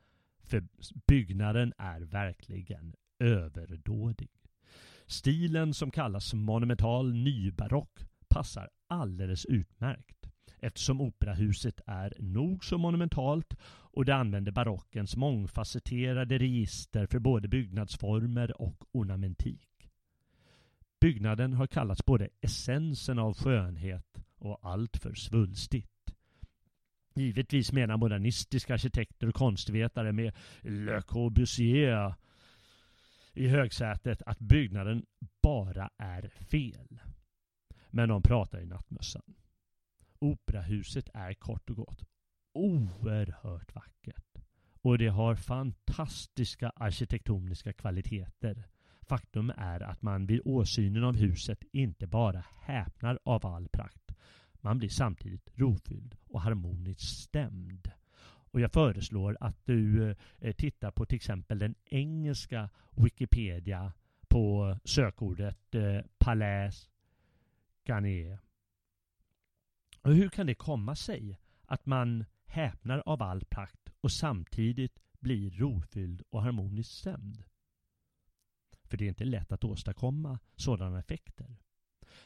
För 0.44 0.64
byggnaden 1.06 1.72
är 1.78 2.00
verkligen 2.00 2.94
överdådig. 3.18 4.30
Stilen 5.06 5.74
som 5.74 5.90
kallas 5.90 6.34
monumental 6.34 7.12
nybarock 7.12 7.98
passar 8.28 8.70
alldeles 8.86 9.44
utmärkt 9.44 10.22
eftersom 10.62 11.00
operahuset 11.00 11.80
är 11.86 12.14
nog 12.18 12.64
så 12.64 12.78
monumentalt 12.78 13.54
och 13.64 14.04
det 14.04 14.14
använder 14.14 14.52
barockens 14.52 15.16
mångfacetterade 15.16 16.38
register 16.38 17.06
för 17.06 17.18
både 17.18 17.48
byggnadsformer 17.48 18.60
och 18.60 18.84
ornamentik. 18.92 19.90
Byggnaden 21.00 21.52
har 21.52 21.66
kallats 21.66 22.04
både 22.04 22.28
essensen 22.40 23.18
av 23.18 23.34
skönhet 23.34 24.22
och 24.38 24.58
alltför 24.62 25.14
svulstigt. 25.14 25.91
Givetvis 27.14 27.72
menar 27.72 27.96
modernistiska 27.96 28.74
arkitekter 28.74 29.28
och 29.28 29.34
konstvetare 29.34 30.12
med 30.12 30.32
Le 30.60 31.02
Corbusier 31.02 32.14
i 33.32 33.48
högsätet 33.48 34.22
att 34.26 34.38
byggnaden 34.38 35.06
bara 35.42 35.90
är 35.98 36.28
fel. 36.28 37.00
Men 37.90 38.08
de 38.08 38.22
pratar 38.22 38.60
i 38.60 38.66
nattmössan. 38.66 39.34
Operahuset 40.18 41.08
är 41.14 41.34
kort 41.34 41.70
och 41.70 41.76
gott 41.76 42.04
oerhört 42.54 43.74
vackert. 43.74 44.38
Och 44.82 44.98
det 44.98 45.08
har 45.08 45.34
fantastiska 45.34 46.72
arkitektoniska 46.76 47.72
kvaliteter. 47.72 48.64
Faktum 49.02 49.52
är 49.56 49.80
att 49.80 50.02
man 50.02 50.26
vid 50.26 50.40
åsynen 50.44 51.04
av 51.04 51.16
huset 51.16 51.64
inte 51.72 52.06
bara 52.06 52.44
häpnar 52.60 53.18
av 53.24 53.46
all 53.46 53.68
prakt. 53.68 54.12
Man 54.64 54.78
blir 54.78 54.88
samtidigt 54.88 55.50
rofylld 55.54 56.16
och 56.24 56.40
harmoniskt 56.40 57.22
stämd. 57.22 57.90
Och 58.24 58.60
jag 58.60 58.72
föreslår 58.72 59.36
att 59.40 59.66
du 59.66 60.10
eh, 60.38 60.52
tittar 60.52 60.90
på 60.90 61.06
till 61.06 61.16
exempel 61.16 61.58
den 61.58 61.74
engelska 61.84 62.70
Wikipedia 62.90 63.92
på 64.28 64.78
sökordet 64.84 65.74
eh, 65.74 66.00
Palais 66.18 66.90
Garnier. 67.84 68.38
Och 70.02 70.14
hur 70.14 70.28
kan 70.28 70.46
det 70.46 70.54
komma 70.54 70.96
sig 70.96 71.38
att 71.66 71.86
man 71.86 72.24
häpnar 72.44 73.02
av 73.06 73.22
all 73.22 73.44
prakt 73.44 73.92
och 74.00 74.12
samtidigt 74.12 74.98
blir 75.20 75.50
rofylld 75.50 76.22
och 76.30 76.42
harmoniskt 76.42 76.92
stämd? 76.92 77.44
För 78.84 78.96
det 78.96 79.04
är 79.04 79.08
inte 79.08 79.24
lätt 79.24 79.52
att 79.52 79.64
åstadkomma 79.64 80.38
sådana 80.56 80.98
effekter. 80.98 81.56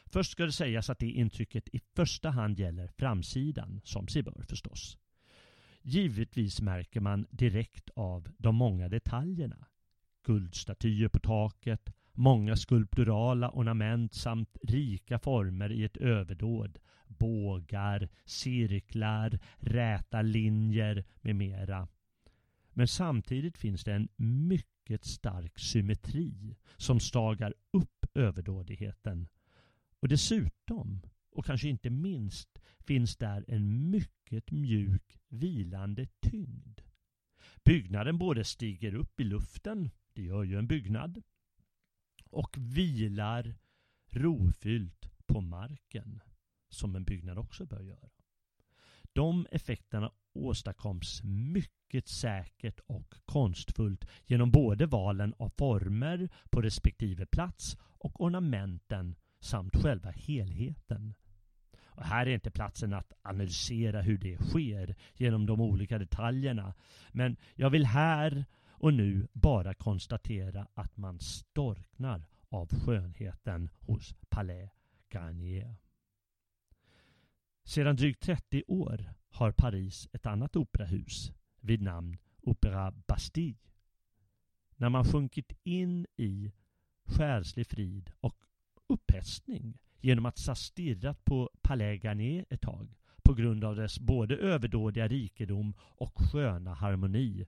Först 0.05 0.31
ska 0.31 0.45
det 0.45 0.51
sägas 0.51 0.89
att 0.89 0.99
det 0.99 1.09
intrycket 1.09 1.69
i 1.69 1.79
första 1.95 2.29
hand 2.29 2.59
gäller 2.59 2.87
framsidan, 2.87 3.81
som 3.83 4.07
sig 4.07 4.23
bör 4.23 4.43
förstås. 4.49 4.97
Givetvis 5.81 6.61
märker 6.61 6.99
man 6.99 7.27
direkt 7.29 7.89
av 7.95 8.29
de 8.37 8.55
många 8.55 8.89
detaljerna. 8.89 9.67
Guldstatyer 10.23 11.07
på 11.07 11.19
taket, 11.19 11.93
många 12.13 12.55
skulpturala 12.55 13.51
ornament 13.51 14.13
samt 14.13 14.57
rika 14.63 15.19
former 15.19 15.71
i 15.71 15.83
ett 15.83 15.97
överdåd. 15.97 16.79
Bågar, 17.07 18.09
cirklar, 18.25 19.39
räta 19.57 20.21
linjer 20.21 21.05
med 21.21 21.35
mera. 21.35 21.87
Men 22.73 22.87
samtidigt 22.87 23.57
finns 23.57 23.83
det 23.83 23.93
en 23.93 24.07
mycket 24.15 25.05
stark 25.05 25.59
symmetri 25.59 26.57
som 26.77 26.99
stagar 26.99 27.53
upp 27.71 28.05
överdådigheten. 28.13 29.27
Och 29.99 30.07
dessutom, 30.07 31.01
och 31.31 31.45
kanske 31.45 31.67
inte 31.67 31.89
minst, 31.89 32.59
finns 32.79 33.17
där 33.17 33.45
en 33.47 33.89
mycket 33.89 34.51
mjuk 34.51 35.19
vilande 35.29 36.07
tyngd. 36.21 36.81
Byggnaden 37.63 38.17
både 38.17 38.43
stiger 38.43 38.95
upp 38.95 39.19
i 39.19 39.23
luften, 39.23 39.89
det 40.13 40.21
gör 40.21 40.43
ju 40.43 40.57
en 40.57 40.67
byggnad, 40.67 41.21
och 42.29 42.55
vilar 42.57 43.55
rofyllt 44.09 45.09
på 45.25 45.41
marken, 45.41 46.21
som 46.69 46.95
en 46.95 47.03
byggnad 47.03 47.37
också 47.37 47.65
bör 47.65 47.81
göra. 47.81 48.09
De 49.13 49.47
effekterna 49.51 50.11
åstadkoms 50.33 51.21
mycket 51.23 52.07
säkert 52.07 52.79
och 52.87 53.15
konstfullt 53.25 54.05
genom 54.25 54.51
både 54.51 54.85
valen 54.85 55.33
av 55.37 55.49
former 55.57 56.29
på 56.49 56.61
respektive 56.61 57.25
plats 57.25 57.77
och 57.81 58.21
ornamenten 58.21 59.15
samt 59.39 59.75
själva 59.75 60.11
helheten. 60.11 61.13
Och 61.85 62.03
här 62.03 62.25
är 62.25 62.33
inte 62.33 62.51
platsen 62.51 62.93
att 62.93 63.13
analysera 63.21 64.01
hur 64.01 64.17
det 64.17 64.37
sker 64.37 64.95
genom 65.13 65.45
de 65.45 65.61
olika 65.61 65.97
detaljerna. 65.97 66.73
Men 67.11 67.37
jag 67.55 67.69
vill 67.69 67.85
här 67.85 68.45
och 68.69 68.93
nu 68.93 69.27
bara 69.33 69.73
konstatera 69.73 70.67
att 70.73 70.97
man 70.97 71.19
storknar 71.19 72.25
av 72.49 72.69
skönheten 72.85 73.69
hos 73.79 74.15
Palais 74.29 74.71
Garnier. 75.09 75.75
Sedan 77.63 77.95
drygt 77.95 78.23
30 78.23 78.63
år 78.67 79.13
har 79.29 79.51
Paris 79.51 80.07
ett 80.13 80.25
annat 80.25 80.55
operahus 80.55 81.31
vid 81.59 81.81
namn 81.81 82.17
Opera 82.41 82.91
Bastille. 82.91 83.57
När 84.75 84.89
man 84.89 85.05
sjunkit 85.05 85.53
in 85.63 86.07
i 86.15 86.51
själslig 87.05 87.67
frid 87.67 88.11
och 88.19 88.46
upphetsning 88.87 89.77
genom 90.01 90.25
att 90.25 90.45
ha 90.47 90.55
stirrat 90.55 91.25
på 91.25 91.49
Palais 91.61 92.03
Garnier 92.03 92.45
ett 92.49 92.61
tag 92.61 92.95
på 93.23 93.33
grund 93.33 93.63
av 93.63 93.75
dess 93.75 93.99
både 93.99 94.35
överdådiga 94.35 95.07
rikedom 95.07 95.73
och 95.79 96.13
sköna 96.15 96.73
harmoni. 96.73 97.45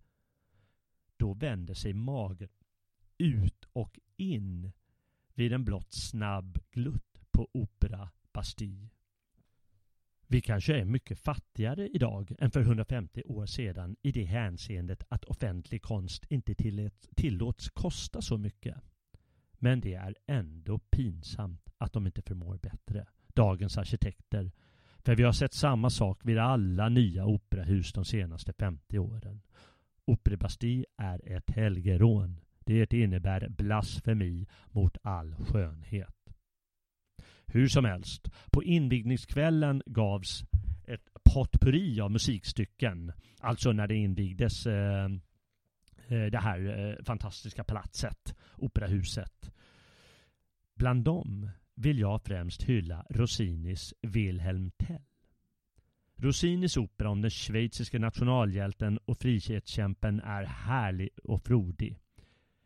Då 1.17 1.33
vänder 1.33 1.73
sig 1.73 1.93
magen 1.93 2.49
ut 3.17 3.65
och 3.73 3.99
in 4.17 4.71
vid 5.33 5.53
en 5.53 5.65
blott 5.65 5.93
snabb 5.93 6.59
glutt 6.71 7.21
på 7.31 7.49
Opera 7.53 8.09
Bastille. 8.33 8.89
Vi 10.27 10.41
kanske 10.41 10.79
är 10.79 10.85
mycket 10.85 11.19
fattigare 11.19 11.87
idag 11.87 12.35
än 12.39 12.51
för 12.51 12.61
150 12.61 13.23
år 13.25 13.45
sedan 13.45 13.95
i 14.01 14.11
det 14.11 14.23
hänseendet 14.23 15.03
att 15.09 15.25
offentlig 15.25 15.81
konst 15.81 16.25
inte 16.29 16.55
tillåts 17.15 17.69
kosta 17.69 18.21
så 18.21 18.37
mycket. 18.37 18.75
Men 19.59 19.81
det 19.81 19.93
är 19.93 20.15
ändå 20.27 20.79
pinsamt 20.79 21.69
att 21.77 21.93
de 21.93 22.05
inte 22.05 22.21
förmår 22.21 22.57
bättre, 22.57 23.05
dagens 23.27 23.77
arkitekter. 23.77 24.51
För 24.97 25.15
vi 25.15 25.23
har 25.23 25.31
sett 25.31 25.53
samma 25.53 25.89
sak 25.89 26.19
vid 26.23 26.37
alla 26.37 26.89
nya 26.89 27.25
operahus 27.25 27.93
de 27.93 28.05
senaste 28.05 28.53
50 28.53 28.99
åren. 28.99 29.41
Opera 30.05 30.37
Bastille 30.37 30.85
är 30.97 31.37
ett 31.37 31.49
helgerån. 31.49 32.39
Det 32.59 32.93
innebär 32.93 33.49
blasfemi 33.49 34.47
mot 34.71 34.97
all 35.03 35.35
skönhet. 35.35 36.15
Hur 37.45 37.67
som 37.67 37.85
helst, 37.85 38.29
på 38.51 38.63
invigningskvällen 38.63 39.81
gavs 39.85 40.43
ett 40.87 41.09
potpurri 41.33 42.01
av 42.01 42.11
musikstycken. 42.11 43.11
Alltså 43.39 43.71
när 43.71 43.87
det 43.87 43.95
invigdes 43.95 44.65
eh, 44.65 45.09
Eh, 46.09 46.25
det 46.25 46.37
här 46.37 46.79
eh, 46.79 47.03
fantastiska 47.03 47.63
palatset, 47.63 48.35
operahuset. 48.57 49.51
Bland 50.75 51.03
dem 51.03 51.49
vill 51.75 51.99
jag 51.99 52.21
främst 52.21 52.63
hylla 52.63 53.05
Rossinis 53.09 53.93
Wilhelm 54.01 54.71
Tell. 54.77 55.01
Rossinis 56.15 56.77
opera 56.77 57.09
om 57.09 57.21
den 57.21 57.31
schweiziska 57.31 57.99
nationalhjälten 57.99 58.97
och 59.05 59.17
frihetskämpen 59.17 60.19
är 60.19 60.43
härlig 60.43 61.09
och 61.23 61.43
frodig. 61.43 61.97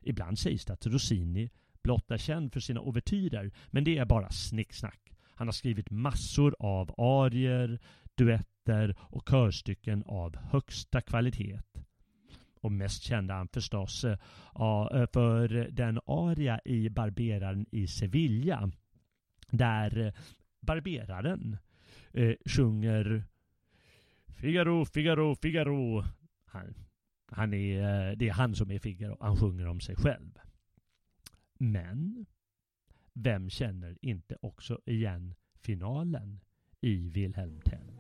Ibland 0.02 0.40
sägs 0.40 0.66
det 0.66 0.74
att 0.74 0.86
Rossini 0.86 1.50
blott 1.84 2.12
är 2.12 2.18
känd 2.18 2.54
för 2.54 2.60
sina 2.60 2.82
ouvertyrer, 2.82 3.52
men 3.68 3.84
det 3.84 3.98
är 3.98 4.06
bara 4.06 4.30
snicksnack. 4.30 5.14
Han 5.36 5.48
har 5.48 5.54
skrivit 5.54 5.92
massor 5.92 6.56
av 6.60 6.94
arier, 6.98 7.80
duetter 8.16 8.96
och 9.00 9.28
körstycken 9.28 10.04
av 10.04 10.36
högsta 10.38 11.02
kvalitet. 11.02 11.60
Och 12.64 12.72
mest 12.72 13.04
kände 13.04 13.34
han 13.34 13.48
förstås 13.48 14.04
eh, 14.04 14.12
eh, 14.12 15.06
för 15.14 15.68
den 15.72 16.00
aria 16.06 16.60
i 16.66 16.90
Barberaren 16.90 17.66
i 17.72 17.88
Sevilla. 17.88 18.72
Där 19.50 19.98
eh, 19.98 20.14
Barberaren 20.62 21.58
sjunger 22.46 23.24
Figaro, 24.28 24.86
Figaro, 24.86 25.36
Figaro. 25.36 26.04
Han, 26.46 26.74
han 27.28 27.54
är, 27.54 28.16
det 28.16 28.30
är 28.30 28.34
han 28.34 28.56
som 28.56 28.72
är 28.72 28.80
Figaro. 28.80 29.18
Han 29.20 29.38
sjunger 29.38 29.68
om 29.68 29.80
sig 29.80 29.96
själv. 29.96 30.40
Men 31.58 32.26
vem 33.14 33.50
känner 33.50 33.98
inte 34.02 34.38
också 34.42 34.80
igen 34.86 35.36
finalen 35.56 36.40
i 36.82 37.10
Wilhelm 37.10 37.62
Tell? 37.62 37.92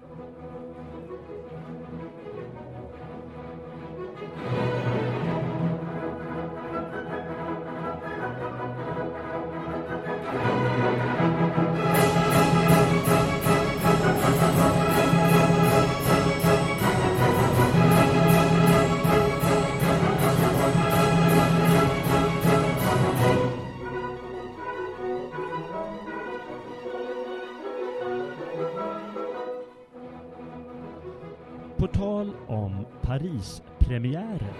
Tal 32.03 32.35
om 32.47 32.85
Paris-premiärer 33.01 34.53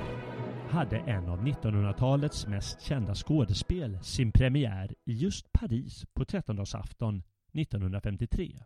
hade 0.70 0.98
en 0.98 1.30
av 1.30 1.48
1900-talets 1.48 2.48
mest 2.48 2.82
kända 2.82 3.16
skådespel 3.16 4.00
sin 4.04 4.32
premiär 4.32 4.96
i 5.06 5.14
just 5.14 5.54
Paris 5.54 6.06
på 6.14 6.26
trettondagsafton 6.26 7.24
1953. 7.54 8.64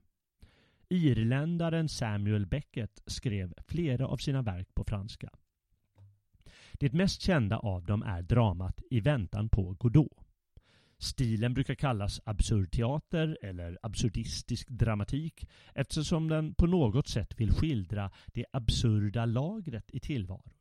Irländaren 0.89 1.89
Samuel 1.89 2.45
Beckett 2.45 3.01
skrev 3.05 3.53
flera 3.67 4.07
av 4.07 4.17
sina 4.17 4.41
verk 4.41 4.75
på 4.75 4.83
franska. 4.83 5.29
Det 6.73 6.93
mest 6.93 7.21
kända 7.21 7.57
av 7.57 7.85
dem 7.85 8.03
är 8.03 8.21
dramat 8.21 8.81
I 8.89 8.99
väntan 8.99 9.49
på 9.49 9.75
Godot. 9.79 10.26
Stilen 10.99 11.53
brukar 11.53 11.75
kallas 11.75 12.21
absurd 12.25 12.71
teater 12.71 13.37
eller 13.41 13.77
absurdistisk 13.81 14.69
dramatik 14.69 15.45
eftersom 15.73 16.27
den 16.27 16.53
på 16.53 16.67
något 16.67 17.07
sätt 17.07 17.39
vill 17.39 17.51
skildra 17.51 18.11
det 18.25 18.45
absurda 18.51 19.25
lagret 19.25 19.91
i 19.91 19.99
tillvaron. 19.99 20.53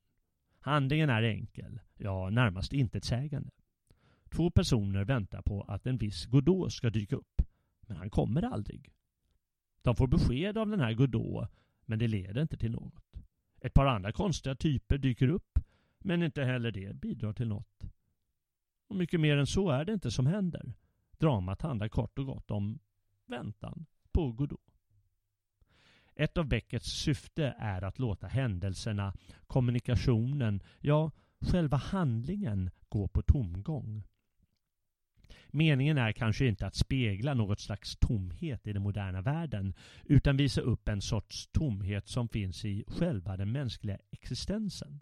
Handlingen 0.60 1.10
är 1.10 1.22
enkel, 1.22 1.80
ja 1.96 2.30
närmast 2.30 2.72
intetsägande. 2.72 3.50
Två 4.30 4.50
personer 4.50 5.04
väntar 5.04 5.42
på 5.42 5.62
att 5.62 5.86
en 5.86 5.96
viss 5.96 6.26
Godot 6.26 6.72
ska 6.72 6.90
dyka 6.90 7.16
upp, 7.16 7.42
men 7.80 7.96
han 7.96 8.10
kommer 8.10 8.42
aldrig. 8.42 8.92
De 9.82 9.96
får 9.96 10.06
besked 10.06 10.58
av 10.58 10.68
den 10.68 10.80
här 10.80 10.94
Godot, 10.94 11.48
men 11.84 11.98
det 11.98 12.08
leder 12.08 12.42
inte 12.42 12.56
till 12.56 12.70
något. 12.70 13.04
Ett 13.60 13.74
par 13.74 13.86
andra 13.86 14.12
konstiga 14.12 14.54
typer 14.54 14.98
dyker 14.98 15.28
upp, 15.28 15.58
men 15.98 16.22
inte 16.22 16.44
heller 16.44 16.70
det 16.70 16.96
bidrar 16.96 17.32
till 17.32 17.48
något. 17.48 17.75
Och 18.88 18.96
mycket 18.96 19.20
mer 19.20 19.36
än 19.36 19.46
så 19.46 19.70
är 19.70 19.84
det 19.84 19.92
inte 19.92 20.10
som 20.10 20.26
händer. 20.26 20.74
Dramat 21.18 21.62
handlar 21.62 21.88
kort 21.88 22.18
och 22.18 22.26
gott 22.26 22.50
om 22.50 22.78
väntan 23.26 23.86
på 24.12 24.32
Godot. 24.32 24.60
Ett 26.14 26.38
av 26.38 26.46
Beckets 26.46 26.90
syfte 26.90 27.54
är 27.58 27.84
att 27.84 27.98
låta 27.98 28.26
händelserna, 28.26 29.14
kommunikationen, 29.46 30.62
ja, 30.80 31.10
själva 31.40 31.76
handlingen 31.76 32.70
gå 32.88 33.08
på 33.08 33.22
tomgång. 33.22 34.04
Meningen 35.48 35.98
är 35.98 36.12
kanske 36.12 36.46
inte 36.46 36.66
att 36.66 36.74
spegla 36.74 37.34
något 37.34 37.60
slags 37.60 37.96
tomhet 37.96 38.66
i 38.66 38.72
den 38.72 38.82
moderna 38.82 39.20
världen 39.20 39.74
utan 40.04 40.36
visa 40.36 40.60
upp 40.60 40.88
en 40.88 41.02
sorts 41.02 41.46
tomhet 41.46 42.08
som 42.08 42.28
finns 42.28 42.64
i 42.64 42.84
själva 42.88 43.36
den 43.36 43.52
mänskliga 43.52 43.98
existensen. 44.10 45.00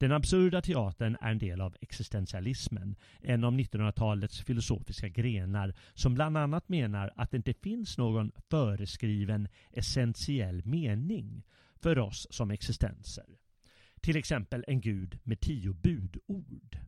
Den 0.00 0.12
absurda 0.12 0.62
teatern 0.62 1.16
är 1.20 1.30
en 1.30 1.38
del 1.38 1.60
av 1.60 1.76
existentialismen, 1.80 2.96
en 3.20 3.44
av 3.44 3.52
1900-talets 3.52 4.40
filosofiska 4.40 5.08
grenar 5.08 5.74
som 5.94 6.14
bland 6.14 6.36
annat 6.36 6.68
menar 6.68 7.12
att 7.16 7.30
det 7.30 7.36
inte 7.36 7.54
finns 7.54 7.98
någon 7.98 8.32
föreskriven 8.50 9.48
essentiell 9.70 10.62
mening 10.64 11.42
för 11.76 11.98
oss 11.98 12.26
som 12.30 12.50
existenser. 12.50 13.24
Till 14.00 14.16
exempel 14.16 14.64
en 14.68 14.80
gud 14.80 15.18
med 15.22 15.40
tio 15.40 15.72
budord. 15.72 16.78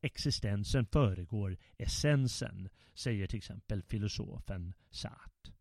Existensen 0.00 0.86
föregår 0.86 1.56
essensen, 1.78 2.68
säger 2.94 3.26
till 3.26 3.38
exempel 3.38 3.82
filosofen 3.82 4.74
Sartre. 4.90 5.52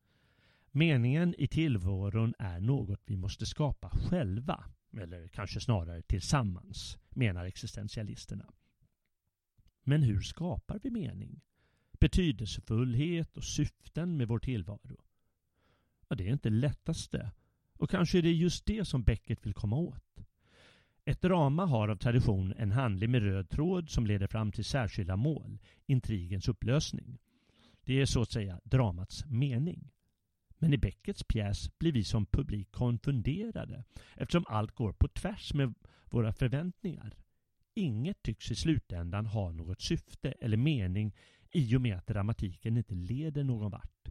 Meningen 0.71 1.35
i 1.37 1.47
tillvaron 1.47 2.33
är 2.39 2.59
något 2.59 3.01
vi 3.05 3.17
måste 3.17 3.45
skapa 3.45 3.89
själva 3.89 4.63
eller 4.93 5.27
kanske 5.27 5.59
snarare 5.59 6.01
tillsammans, 6.01 6.97
menar 7.09 7.45
existentialisterna. 7.45 8.53
Men 9.83 10.03
hur 10.03 10.21
skapar 10.21 10.79
vi 10.83 10.89
mening? 10.89 11.41
Betydelsefullhet 11.99 13.37
och 13.37 13.43
syften 13.43 14.17
med 14.17 14.27
vår 14.27 14.39
tillvaro? 14.39 14.97
Ja, 16.07 16.15
det 16.15 16.27
är 16.27 16.33
inte 16.33 16.49
det 16.49 16.55
lättaste. 16.55 17.31
Och 17.73 17.89
kanske 17.89 18.17
är 18.17 18.21
det 18.21 18.31
just 18.31 18.65
det 18.65 18.85
som 18.85 19.03
Beckett 19.03 19.45
vill 19.45 19.53
komma 19.53 19.75
åt. 19.75 20.27
Ett 21.05 21.21
drama 21.21 21.65
har 21.65 21.89
av 21.89 21.95
tradition 21.95 22.53
en 22.57 22.71
handling 22.71 23.11
med 23.11 23.21
röd 23.23 23.49
tråd 23.49 23.89
som 23.89 24.05
leder 24.05 24.27
fram 24.27 24.51
till 24.51 24.65
särskilda 24.65 25.15
mål, 25.15 25.59
intrigens 25.85 26.47
upplösning. 26.47 27.17
Det 27.83 28.01
är 28.01 28.05
så 28.05 28.21
att 28.21 28.31
säga 28.31 28.59
dramats 28.63 29.25
mening. 29.25 29.91
Men 30.59 30.73
i 30.73 30.77
Beckets 30.77 31.23
pjäs 31.23 31.77
blir 31.79 31.91
vi 31.91 32.03
som 32.03 32.25
publik 32.25 32.71
konfunderade 32.71 33.83
eftersom 34.15 34.45
allt 34.47 34.75
går 34.75 34.93
på 34.93 35.07
tvärs 35.07 35.53
med 35.53 35.73
våra 36.05 36.33
förväntningar. 36.33 37.17
Inget 37.73 38.23
tycks 38.23 38.51
i 38.51 38.55
slutändan 38.55 39.25
ha 39.25 39.51
något 39.51 39.81
syfte 39.81 40.31
eller 40.31 40.57
mening 40.57 41.15
i 41.51 41.75
och 41.75 41.81
med 41.81 41.97
att 41.97 42.07
dramatiken 42.07 42.77
inte 42.77 42.95
leder 42.95 43.43
någon 43.43 43.71
vart. 43.71 44.07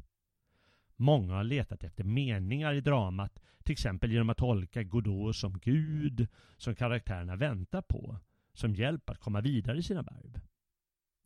Många 0.97 1.35
har 1.35 1.45
letat 1.45 1.85
efter 1.85 2.05
meningar 2.05 2.75
i 2.75 2.81
dramat, 2.81 3.43
till 3.65 3.73
exempel 3.73 4.13
genom 4.13 4.31
att 4.31 4.37
tolka 4.37 4.83
Godot 4.83 5.37
som 5.37 5.59
Gud, 5.59 6.29
som 6.57 6.75
karaktärerna 6.75 7.37
väntar 7.37 7.83
på, 7.83 8.19
som 8.53 8.75
hjälp 8.75 9.11
att 9.11 9.21
komma 9.21 9.41
vidare 9.41 9.79
i 9.79 9.83
sina 9.83 10.03
värv. 10.03 10.41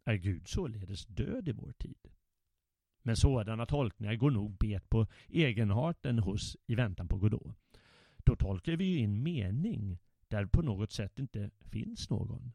Är 0.04 0.14
Gud 0.14 0.48
således 0.48 1.06
död 1.06 1.48
i 1.48 1.52
vår 1.52 1.72
tid? 1.72 2.08
Men 3.02 3.16
sådana 3.16 3.66
tolkningar 3.66 4.14
går 4.14 4.30
nog 4.30 4.58
bet 4.58 4.90
på 4.90 5.06
egenarten 5.28 6.18
hos 6.18 6.56
I 6.66 6.74
väntan 6.74 7.08
på 7.08 7.16
Godot. 7.16 7.56
Då 8.16 8.36
tolkar 8.36 8.76
vi 8.76 8.84
ju 8.84 8.98
in 8.98 9.22
mening 9.22 9.98
där 10.28 10.46
på 10.46 10.62
något 10.62 10.92
sätt 10.92 11.18
inte 11.18 11.50
finns 11.60 12.10
någon. 12.10 12.52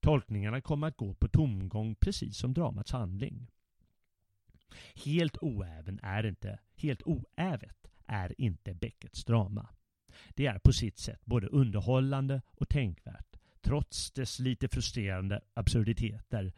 Tolkningarna 0.00 0.60
kommer 0.60 0.86
att 0.86 0.96
gå 0.96 1.14
på 1.14 1.28
tomgång 1.28 1.94
precis 1.94 2.36
som 2.36 2.54
dramats 2.54 2.92
handling. 2.92 3.50
Helt 5.04 5.36
oäven 5.36 6.00
är 6.02 6.26
inte, 6.26 6.58
helt 6.76 7.02
oävet 7.02 7.90
är 8.06 8.40
inte 8.40 8.74
Beckets 8.74 9.24
drama. 9.24 9.68
Det 10.34 10.46
är 10.46 10.58
på 10.58 10.72
sitt 10.72 10.98
sätt 10.98 11.24
både 11.24 11.46
underhållande 11.46 12.42
och 12.50 12.68
tänkvärt, 12.68 13.36
trots 13.60 14.10
dess 14.10 14.38
lite 14.38 14.68
frustrerande 14.68 15.40
absurditeter 15.54 16.52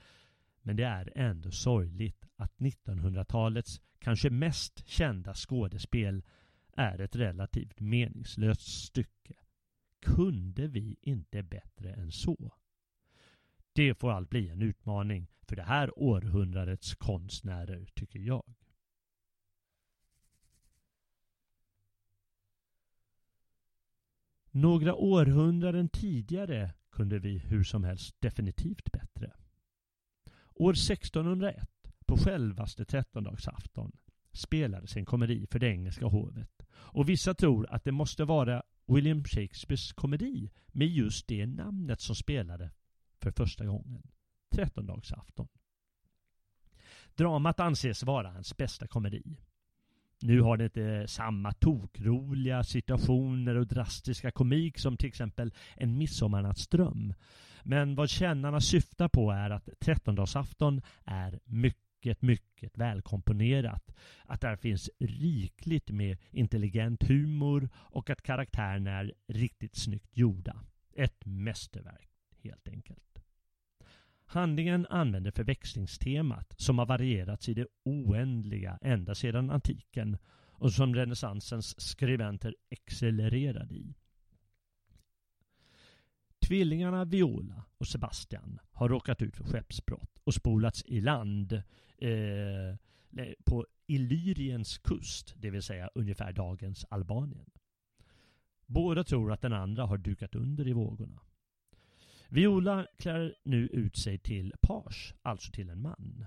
men 0.63 0.77
det 0.77 0.85
är 0.85 1.13
ändå 1.15 1.51
sorgligt 1.51 2.27
att 2.37 2.59
1900-talets 2.59 3.81
kanske 3.99 4.31
mest 4.31 4.89
kända 4.89 5.35
skådespel 5.35 6.23
är 6.73 7.01
ett 7.01 7.17
relativt 7.17 7.81
meningslöst 7.81 8.85
stycke. 8.85 9.35
Kunde 10.01 10.67
vi 10.67 10.97
inte 11.01 11.43
bättre 11.43 11.93
än 11.93 12.13
så? 12.13 12.53
Det 13.73 13.95
får 13.95 14.11
allt 14.11 14.31
bli 14.31 14.49
en 14.49 14.63
utmaning 14.63 15.29
för 15.43 15.57
det 15.57 15.63
här 15.63 15.99
århundradets 15.99 16.95
konstnärer, 16.95 17.87
tycker 17.95 18.19
jag. 18.19 18.55
Några 24.51 24.95
århundraden 24.95 25.89
tidigare 25.89 26.75
kunde 26.91 27.19
vi 27.19 27.39
hur 27.39 27.65
som 27.65 27.85
helst 27.85 28.17
definitivt 28.21 28.93
bättre. 28.93 29.33
År 30.55 30.73
1601, 30.73 31.69
på 32.07 32.17
självaste 32.17 32.85
trettondagsafton, 32.85 33.93
spelades 34.33 34.97
en 34.97 35.05
komedi 35.05 35.47
för 35.51 35.59
det 35.59 35.67
engelska 35.69 36.07
hovet. 36.07 36.63
Och 36.73 37.09
vissa 37.09 37.35
tror 37.35 37.67
att 37.71 37.85
det 37.85 37.93
måste 37.93 38.25
vara 38.25 38.63
William 38.87 39.25
Shakespeares 39.25 39.93
komedi 39.93 40.51
med 40.67 40.89
just 40.89 41.29
det 41.29 41.47
namnet 41.47 42.01
som 42.01 42.17
spelade 42.17 42.71
för 43.21 43.31
första 43.31 43.65
gången. 43.67 44.03
Trettondagsafton. 44.55 45.49
Dramat 47.15 47.61
anses 47.61 48.03
vara 48.03 48.31
hans 48.31 48.57
bästa 48.57 48.87
komedi. 48.87 49.37
Nu 50.23 50.41
har 50.41 50.57
det 50.57 50.65
inte 50.65 51.09
samma 51.09 51.53
tokroliga 51.53 52.65
situationer 52.65 53.55
och 53.55 53.67
drastiska 53.67 54.31
komik 54.31 54.79
som 54.79 54.97
till 54.97 55.09
exempel 55.09 55.53
En 55.77 55.99
midsommarnattsdröm. 55.99 57.15
Men 57.63 57.95
vad 57.95 58.11
kännarna 58.11 58.61
syftar 58.61 59.09
på 59.09 59.31
är 59.31 59.51
att 59.51 59.69
trettondagsafton 59.81 60.83
är 61.05 61.41
mycket, 61.45 62.23
mycket 62.23 62.79
välkomponerat. 62.79 63.95
Att 64.27 64.41
där 64.41 64.57
finns 64.57 64.91
rikligt 64.99 65.91
med 65.91 66.19
intelligent 66.31 67.03
humor 67.03 67.69
och 67.75 68.11
att 68.11 68.23
karaktärerna 68.23 68.91
är 68.91 69.13
riktigt 69.29 69.77
snyggt 69.77 70.17
gjorda. 70.17 70.57
Ett 70.97 71.27
mästerverk, 71.27 72.11
helt 72.43 72.69
enkelt. 72.69 73.12
Handlingen 74.33 74.87
använder 74.91 75.31
förväxlingstemat 75.31 76.55
som 76.57 76.79
har 76.79 76.87
varierats 76.87 77.49
i 77.49 77.55
det 77.55 77.67
oändliga 77.85 78.79
ända 78.83 79.15
sedan 79.15 79.51
antiken 79.51 80.19
och 80.53 80.73
som 80.73 80.95
renässansens 80.95 81.81
skribenter 81.81 82.55
excellererade 82.71 83.75
i. 83.75 83.95
Tvillingarna 86.47 87.05
Viola 87.05 87.65
och 87.79 87.87
Sebastian 87.87 88.61
har 88.73 88.89
råkat 88.89 89.23
ut 89.23 89.37
för 89.37 89.45
skeppsbrott 89.45 90.19
och 90.25 90.35
spolats 90.35 90.85
i 90.87 91.01
land 91.01 91.53
eh, 91.99 92.77
på 93.45 93.67
Illyriens 93.87 94.79
kust, 94.79 95.35
det 95.37 95.51
vill 95.51 95.63
säga 95.63 95.91
ungefär 95.95 96.33
dagens 96.33 96.85
Albanien. 96.91 97.51
Båda 98.67 99.05
tror 99.05 99.33
att 99.33 99.43
den 99.43 99.53
andra 99.53 99.87
har 99.87 99.99
dukat 99.99 100.35
under 100.35 100.69
i 100.69 100.73
vågorna. 100.73 101.21
Viola 102.33 102.87
klär 102.99 103.35
nu 103.43 103.67
ut 103.67 103.97
sig 103.97 104.19
till 104.19 104.53
page, 104.61 105.15
alltså 105.23 105.53
till 105.53 105.71
en 105.71 105.83
man, 105.83 106.25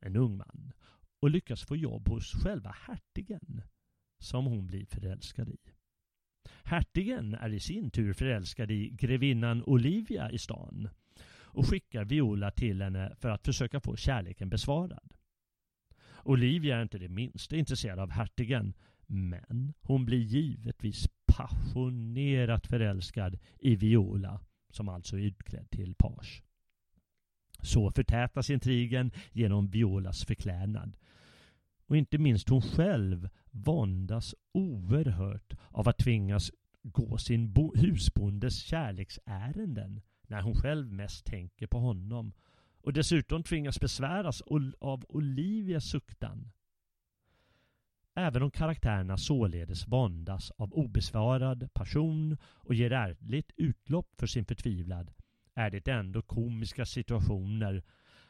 en 0.00 0.16
ung 0.16 0.36
man, 0.36 0.72
och 1.20 1.30
lyckas 1.30 1.62
få 1.62 1.76
jobb 1.76 2.08
hos 2.08 2.32
själva 2.32 2.76
hertigen, 2.86 3.62
som 4.18 4.44
hon 4.44 4.66
blir 4.66 4.86
förälskad 4.86 5.48
i. 5.48 5.58
Hertigen 6.64 7.34
är 7.34 7.52
i 7.52 7.60
sin 7.60 7.90
tur 7.90 8.12
förälskad 8.12 8.70
i 8.70 8.88
grevinnan 8.90 9.62
Olivia 9.62 10.30
i 10.30 10.38
stan 10.38 10.88
och 11.30 11.66
skickar 11.66 12.04
Viola 12.04 12.50
till 12.50 12.82
henne 12.82 13.16
för 13.20 13.28
att 13.28 13.44
försöka 13.44 13.80
få 13.80 13.96
kärleken 13.96 14.48
besvarad. 14.48 15.14
Olivia 16.22 16.76
är 16.76 16.82
inte 16.82 16.98
det 16.98 17.08
minsta 17.08 17.56
intresserad 17.56 17.98
av 17.98 18.10
hertigen 18.10 18.74
men 19.06 19.72
hon 19.80 20.04
blir 20.04 20.22
givetvis 20.22 21.08
passionerat 21.26 22.66
förälskad 22.66 23.38
i 23.58 23.76
Viola 23.76 24.40
som 24.70 24.88
alltså 24.88 25.16
är 25.16 25.22
utklädd 25.22 25.70
till 25.70 25.94
page. 25.94 26.42
Så 27.62 27.90
förtätas 27.90 28.50
intrigen 28.50 29.10
genom 29.32 29.70
Violas 29.70 30.24
förklädnad. 30.24 30.96
Och 31.86 31.96
inte 31.96 32.18
minst 32.18 32.48
hon 32.48 32.62
själv 32.62 33.28
våndas 33.50 34.34
oerhört 34.52 35.54
av 35.70 35.88
att 35.88 35.98
tvingas 35.98 36.50
gå 36.82 37.18
sin 37.18 37.54
husbondes 37.74 38.62
kärleksärenden 38.62 40.00
när 40.22 40.42
hon 40.42 40.54
själv 40.54 40.92
mest 40.92 41.24
tänker 41.24 41.66
på 41.66 41.78
honom 41.78 42.32
och 42.80 42.92
dessutom 42.92 43.42
tvingas 43.42 43.80
besväras 43.80 44.42
av 44.80 45.04
Olivias 45.08 45.84
suktan. 45.84 46.50
Även 48.18 48.42
om 48.42 48.50
karaktärerna 48.50 49.16
således 49.16 49.88
våndas 49.88 50.50
av 50.50 50.72
obesvarad 50.72 51.68
passion 51.74 52.36
och 52.42 52.74
ger 52.74 52.92
ärligt 52.92 53.52
utlopp 53.56 54.14
för 54.18 54.26
sin 54.26 54.44
förtvivlad 54.44 55.10
är 55.54 55.70
det 55.70 55.88
ändå 55.88 56.22
komiska 56.22 56.86
situationer 56.86 57.82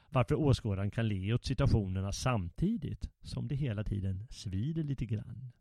varför 0.08 0.34
åskådaren 0.34 0.90
kan 0.90 1.08
le 1.08 1.32
åt 1.32 1.44
situationerna 1.44 2.12
samtidigt 2.12 3.10
som 3.20 3.48
det 3.48 3.54
hela 3.54 3.84
tiden 3.84 4.26
svider 4.30 4.82
lite 4.82 5.06
grann. 5.06 5.52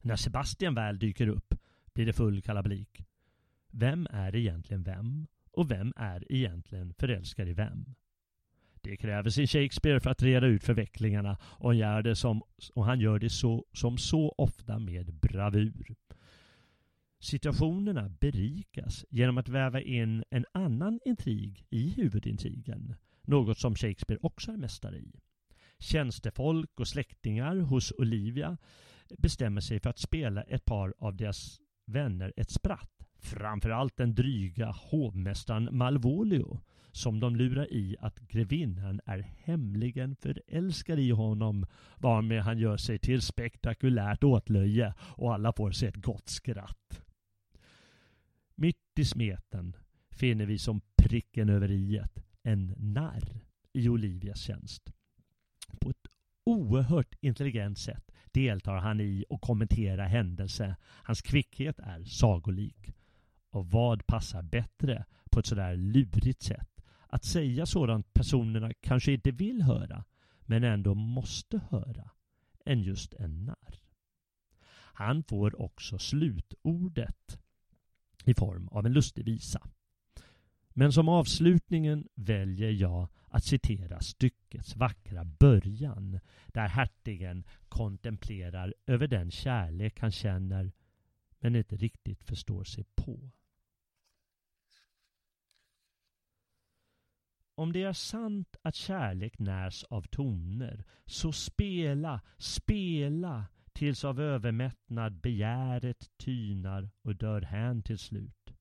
När 0.00 0.16
Sebastian 0.16 0.74
väl 0.74 0.98
dyker 0.98 1.28
upp 1.28 1.54
blir 1.94 2.06
det 2.06 2.12
full 2.12 2.42
kalabalik. 2.42 3.06
Vem 3.70 4.06
är 4.10 4.36
egentligen 4.36 4.82
vem? 4.82 5.26
Och 5.52 5.70
vem 5.70 5.92
är 5.96 6.32
egentligen 6.32 6.94
förälskad 6.94 7.48
i 7.48 7.52
vem? 7.52 7.94
Det 8.82 8.96
kräver 8.96 9.30
sin 9.30 9.46
Shakespeare 9.46 10.00
för 10.00 10.10
att 10.10 10.22
reda 10.22 10.46
ut 10.46 10.64
förvecklingarna 10.64 11.38
och 11.42 11.70
han 11.70 11.78
gör 11.78 12.02
det, 12.02 12.16
som, 12.16 12.42
och 12.74 12.84
han 12.84 13.00
gör 13.00 13.18
det 13.18 13.30
så, 13.30 13.64
som 13.72 13.98
så 13.98 14.34
ofta 14.38 14.78
med 14.78 15.14
bravur. 15.14 15.94
Situationerna 17.20 18.08
berikas 18.08 19.04
genom 19.10 19.38
att 19.38 19.48
väva 19.48 19.80
in 19.80 20.24
en 20.30 20.46
annan 20.52 21.00
intrig 21.04 21.66
i 21.70 21.88
huvudintrigen. 21.88 22.94
Något 23.22 23.58
som 23.58 23.74
Shakespeare 23.74 24.20
också 24.22 24.52
är 24.52 24.56
mästare 24.56 24.96
i. 24.96 25.20
Tjänstefolk 25.78 26.80
och 26.80 26.88
släktingar 26.88 27.56
hos 27.56 27.92
Olivia 27.98 28.56
bestämmer 29.18 29.60
sig 29.60 29.80
för 29.80 29.90
att 29.90 29.98
spela 29.98 30.42
ett 30.42 30.64
par 30.64 30.94
av 30.98 31.16
deras 31.16 31.60
vänner 31.86 32.32
ett 32.36 32.50
spratt. 32.50 33.06
Framförallt 33.18 33.96
den 33.96 34.14
dryga 34.14 34.70
hovmästaren 34.70 35.68
Malvolio 35.72 36.60
som 36.92 37.20
de 37.20 37.36
lurar 37.36 37.72
i 37.72 37.96
att 38.00 38.18
grevinnan 38.18 39.00
är 39.06 39.18
hemligen 39.18 40.16
förälskad 40.16 40.98
i 40.98 41.10
honom 41.10 41.66
varmed 41.96 42.42
han 42.42 42.58
gör 42.58 42.76
sig 42.76 42.98
till 42.98 43.22
spektakulärt 43.22 44.24
åtlöje 44.24 44.94
och 45.00 45.34
alla 45.34 45.52
får 45.52 45.70
sig 45.70 45.88
ett 45.88 46.02
gott 46.02 46.28
skratt. 46.28 47.02
Mitt 48.54 48.98
i 48.98 49.04
smeten 49.04 49.76
finner 50.10 50.46
vi 50.46 50.58
som 50.58 50.80
pricken 50.96 51.48
över 51.48 51.70
iet 51.70 52.24
en 52.42 52.74
narr 52.78 53.40
i 53.72 53.88
Olivias 53.88 54.40
tjänst. 54.40 54.92
På 55.80 55.90
ett 55.90 56.06
oerhört 56.44 57.14
intelligent 57.20 57.78
sätt 57.78 58.10
deltar 58.32 58.76
han 58.76 59.00
i 59.00 59.24
och 59.28 59.40
kommenterar 59.40 60.06
händelse. 60.06 60.76
Hans 60.82 61.22
kvickhet 61.22 61.78
är 61.78 62.04
sagolik. 62.04 62.94
Och 63.50 63.70
vad 63.70 64.06
passar 64.06 64.42
bättre 64.42 65.04
på 65.30 65.40
ett 65.40 65.46
sådär 65.46 65.76
lurigt 65.76 66.42
sätt? 66.42 66.69
Att 67.12 67.24
säga 67.24 67.66
sådant 67.66 68.12
personerna 68.12 68.72
kanske 68.80 69.12
inte 69.12 69.30
vill 69.30 69.62
höra 69.62 70.04
men 70.40 70.64
ändå 70.64 70.94
måste 70.94 71.60
höra 71.70 72.10
än 72.64 72.82
just 72.82 73.14
en 73.14 73.44
narr. 73.44 73.80
Han 74.92 75.22
får 75.22 75.60
också 75.62 75.98
slutordet 75.98 77.40
i 78.24 78.34
form 78.34 78.68
av 78.68 78.86
en 78.86 78.92
lustig 78.92 79.24
visa. 79.24 79.68
Men 80.70 80.92
som 80.92 81.08
avslutningen 81.08 82.08
väljer 82.14 82.70
jag 82.70 83.08
att 83.28 83.44
citera 83.44 84.00
styckets 84.00 84.76
vackra 84.76 85.24
början 85.24 86.20
där 86.46 86.68
hertigen 86.68 87.44
kontemplerar 87.68 88.74
över 88.86 89.06
den 89.06 89.30
kärlek 89.30 90.00
han 90.00 90.10
känner 90.10 90.72
men 91.40 91.56
inte 91.56 91.76
riktigt 91.76 92.24
förstår 92.24 92.64
sig 92.64 92.84
på. 92.94 93.30
Om 97.60 97.72
det 97.72 97.82
är 97.82 97.92
sant 97.92 98.56
att 98.62 98.74
kärlek 98.74 99.38
närs 99.38 99.84
av 99.84 100.02
toner, 100.02 100.84
så 101.06 101.32
spela, 101.32 102.20
spela 102.38 103.46
tills 103.72 104.04
av 104.04 104.20
övermättnad 104.20 105.20
begäret 105.20 106.10
tynar 106.16 106.90
och 107.02 107.16
dör 107.16 107.42
hän 107.42 107.82
till 107.82 107.98
slut. 107.98 108.52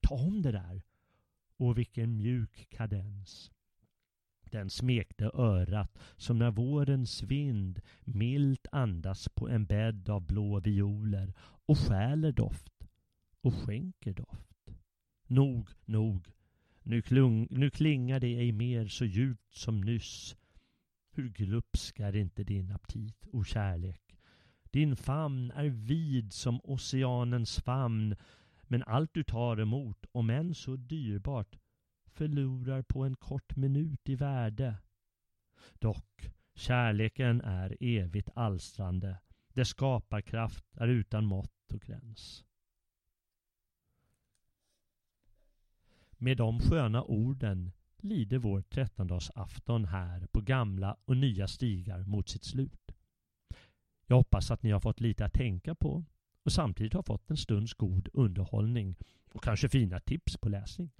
Ta 0.00 0.14
om 0.14 0.42
det 0.42 0.52
där! 0.52 0.82
Och 1.56 1.78
vilken 1.78 2.16
mjuk 2.16 2.66
kadens! 2.70 3.50
Den 4.50 4.70
smekte 4.70 5.30
örat 5.34 5.98
som 6.16 6.38
när 6.38 6.50
vårens 6.50 7.22
vind 7.22 7.80
milt 8.00 8.66
andas 8.72 9.28
på 9.28 9.48
en 9.48 9.66
bädd 9.66 10.08
av 10.08 10.26
blå 10.26 10.60
violer 10.60 11.34
och 11.38 11.78
stjäler 11.78 12.32
doft 12.32 12.88
och 13.40 13.54
skänker 13.54 14.12
doft. 14.12 14.68
Nog, 15.26 15.68
nog, 15.84 16.35
nu, 16.86 17.02
klung, 17.02 17.46
nu 17.50 17.70
klingar 17.70 18.20
det 18.20 18.38
ej 18.38 18.52
mer 18.52 18.86
så 18.86 19.04
djupt 19.04 19.54
som 19.54 19.80
nyss. 19.80 20.36
Hur 21.10 21.28
glupsk 21.28 22.00
är 22.00 22.16
inte 22.16 22.44
din 22.44 22.70
aptit, 22.70 23.26
o 23.32 23.44
kärlek? 23.44 24.16
Din 24.70 24.96
famn 24.96 25.50
är 25.50 25.68
vid 25.68 26.32
som 26.32 26.60
oceanens 26.64 27.60
famn, 27.60 28.16
men 28.62 28.82
allt 28.82 29.14
du 29.14 29.24
tar 29.24 29.60
emot, 29.60 30.06
om 30.12 30.30
än 30.30 30.54
så 30.54 30.76
dyrbart, 30.76 31.58
förlorar 32.06 32.82
på 32.82 33.04
en 33.04 33.16
kort 33.16 33.56
minut 33.56 34.08
i 34.08 34.14
värde. 34.14 34.76
Dock, 35.78 36.30
kärleken 36.54 37.40
är 37.40 37.76
evigt 37.80 38.28
alstrande. 38.34 39.18
Dess 39.54 39.68
skaparkraft 39.68 40.64
är 40.76 40.88
utan 40.88 41.24
mått 41.24 41.72
och 41.72 41.80
gräns. 41.80 42.45
Med 46.18 46.36
de 46.36 46.60
sköna 46.60 47.02
orden 47.02 47.72
lider 47.98 48.38
vår 48.38 48.62
trettondagsafton 48.62 49.84
här 49.84 50.26
på 50.32 50.40
gamla 50.40 50.96
och 51.04 51.16
nya 51.16 51.48
stigar 51.48 52.04
mot 52.04 52.28
sitt 52.28 52.44
slut. 52.44 52.92
Jag 54.06 54.16
hoppas 54.16 54.50
att 54.50 54.62
ni 54.62 54.70
har 54.70 54.80
fått 54.80 55.00
lite 55.00 55.24
att 55.24 55.32
tänka 55.32 55.74
på 55.74 56.04
och 56.44 56.52
samtidigt 56.52 56.94
har 56.94 57.02
fått 57.02 57.30
en 57.30 57.36
stunds 57.36 57.74
god 57.74 58.08
underhållning 58.12 58.96
och 59.32 59.42
kanske 59.42 59.68
fina 59.68 60.00
tips 60.00 60.36
på 60.36 60.48
läsning. 60.48 60.90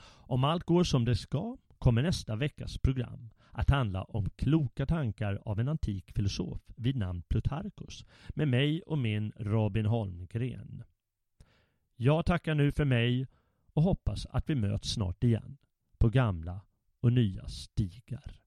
Om 0.00 0.44
allt 0.44 0.64
går 0.64 0.84
som 0.84 1.04
det 1.04 1.16
ska 1.16 1.56
kommer 1.78 2.02
nästa 2.02 2.36
veckas 2.36 2.78
program 2.78 3.30
att 3.50 3.70
handla 3.70 4.04
om 4.04 4.30
kloka 4.30 4.86
tankar 4.86 5.42
av 5.44 5.60
en 5.60 5.68
antik 5.68 6.12
filosof 6.12 6.60
vid 6.76 6.96
namn 6.96 7.22
Plutarkos 7.22 8.04
med 8.28 8.48
mig 8.48 8.82
och 8.82 8.98
min 8.98 9.32
Robin 9.36 9.86
Holmgren. 9.86 10.84
Jag 11.96 12.26
tackar 12.26 12.54
nu 12.54 12.72
för 12.72 12.84
mig 12.84 13.26
och 13.78 13.84
hoppas 13.84 14.26
att 14.26 14.50
vi 14.50 14.54
möts 14.54 14.92
snart 14.92 15.24
igen 15.24 15.56
på 15.98 16.08
gamla 16.08 16.60
och 17.00 17.12
nya 17.12 17.48
stigar. 17.48 18.40